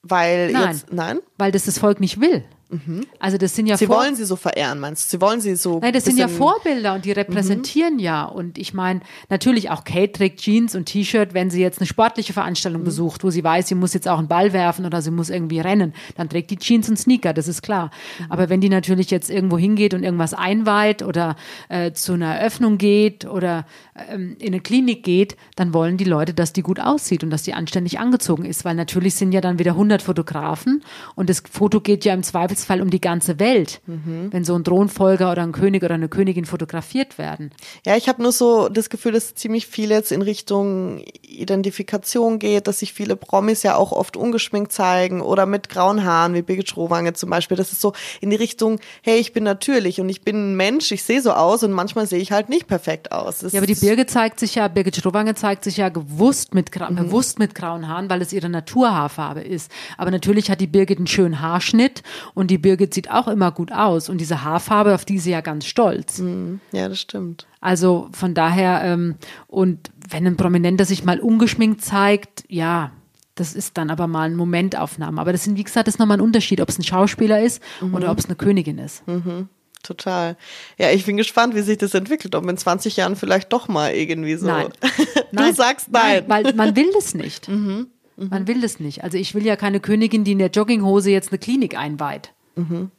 Weil 0.03 0.53
nein, 0.53 0.69
jetzt, 0.69 0.93
nein? 0.93 1.19
Weil 1.37 1.51
das 1.51 1.64
das 1.64 1.81
Volk 1.81 1.99
nicht 1.99 2.21
will. 2.21 2.45
Mhm. 2.70 3.07
Also 3.18 3.38
das 3.38 3.57
sind 3.57 3.66
ja 3.66 3.78
Sie 3.78 3.87
Vor 3.87 3.96
wollen 3.96 4.14
sie 4.14 4.26
so 4.26 4.37
verehren, 4.37 4.78
meinst 4.78 5.07
du? 5.07 5.16
Sie 5.16 5.20
wollen 5.22 5.40
sie 5.40 5.57
so. 5.57 5.81
Nein, 5.81 5.94
das 5.94 6.04
sind 6.04 6.18
ja 6.18 6.28
Vorbilder 6.28 6.94
und 6.94 7.07
die 7.07 7.12
repräsentieren 7.12 7.94
mhm. 7.94 8.00
ja. 8.00 8.24
Und 8.24 8.59
ich 8.59 8.74
meine, 8.74 9.00
natürlich 9.31 9.70
auch 9.70 9.85
Kate 9.85 10.12
trägt 10.12 10.40
Jeans 10.40 10.74
und 10.74 10.85
T-Shirt, 10.85 11.33
wenn 11.33 11.48
sie 11.48 11.62
jetzt 11.62 11.78
eine 11.78 11.87
sportliche 11.87 12.35
Veranstaltung 12.35 12.83
mhm. 12.83 12.87
besucht, 12.87 13.24
wo 13.24 13.31
sie 13.31 13.42
weiß, 13.42 13.68
sie 13.68 13.74
muss 13.74 13.94
jetzt 13.94 14.07
auch 14.07 14.18
einen 14.18 14.28
Ball 14.28 14.52
werfen 14.52 14.85
oder 14.85 15.00
sie 15.00 15.11
muss 15.11 15.31
irgendwie 15.31 15.61
rennen, 15.61 15.94
dann 16.16 16.28
trägt 16.28 16.50
die 16.50 16.59
Jeans 16.59 16.90
und 16.90 16.98
Sneaker, 16.98 17.33
das 17.33 17.48
ist 17.48 17.62
klar. 17.62 17.90
Mhm. 18.18 18.26
Aber 18.28 18.48
wenn 18.50 18.61
die 18.61 18.68
natürlich 18.68 19.11
jetzt 19.11 19.31
irgendwo 19.31 19.57
hingeht 19.57 19.94
und 19.94 20.02
irgendwas 20.02 20.35
einweiht 20.35 21.02
oder 21.02 21.37
äh, 21.70 21.92
zu 21.92 22.12
einer 22.12 22.35
Eröffnung 22.35 22.76
geht 22.76 23.24
oder 23.24 23.66
ähm, 24.11 24.37
in 24.38 24.48
eine 24.48 24.61
Klinik 24.61 25.04
geht, 25.04 25.37
dann 25.57 25.72
wollen 25.72 25.96
die 25.96 26.04
Leute, 26.04 26.35
dass 26.35 26.52
die 26.52 26.62
gut 26.62 26.81
aussieht 26.81 27.24
und 27.24 27.31
dass 27.31 27.44
die 27.44 27.54
anständig 27.54 27.98
angezogen 27.98 28.44
ist, 28.44 28.66
weil 28.66 28.74
natürlich 28.74 29.14
sind 29.14 29.33
ja 29.33 29.40
dann 29.40 29.59
wieder 29.59 29.72
100 29.72 30.02
Fotografen 30.02 30.83
und 31.14 31.31
das 31.31 31.42
Foto 31.50 31.81
geht 31.81 32.04
ja 32.04 32.12
im 32.12 32.22
Zweifelsfall 32.59 32.83
um 32.83 32.90
die 32.90 33.01
ganze 33.01 33.38
Welt, 33.38 33.81
mhm. 33.87 34.29
wenn 34.31 34.44
so 34.44 34.55
ein 34.55 34.64
Thronfolger 34.64 35.33
oder 35.33 35.42
ein 35.42 35.53
König 35.53 35.83
oder 35.83 35.94
eine 35.94 36.09
Königin 36.09 36.44
fotografiert 36.44 37.18
werden. 37.18 37.51
Ja, 37.87 37.97
ich 37.97 38.09
habe 38.09 38.23
nur 38.23 38.33
so 38.33 38.68
das 38.68 38.90
Gefühl, 38.90 39.12
dass 39.12 39.35
ziemlich 39.35 39.66
viel 39.66 39.90
jetzt 39.90 40.12
in 40.12 40.23
Richtung 40.23 41.03
Identifikation 41.23 42.38
geht, 42.38 42.66
dass 42.66 42.81
sich 42.81 42.92
viele 42.92 43.16
Promis 43.16 43.62
ja 43.62 43.77
auch 43.77 43.92
oft 43.92 44.16
ungeschminkt 44.16 44.73
zeigen 44.73 45.21
oder 45.21 45.47
mit 45.47 45.68
grauen 45.68 46.05
Haaren, 46.05 46.35
wie 46.35 46.42
Birgit 46.42 46.68
Schrowange 46.68 47.12
zum 47.12 47.31
Beispiel. 47.31 47.57
Das 47.57 47.73
ist 47.73 47.81
so 47.81 47.92
in 48.21 48.31
die 48.31 48.37
Richtung, 48.37 48.81
hey, 49.03 49.18
ich 49.18 49.33
bin 49.33 49.44
natürlich 49.44 50.01
und 50.01 50.09
ich 50.09 50.23
bin 50.23 50.53
ein 50.53 50.57
Mensch, 50.57 50.90
ich 50.92 51.03
sehe 51.03 51.23
so 51.23 51.33
aus 51.33 51.62
und 51.62 51.73
manchmal 51.73 52.07
sehe 52.07 52.21
ich 52.21 52.33
halt 52.33 52.49
nicht 52.49 52.66
perfekt 52.66 53.12
aus. 53.12 53.38
Das 53.38 53.53
ja, 53.53 53.61
aber 53.61 53.66
die 53.66 53.75
Birgit 53.75 54.11
zeigt 54.11 54.40
sich 54.40 54.57
ja, 54.57 54.68
Birgit 54.68 54.97
Schrowange 54.97 55.35
zeigt 55.35 55.64
sich 55.64 55.77
ja 55.77 55.88
gewusst 55.88 56.55
mit, 56.55 56.75
mhm. 56.75 56.97
bewusst 56.97 57.38
mit 57.38 57.55
grauen 57.55 57.88
Haaren, 57.88 58.11
weil 58.11 58.23
es 58.23 58.33
ihre 58.33 58.49
Naturhaarfarbe 58.49 59.40
ist. 59.40 59.71
Aber 59.97 60.11
natürlich 60.11 60.51
hat 60.51 60.61
die 60.61 60.66
Birgit 60.66 60.99
einen 60.99 61.07
schönen 61.07 61.40
Haarschnitt 61.40 62.03
und 62.35 62.47
die 62.48 62.58
Birgit 62.58 62.92
sieht 62.94 63.11
auch 63.11 63.28
immer 63.28 63.52
gut 63.52 63.72
aus. 63.72 64.08
Und 64.08 64.18
diese 64.18 64.42
Haarfarbe, 64.44 64.94
auf 64.94 65.04
die 65.04 65.18
sie 65.18 65.30
ja 65.30 65.40
ganz 65.40 65.66
stolz. 65.66 66.18
Mhm. 66.18 66.61
Ja, 66.72 66.88
das 66.88 67.00
stimmt. 67.00 67.46
Also 67.61 68.08
von 68.12 68.34
daher, 68.34 68.82
ähm, 68.84 69.16
und 69.46 69.90
wenn 70.08 70.26
ein 70.26 70.37
Prominenter 70.37 70.84
sich 70.84 71.04
mal 71.04 71.20
ungeschminkt 71.20 71.82
zeigt, 71.82 72.44
ja, 72.48 72.92
das 73.34 73.54
ist 73.54 73.78
dann 73.78 73.90
aber 73.90 74.08
mal 74.08 74.24
eine 74.24 74.37
Momentaufnahme. 74.37 75.20
Aber 75.20 75.32
das 75.32 75.44
sind, 75.44 75.56
wie 75.56 75.64
gesagt, 75.64 75.87
das 75.87 75.94
ist 75.94 75.98
nochmal 75.98 76.18
ein 76.18 76.22
Unterschied, 76.22 76.61
ob 76.61 76.68
es 76.68 76.78
ein 76.78 76.84
Schauspieler 76.84 77.40
ist 77.40 77.62
mhm. 77.80 77.94
oder 77.94 78.11
ob 78.11 78.18
es 78.18 78.26
eine 78.26 78.34
Königin 78.34 78.78
ist. 78.78 79.06
Mhm 79.06 79.48
total. 79.82 80.37
Ja, 80.76 80.90
ich 80.90 81.06
bin 81.06 81.16
gespannt, 81.16 81.54
wie 81.54 81.62
sich 81.62 81.78
das 81.78 81.94
entwickelt, 81.94 82.34
ob 82.34 82.48
in 82.48 82.56
20 82.56 82.96
Jahren 82.96 83.16
vielleicht 83.16 83.52
doch 83.52 83.68
mal 83.68 83.94
irgendwie 83.94 84.37
so. 84.37 84.46
Nein. 84.46 84.68
du 84.82 85.22
nein. 85.32 85.54
sagst 85.54 85.90
nein. 85.90 86.24
nein. 86.26 86.44
Weil 86.44 86.54
man 86.54 86.76
will 86.76 86.90
das 86.92 87.14
nicht. 87.14 87.48
Mhm. 87.58 87.88
Mhm. 88.16 88.28
Man 88.28 88.46
will 88.46 88.61
das 88.61 88.78
nicht. 88.78 89.04
Also 89.04 89.16
ich 89.16 89.34
will 89.34 89.44
ja 89.44 89.56
keine 89.56 89.80
Königin, 89.80 90.22
die 90.24 90.32
in 90.32 90.38
der 90.38 90.50
Jogginghose 90.50 91.11
jetzt 91.11 91.30
eine 91.30 91.38
Klinik 91.38 91.78
einweiht. 91.78 92.32
Mhm. 92.59 92.90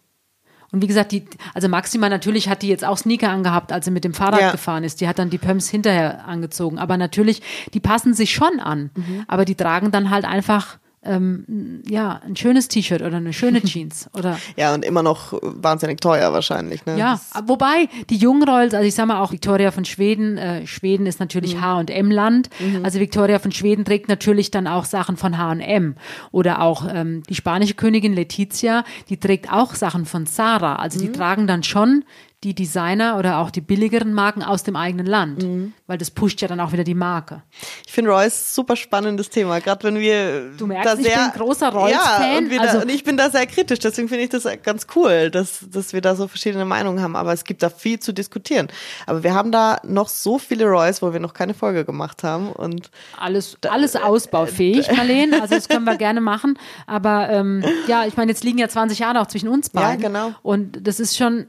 Und 0.71 0.83
wie 0.83 0.87
gesagt, 0.87 1.11
die, 1.11 1.25
also 1.53 1.67
Maxima 1.67 2.09
natürlich 2.09 2.47
hat 2.47 2.61
die 2.61 2.67
jetzt 2.67 2.85
auch 2.85 2.97
Sneaker 2.97 3.29
angehabt, 3.29 3.71
als 3.71 3.85
sie 3.85 3.91
mit 3.91 4.03
dem 4.03 4.13
Fahrrad 4.13 4.41
ja. 4.41 4.51
gefahren 4.51 4.83
ist. 4.83 5.01
Die 5.01 5.07
hat 5.07 5.17
dann 5.17 5.31
die 5.31 5.39
Pumps 5.39 5.67
hinterher 5.67 6.27
angezogen. 6.27 6.77
Aber 6.77 6.95
natürlich, 6.97 7.41
die 7.73 7.79
passen 7.79 8.13
sich 8.13 8.33
schon 8.33 8.59
an. 8.59 8.91
Mhm. 8.95 9.23
Aber 9.27 9.45
die 9.45 9.55
tragen 9.55 9.91
dann 9.91 10.11
halt 10.11 10.25
einfach 10.25 10.77
ähm, 11.03 11.81
ja, 11.87 12.21
ein 12.25 12.35
schönes 12.35 12.67
T-Shirt 12.67 13.01
oder 13.01 13.17
eine 13.17 13.31
schöne 13.31 13.61
Jeans 13.63 14.09
oder. 14.17 14.37
ja, 14.57 14.73
und 14.73 14.83
immer 14.83 15.01
noch 15.01 15.33
wahnsinnig 15.41 16.01
teuer 16.01 16.33
wahrscheinlich, 16.33 16.85
ne? 16.85 16.97
Ja, 16.97 17.19
wobei 17.45 17.87
die 18.09 18.17
Jungrolls, 18.17 18.73
also 18.73 18.85
ich 18.85 18.95
sag 18.95 19.07
mal 19.07 19.21
auch 19.21 19.31
Victoria 19.31 19.71
von 19.71 19.85
Schweden, 19.85 20.37
äh, 20.37 20.67
Schweden 20.67 21.05
ist 21.05 21.19
natürlich 21.19 21.55
mhm. 21.55 21.61
H&M-Land, 21.61 22.49
mhm. 22.59 22.83
also 22.83 22.99
Victoria 22.99 23.39
von 23.39 23.51
Schweden 23.51 23.85
trägt 23.85 24.09
natürlich 24.09 24.51
dann 24.51 24.67
auch 24.67 24.85
Sachen 24.85 25.15
von 25.15 25.37
H&M 25.37 25.95
oder 26.31 26.61
auch 26.61 26.85
ähm, 26.93 27.23
die 27.29 27.35
spanische 27.35 27.75
Königin 27.75 28.13
Letizia, 28.13 28.83
die 29.07 29.17
trägt 29.17 29.51
auch 29.51 29.75
Sachen 29.75 30.05
von 30.05 30.25
Zara, 30.25 30.75
also 30.75 30.99
die 30.99 31.07
mhm. 31.07 31.13
tragen 31.13 31.47
dann 31.47 31.63
schon 31.63 32.03
die 32.45 32.55
Designer 32.55 33.17
oder 33.17 33.39
auch 33.39 33.51
die 33.51 33.59
billigeren 33.59 34.13
Marken 34.13 34.43
aus 34.43 34.63
dem 34.63 34.77
eigenen 34.77 35.05
Land, 35.05 35.43
mhm. 35.43 35.73
weil 35.87 35.97
das 35.97 36.09
pusht 36.09 36.41
ja 36.41 36.47
dann 36.47 36.61
auch 36.61 36.71
wieder 36.71 36.85
die 36.85 36.95
Marke. 36.95 37.43
Ich 37.85 37.91
finde 37.91 38.11
Royce 38.11 38.55
super 38.55 38.77
spannendes 38.77 39.29
Thema, 39.29 39.59
gerade 39.59 39.83
wenn 39.83 39.99
wir 39.99 40.51
du 40.57 40.65
merkst, 40.65 40.85
da 40.85 40.95
sehr, 40.95 41.11
ich 41.11 41.33
bin 41.33 41.41
großer 41.41 41.69
Royce-Fan. 41.69 42.49
Ja, 42.49 42.61
also, 42.61 42.81
und 42.81 42.89
ich 42.89 43.03
bin 43.03 43.17
da 43.17 43.29
sehr 43.29 43.45
kritisch, 43.45 43.79
deswegen 43.79 44.07
finde 44.07 44.23
ich 44.23 44.29
das 44.29 44.47
ganz 44.63 44.87
cool, 44.95 45.29
dass, 45.29 45.65
dass 45.69 45.91
wir 45.91 45.99
da 45.99 46.15
so 46.15 46.29
verschiedene 46.29 46.63
Meinungen 46.63 47.01
haben, 47.01 47.17
aber 47.17 47.33
es 47.33 47.43
gibt 47.43 47.61
da 47.61 47.69
viel 47.69 47.99
zu 47.99 48.13
diskutieren. 48.13 48.69
Aber 49.05 49.21
wir 49.23 49.33
haben 49.33 49.51
da 49.51 49.81
noch 49.83 50.07
so 50.07 50.39
viele 50.39 50.63
Royce, 50.65 51.01
wo 51.01 51.11
wir 51.11 51.19
noch 51.19 51.33
keine 51.33 51.53
Folge 51.53 51.83
gemacht 51.83 52.23
haben 52.23 52.53
und 52.53 52.89
alles, 53.17 53.57
da, 53.59 53.71
alles 53.71 53.97
ausbaufähig, 53.97 54.89
Marlene, 54.95 55.41
also 55.41 55.55
das 55.55 55.67
können 55.67 55.83
wir 55.83 55.97
gerne 55.97 56.21
machen, 56.21 56.57
aber 56.87 57.27
ähm, 57.29 57.65
ja, 57.87 58.05
ich 58.05 58.15
meine, 58.15 58.31
jetzt 58.31 58.45
liegen 58.45 58.59
ja 58.59 58.69
20 58.69 58.99
Jahre 58.99 59.19
auch 59.19 59.27
zwischen 59.27 59.49
uns 59.49 59.69
beiden. 59.69 60.01
Ja, 60.01 60.07
genau. 60.07 60.35
Und 60.41 60.87
das 60.87 61.01
ist 61.01 61.17
schon 61.17 61.47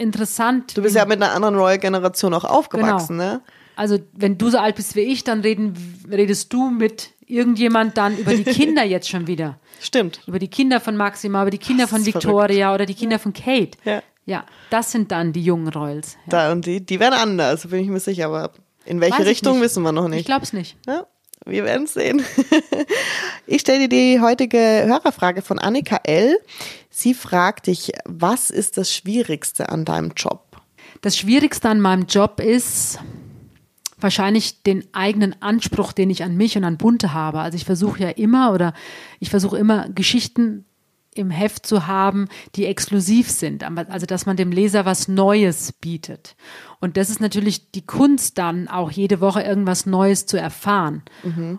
interessant. 0.00 0.76
Du 0.76 0.82
bist 0.82 0.96
ja 0.96 1.04
mit 1.04 1.22
einer 1.22 1.32
anderen 1.32 1.56
Royal-Generation 1.56 2.34
auch 2.34 2.44
aufgewachsen, 2.44 3.18
genau. 3.18 3.32
ne? 3.32 3.40
Also, 3.76 3.98
wenn 4.12 4.36
du 4.36 4.50
so 4.50 4.58
alt 4.58 4.76
bist 4.76 4.94
wie 4.94 5.00
ich, 5.00 5.24
dann 5.24 5.40
reden, 5.40 5.74
redest 6.10 6.52
du 6.52 6.68
mit 6.70 7.10
irgendjemand 7.26 7.96
dann 7.96 8.18
über 8.18 8.34
die 8.34 8.44
Kinder 8.58 8.84
jetzt 8.84 9.08
schon 9.08 9.26
wieder. 9.26 9.58
Stimmt. 9.80 10.20
Über 10.26 10.38
die 10.38 10.48
Kinder 10.48 10.80
von 10.80 10.96
Maxima, 10.96 11.42
über 11.42 11.50
die 11.50 11.58
Kinder 11.58 11.88
von 11.88 12.04
Victoria 12.04 12.66
verrückt. 12.66 12.74
oder 12.74 12.86
die 12.86 12.94
Kinder 12.94 13.16
ja. 13.16 13.18
von 13.20 13.32
Kate. 13.32 13.78
Ja. 13.84 14.02
Ja, 14.26 14.44
das 14.68 14.92
sind 14.92 15.10
dann 15.10 15.32
die 15.32 15.42
jungen 15.42 15.68
Royals. 15.68 16.16
Ja. 16.26 16.30
Da, 16.30 16.52
und 16.52 16.66
die, 16.66 16.84
die 16.84 17.00
werden 17.00 17.14
anders, 17.14 17.66
bin 17.66 17.80
ich 17.80 17.88
mir 17.88 18.00
sicher, 18.00 18.26
aber 18.26 18.52
in 18.84 19.00
welche 19.00 19.20
Weiß 19.20 19.26
Richtung 19.26 19.60
wissen 19.60 19.82
wir 19.82 19.92
noch 19.92 20.08
nicht. 20.08 20.20
Ich 20.20 20.26
glaube 20.26 20.44
es 20.44 20.52
nicht. 20.52 20.76
Ja, 20.86 21.06
wir 21.50 21.64
werden 21.64 21.86
sehen. 21.86 22.24
ich 23.46 23.60
stelle 23.60 23.88
dir 23.88 23.88
die 23.88 24.20
heutige 24.20 24.58
Hörerfrage 24.58 25.42
von 25.42 25.58
Annika 25.58 26.00
L. 26.04 26.38
Sie 26.88 27.14
fragt 27.14 27.66
dich, 27.66 27.92
was 28.04 28.50
ist 28.50 28.76
das 28.76 28.94
Schwierigste 28.94 29.68
an 29.68 29.84
deinem 29.84 30.12
Job? 30.16 30.56
Das 31.00 31.16
Schwierigste 31.16 31.68
an 31.68 31.80
meinem 31.80 32.06
Job 32.06 32.40
ist 32.40 32.98
wahrscheinlich 33.98 34.62
den 34.62 34.84
eigenen 34.92 35.40
Anspruch, 35.40 35.92
den 35.92 36.10
ich 36.10 36.22
an 36.22 36.36
mich 36.36 36.56
und 36.56 36.64
an 36.64 36.78
Bunte 36.78 37.12
habe. 37.12 37.40
Also 37.40 37.56
ich 37.56 37.64
versuche 37.64 38.02
ja 38.02 38.08
immer 38.08 38.52
oder 38.52 38.72
ich 39.18 39.30
versuche 39.30 39.58
immer 39.58 39.88
Geschichten 39.90 40.64
im 41.14 41.30
Heft 41.30 41.66
zu 41.66 41.86
haben, 41.86 42.28
die 42.54 42.66
exklusiv 42.66 43.30
sind. 43.30 43.64
Also 43.64 44.06
dass 44.06 44.26
man 44.26 44.36
dem 44.36 44.52
Leser 44.52 44.84
was 44.84 45.08
Neues 45.08 45.72
bietet. 45.72 46.36
Und 46.80 46.96
das 46.96 47.10
ist 47.10 47.20
natürlich 47.20 47.70
die 47.72 47.84
Kunst 47.84 48.38
dann 48.38 48.68
auch 48.68 48.90
jede 48.90 49.20
Woche 49.20 49.42
irgendwas 49.42 49.86
Neues 49.86 50.26
zu 50.26 50.38
erfahren. 50.38 51.02
Mhm. 51.22 51.58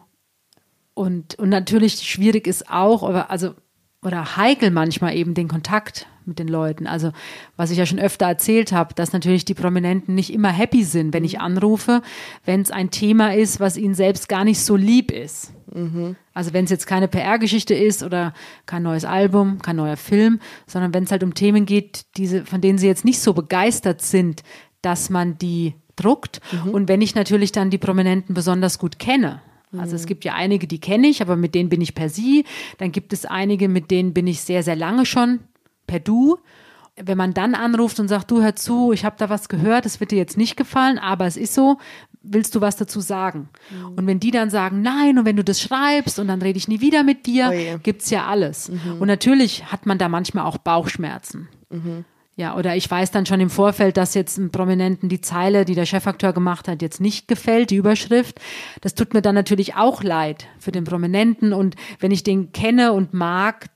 Und, 0.94 1.36
und 1.36 1.50
natürlich 1.50 2.02
schwierig 2.02 2.48
ist 2.48 2.70
auch, 2.70 3.04
aber 3.04 3.30
also 3.30 3.56
oder 4.04 4.36
heikel 4.36 4.72
manchmal 4.72 5.16
eben 5.16 5.34
den 5.34 5.48
Kontakt 5.48 6.08
mit 6.26 6.40
den 6.40 6.48
Leuten. 6.48 6.88
Also 6.88 7.12
was 7.58 7.72
ich 7.72 7.78
ja 7.78 7.86
schon 7.86 8.00
öfter 8.00 8.26
erzählt 8.26 8.72
habe, 8.72 8.94
dass 8.94 9.14
natürlich 9.14 9.46
die 9.46 9.54
Prominenten 9.54 10.16
nicht 10.16 10.34
immer 10.34 10.50
happy 10.50 10.84
sind, 10.84 11.14
wenn 11.14 11.24
ich 11.24 11.40
anrufe, 11.40 12.02
wenn 12.46 12.62
es 12.62 12.72
ein 12.72 12.92
Thema 12.92 13.34
ist, 13.34 13.60
was 13.60 13.78
ihnen 13.78 13.96
selbst 13.96 14.30
gar 14.30 14.44
nicht 14.44 14.60
so 14.60 14.76
lieb 14.76 15.12
ist. 15.12 15.54
Mhm. 15.74 16.16
Also 16.34 16.54
wenn 16.54 16.66
es 16.66 16.72
jetzt 16.72 16.88
keine 16.88 17.08
PR-Geschichte 17.08 17.74
ist 17.74 18.04
oder 18.04 18.34
kein 18.66 18.84
neues 18.84 19.06
Album, 19.06 19.60
kein 19.60 19.76
neuer 19.76 19.98
Film, 19.98 20.40
sondern 20.68 20.94
wenn 20.94 21.04
es 21.04 21.12
halt 21.12 21.24
um 21.24 21.34
Themen 21.34 21.66
geht, 21.66 22.06
diese, 22.18 22.46
von 22.46 22.62
denen 22.62 22.78
sie 22.78 22.88
jetzt 22.88 23.06
nicht 23.06 23.20
so 23.20 23.34
begeistert 23.34 24.02
sind, 24.02 24.44
dass 24.82 25.10
man 25.10 25.38
die 25.38 25.76
druckt. 25.96 26.42
Mhm. 26.52 26.72
Und 26.72 26.88
wenn 26.88 27.02
ich 27.02 27.16
natürlich 27.16 27.52
dann 27.52 27.70
die 27.70 27.78
Prominenten 27.78 28.34
besonders 28.34 28.80
gut 28.80 29.00
kenne, 29.00 29.42
also 29.78 29.96
es 29.96 30.06
gibt 30.06 30.26
ja 30.26 30.34
einige, 30.34 30.68
die 30.68 30.82
kenne 30.82 31.08
ich, 31.08 31.22
aber 31.22 31.38
mit 31.38 31.56
denen 31.56 31.70
bin 31.70 31.80
ich 31.80 31.96
per 31.96 32.10
Sie. 32.10 32.44
Dann 32.78 32.92
gibt 32.92 33.14
es 33.14 33.26
einige, 33.26 33.70
mit 33.70 33.90
denen 33.90 34.14
bin 34.14 34.28
ich 34.28 34.42
sehr, 34.42 34.64
sehr 34.64 34.76
lange 34.76 35.06
schon 35.06 35.40
per 35.92 36.00
Du. 36.00 36.38
wenn 36.98 37.18
man 37.18 37.34
dann 37.34 37.56
anruft 37.56 38.00
und 38.00 38.08
sagt, 38.08 38.30
du 38.32 38.42
hör 38.42 38.56
zu, 38.56 38.92
ich 38.92 39.06
habe 39.06 39.16
da 39.18 39.30
was 39.30 39.50
gehört, 39.50 39.86
es 39.86 40.00
wird 40.00 40.12
dir 40.12 40.18
jetzt 40.18 40.38
nicht 40.38 40.58
gefallen, 40.58 41.00
aber 41.00 41.26
es 41.26 41.38
ist 41.38 41.54
so, 41.54 41.78
willst 42.22 42.54
du 42.54 42.62
was 42.62 42.76
dazu 42.76 43.00
sagen? 43.00 43.50
Mhm. 43.70 43.94
Und 43.96 44.08
wenn 44.08 44.20
die 44.20 44.32
dann 44.32 44.50
sagen, 44.50 44.82
nein, 44.82 45.18
und 45.18 45.26
wenn 45.26 45.38
du 45.38 45.44
das 45.44 45.62
schreibst 45.62 46.20
und 46.20 46.28
dann 46.28 46.42
rede 46.42 46.58
ich 46.58 46.68
nie 46.68 46.82
wieder 46.82 47.04
mit 47.04 47.26
dir, 47.26 47.52
oh 47.54 47.80
gibt's 47.82 48.10
ja 48.10 48.28
alles. 48.28 48.70
Mhm. 48.70 49.00
Und 49.00 49.08
natürlich 49.08 49.72
hat 49.72 49.86
man 49.86 49.98
da 49.98 50.10
manchmal 50.10 50.46
auch 50.46 50.58
Bauchschmerzen. 50.58 51.48
Mhm. 51.70 52.06
Ja, 52.36 52.56
oder 52.58 52.76
ich 52.76 52.90
weiß 52.90 53.12
dann 53.12 53.26
schon 53.26 53.40
im 53.40 53.50
Vorfeld, 53.50 53.98
dass 53.98 54.14
jetzt 54.14 54.38
einem 54.38 54.52
Prominenten 54.52 55.10
die 55.10 55.22
Zeile, 55.22 55.66
die 55.66 55.76
der 55.76 55.86
Chefakteur 55.86 56.34
gemacht 56.34 56.68
hat, 56.68 56.82
jetzt 56.82 57.02
nicht 57.02 57.28
gefällt, 57.28 57.70
die 57.72 57.76
Überschrift. 57.76 58.40
Das 58.82 58.96
tut 58.96 59.14
mir 59.14 59.22
dann 59.22 59.36
natürlich 59.36 59.76
auch 59.76 60.04
leid 60.04 60.48
für 60.60 60.72
den 60.72 60.84
Prominenten. 60.84 61.54
Und 61.54 61.76
wenn 62.00 62.12
ich 62.12 62.24
den 62.24 62.52
kenne 62.52 62.94
und 62.94 63.14
mag, 63.14 63.68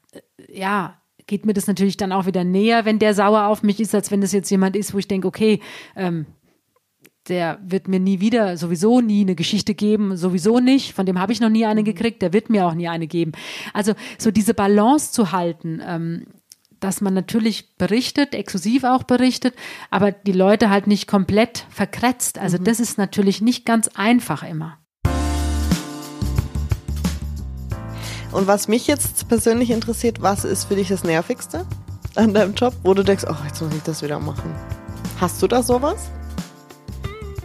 ja, 0.51 0.95
geht 1.27 1.45
mir 1.45 1.53
das 1.53 1.67
natürlich 1.67 1.97
dann 1.97 2.11
auch 2.11 2.25
wieder 2.25 2.43
näher, 2.43 2.85
wenn 2.85 2.99
der 2.99 3.13
sauer 3.13 3.45
auf 3.47 3.63
mich 3.63 3.79
ist, 3.79 3.95
als 3.95 4.11
wenn 4.11 4.21
das 4.21 4.31
jetzt 4.31 4.49
jemand 4.49 4.75
ist, 4.75 4.93
wo 4.93 4.97
ich 4.97 5.07
denke, 5.07 5.27
okay, 5.27 5.59
ähm, 5.95 6.25
der 7.27 7.59
wird 7.63 7.87
mir 7.87 7.99
nie 7.99 8.19
wieder, 8.19 8.57
sowieso 8.57 9.01
nie 9.01 9.21
eine 9.21 9.35
Geschichte 9.35 9.73
geben, 9.73 10.15
sowieso 10.15 10.59
nicht. 10.59 10.93
Von 10.93 11.05
dem 11.05 11.19
habe 11.19 11.31
ich 11.31 11.41
noch 11.41 11.49
nie 11.49 11.65
eine 11.65 11.81
mhm. 11.81 11.85
gekriegt, 11.85 12.21
der 12.21 12.33
wird 12.33 12.49
mir 12.49 12.65
auch 12.67 12.75
nie 12.75 12.87
eine 12.87 13.07
geben. 13.07 13.31
Also 13.73 13.93
so 14.17 14.31
diese 14.31 14.53
Balance 14.53 15.11
zu 15.11 15.31
halten, 15.31 15.81
ähm, 15.85 16.27
dass 16.79 17.01
man 17.01 17.13
natürlich 17.13 17.75
berichtet, 17.77 18.35
exklusiv 18.35 18.83
auch 18.83 19.03
berichtet, 19.03 19.55
aber 19.89 20.11
die 20.11 20.33
Leute 20.33 20.69
halt 20.69 20.87
nicht 20.87 21.07
komplett 21.07 21.65
verkretzt. 21.69 22.37
Also 22.37 22.59
mhm. 22.59 22.65
das 22.65 22.79
ist 22.79 22.97
natürlich 22.97 23.41
nicht 23.41 23.65
ganz 23.65 23.87
einfach 23.95 24.43
immer. 24.43 24.77
Und 28.35 28.47
was 28.47 28.67
mich 28.67 28.85
jetzt 28.85 29.29
persönlich 29.29 29.71
interessiert, 29.71 30.21
was 30.21 30.43
ist 30.43 30.65
für 30.65 30.75
dich 30.75 30.89
das 30.89 31.05
Nervigste 31.05 31.65
an 32.15 32.33
deinem 32.33 32.53
Job, 32.53 32.73
wo 32.83 32.93
du 32.93 33.01
denkst, 33.01 33.23
oh, 33.29 33.35
jetzt 33.47 33.61
muss 33.61 33.73
ich 33.73 33.83
das 33.83 34.03
wieder 34.03 34.19
machen? 34.19 34.53
Hast 35.21 35.41
du 35.41 35.47
da 35.47 35.63
sowas? 35.63 36.09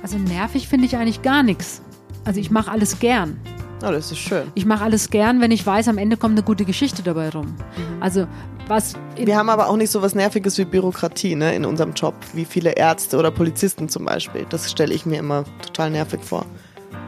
Also 0.03 0.19
nervig 0.19 0.67
finde 0.67 0.87
ich 0.87 0.97
eigentlich 0.97 1.23
gar 1.23 1.45
nichts. 1.45 1.81
Also 2.25 2.41
ich 2.41 2.51
mache 2.51 2.73
alles 2.73 2.99
gern. 2.99 3.39
Oh, 3.85 3.93
das 3.93 4.11
ist 4.11 4.19
schön. 4.19 4.51
Ich 4.57 4.67
mache 4.67 4.83
alles 4.83 5.11
gern, 5.11 5.41
wenn 5.41 5.53
ich 5.53 5.65
weiß, 5.65 5.87
am 5.87 5.97
Ende 5.97 6.17
kommt 6.17 6.35
eine 6.35 6.43
gute 6.43 6.65
Geschichte 6.65 7.05
dabei 7.05 7.29
rum. 7.29 7.47
Mhm. 7.47 8.03
Also 8.03 8.27
was. 8.67 8.95
Wir 9.15 9.37
haben 9.37 9.49
aber 9.49 9.69
auch 9.69 9.77
nicht 9.77 9.93
so 9.93 10.03
was 10.03 10.17
Nerviges 10.17 10.59
wie 10.59 10.65
Bürokratie 10.65 11.37
ne, 11.37 11.55
in 11.55 11.67
unserem 11.67 11.93
Job, 11.93 12.15
wie 12.35 12.45
viele 12.45 12.73
Ärzte 12.73 13.17
oder 13.17 13.31
Polizisten 13.31 13.89
zum 13.89 14.07
Beispiel. 14.07 14.45
Das 14.51 14.69
stelle 14.69 14.93
ich 14.93 15.07
mir 15.07 15.21
immer 15.21 15.45
total 15.65 15.91
nervig 15.91 16.21
vor. 16.25 16.47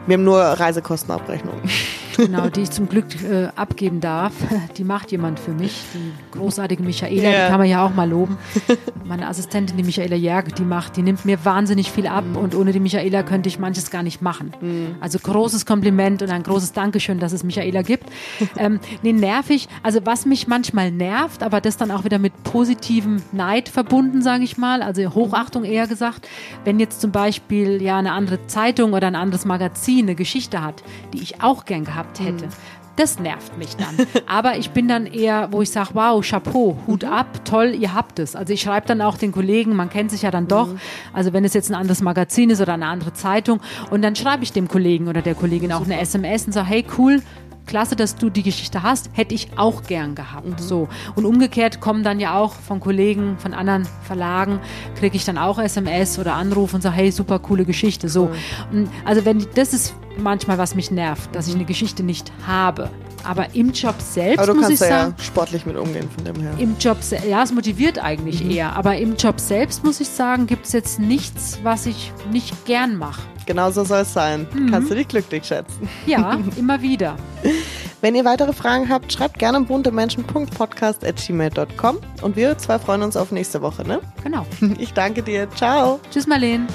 Wir 0.07 0.15
haben 0.15 0.25
nur 0.25 0.41
Reisekostenabrechnungen. 0.41 1.63
Genau, 2.17 2.49
die 2.49 2.63
ich 2.63 2.71
zum 2.71 2.89
Glück 2.89 3.07
äh, 3.23 3.49
abgeben 3.57 4.01
darf. 4.01 4.33
Die 4.77 4.85
macht 4.85 5.13
jemand 5.13 5.39
für 5.39 5.53
mich, 5.53 5.85
die 5.95 6.39
großartige 6.39 6.83
Michaela, 6.83 7.23
yeah. 7.23 7.45
die 7.45 7.51
kann 7.51 7.59
man 7.59 7.69
ja 7.69 7.85
auch 7.85 7.95
mal 7.95 8.09
loben. 8.09 8.39
Meine 9.05 9.29
Assistentin, 9.29 9.77
die 9.77 9.83
Michaela 9.83 10.17
Jörg, 10.17 10.47
die 10.57 10.63
macht, 10.63 10.97
die 10.97 11.03
nimmt 11.03 11.25
mir 11.25 11.45
wahnsinnig 11.45 11.91
viel 11.91 12.07
ab 12.07 12.25
mhm. 12.25 12.37
und 12.37 12.55
ohne 12.55 12.73
die 12.73 12.81
Michaela 12.81 13.23
könnte 13.23 13.49
ich 13.49 13.59
manches 13.59 13.91
gar 13.91 14.03
nicht 14.03 14.23
machen. 14.23 14.53
Mhm. 14.61 14.97
Also 15.01 15.19
großes 15.19 15.67
Kompliment 15.67 16.23
und 16.23 16.31
ein 16.31 16.43
großes 16.43 16.73
Dankeschön, 16.73 17.19
dass 17.19 17.33
es 17.33 17.45
Michaela 17.45 17.83
gibt. 17.83 18.07
ähm, 18.57 18.81
nee, 19.03 19.13
nervig, 19.13 19.69
also 19.83 20.01
was 20.05 20.25
mich 20.25 20.47
manchmal 20.47 20.91
nervt, 20.91 21.43
aber 21.43 21.61
das 21.61 21.77
dann 21.77 21.91
auch 21.91 22.05
wieder 22.05 22.19
mit 22.19 22.33
positivem 22.45 23.23
Neid 23.33 23.69
verbunden, 23.69 24.23
sage 24.23 24.45
ich 24.45 24.57
mal, 24.57 24.83
also 24.83 25.15
Hochachtung 25.15 25.65
eher 25.65 25.87
gesagt, 25.87 26.29
wenn 26.65 26.81
jetzt 26.81 27.01
zum 27.01 27.11
Beispiel 27.11 27.83
ja 27.83 27.99
eine 27.99 28.13
andere 28.13 28.47
Zeitung 28.47 28.93
oder 28.95 29.07
ein 29.07 29.17
anderes 29.17 29.45
Magazin 29.45 30.07
eine 30.07 30.15
Geschichte 30.15 30.63
hat, 30.63 30.83
die 31.13 31.23
ich 31.23 31.43
auch 31.43 31.65
gern 31.65 31.85
gehabt 31.85 32.02
gehabt 32.03 32.21
hätte. 32.21 32.47
Mhm. 32.47 32.53
Das 32.97 33.19
nervt 33.19 33.57
mich 33.57 33.75
dann. 33.77 34.07
Aber 34.27 34.59
ich 34.59 34.71
bin 34.71 34.87
dann 34.87 35.07
eher, 35.07 35.49
wo 35.51 35.63
ich 35.63 35.71
sage, 35.71 35.91
wow, 35.95 36.23
Chapeau, 36.27 36.77
Hut 36.87 37.05
mhm. 37.05 37.09
ab, 37.09 37.45
toll, 37.45 37.75
ihr 37.75 37.95
habt 37.95 38.19
es. 38.19 38.37
Also 38.37 38.53
ich 38.53 38.61
schreibe 38.61 38.87
dann 38.87 39.01
auch 39.01 39.17
den 39.17 39.33
Kollegen, 39.33 39.75
man 39.75 39.89
kennt 39.89 40.11
sich 40.11 40.23
ja 40.23 40.31
dann 40.31 40.47
doch. 40.47 40.69
Mhm. 40.69 40.81
Also 41.13 41.33
wenn 41.33 41.45
es 41.45 41.55
jetzt 41.55 41.71
ein 41.71 41.75
anderes 41.75 42.03
Magazin 42.03 42.51
ist 42.51 42.61
oder 42.61 42.75
eine 42.75 42.87
andere 42.87 43.15
Zeitung. 43.15 43.61
Und 43.91 44.03
dann 44.03 44.15
schreibe 44.15 44.43
ich 44.43 44.53
dem 44.53 44.69
Kollegen 44.69 45.09
oder 45.09 45.23
der 45.23 45.35
Kollegin 45.35 45.73
auch 45.73 45.85
eine 45.85 45.99
SMS 46.01 46.47
und 46.47 46.53
sage, 46.53 46.69
hey 46.69 46.85
cool, 46.99 47.23
klasse, 47.67 47.97
dass 47.97 48.17
du 48.17 48.29
die 48.29 48.43
Geschichte 48.43 48.83
hast, 48.83 49.11
hätte 49.15 49.35
ich 49.35 49.49
auch 49.57 49.85
gern 49.85 50.15
gehabt. 50.15 50.47
Mhm. 50.47 50.59
So. 50.59 50.89
Und 51.15 51.25
umgekehrt 51.25 51.81
kommen 51.81 52.03
dann 52.03 52.21
ja 52.21 52.37
auch 52.37 52.53
von 52.53 52.81
Kollegen, 52.81 53.39
von 53.39 53.55
anderen 53.55 53.87
Verlagen, 54.03 54.61
kriege 54.97 55.17
ich 55.17 55.25
dann 55.25 55.39
auch 55.39 55.59
SMS 55.59 56.19
oder 56.19 56.35
Anruf 56.35 56.75
und 56.75 56.83
sage, 56.83 56.97
hey, 56.97 57.11
super 57.11 57.39
coole 57.39 57.65
Geschichte. 57.65 58.11
So. 58.11 58.31
Mhm. 58.71 58.89
Also 59.05 59.25
wenn 59.25 59.47
das 59.55 59.73
ist 59.73 59.95
manchmal, 60.19 60.59
was 60.59 60.75
mich 60.75 60.91
nervt, 60.91 61.35
dass 61.35 61.49
ich 61.49 61.55
eine 61.55 61.65
Geschichte 61.65 62.03
nicht 62.03 62.33
habe. 62.47 62.91
Aber 63.25 63.55
im 63.55 63.73
Job 63.73 63.95
selbst 64.01 64.39
aber 64.39 64.49
du 64.49 64.55
muss 64.55 64.67
kannst 64.67 64.83
ich 64.83 64.89
da 64.89 65.03
sagen, 65.03 65.15
ja 65.17 65.25
sportlich 65.25 65.65
mit 65.65 65.77
umgehen 65.77 66.09
von 66.11 66.25
dem 66.25 66.41
her. 66.41 66.55
Im 66.59 66.77
Job, 66.79 66.99
ja, 67.29 67.43
es 67.43 67.53
motiviert 67.53 67.99
eigentlich 67.99 68.43
mhm. 68.43 68.51
eher. 68.51 68.77
Aber 68.77 68.97
im 68.97 69.17
Job 69.17 69.39
selbst 69.39 69.85
muss 69.85 70.01
ich 70.01 70.09
sagen, 70.09 70.47
gibt 70.47 70.67
es 70.67 70.73
jetzt 70.73 70.99
nichts, 70.99 71.59
was 71.63 71.87
ich 71.87 72.13
nicht 72.31 72.65
gern 72.65 72.97
mache. 72.97 73.23
Genau 73.47 73.71
so 73.71 73.85
soll 73.85 74.01
es 74.01 74.13
sein. 74.13 74.47
Mhm. 74.53 74.71
Kannst 74.71 74.91
du 74.91 74.95
dich 74.95 75.09
glücklich 75.09 75.45
schätzen. 75.45 75.89
Ja, 76.07 76.39
immer 76.57 76.83
wieder. 76.83 77.17
Wenn 78.01 78.15
ihr 78.15 78.25
weitere 78.25 78.53
Fragen 78.53 78.89
habt, 78.89 79.13
schreibt 79.13 79.39
gerne 79.39 79.61
buntemenschen.podcast.gmail.com 79.61 81.99
und 82.23 82.37
wir 82.37 82.57
zwei 82.59 82.79
freuen 82.79 83.03
uns 83.03 83.17
auf 83.17 83.31
nächste 83.31 83.63
Woche, 83.63 83.87
ne? 83.87 84.01
Genau. 84.23 84.47
Ich 84.79 84.95
danke 84.95 85.23
dir. 85.23 85.51
Ciao. 85.51 86.01
Tschüss, 86.11 86.27
Marlene. 86.27 86.67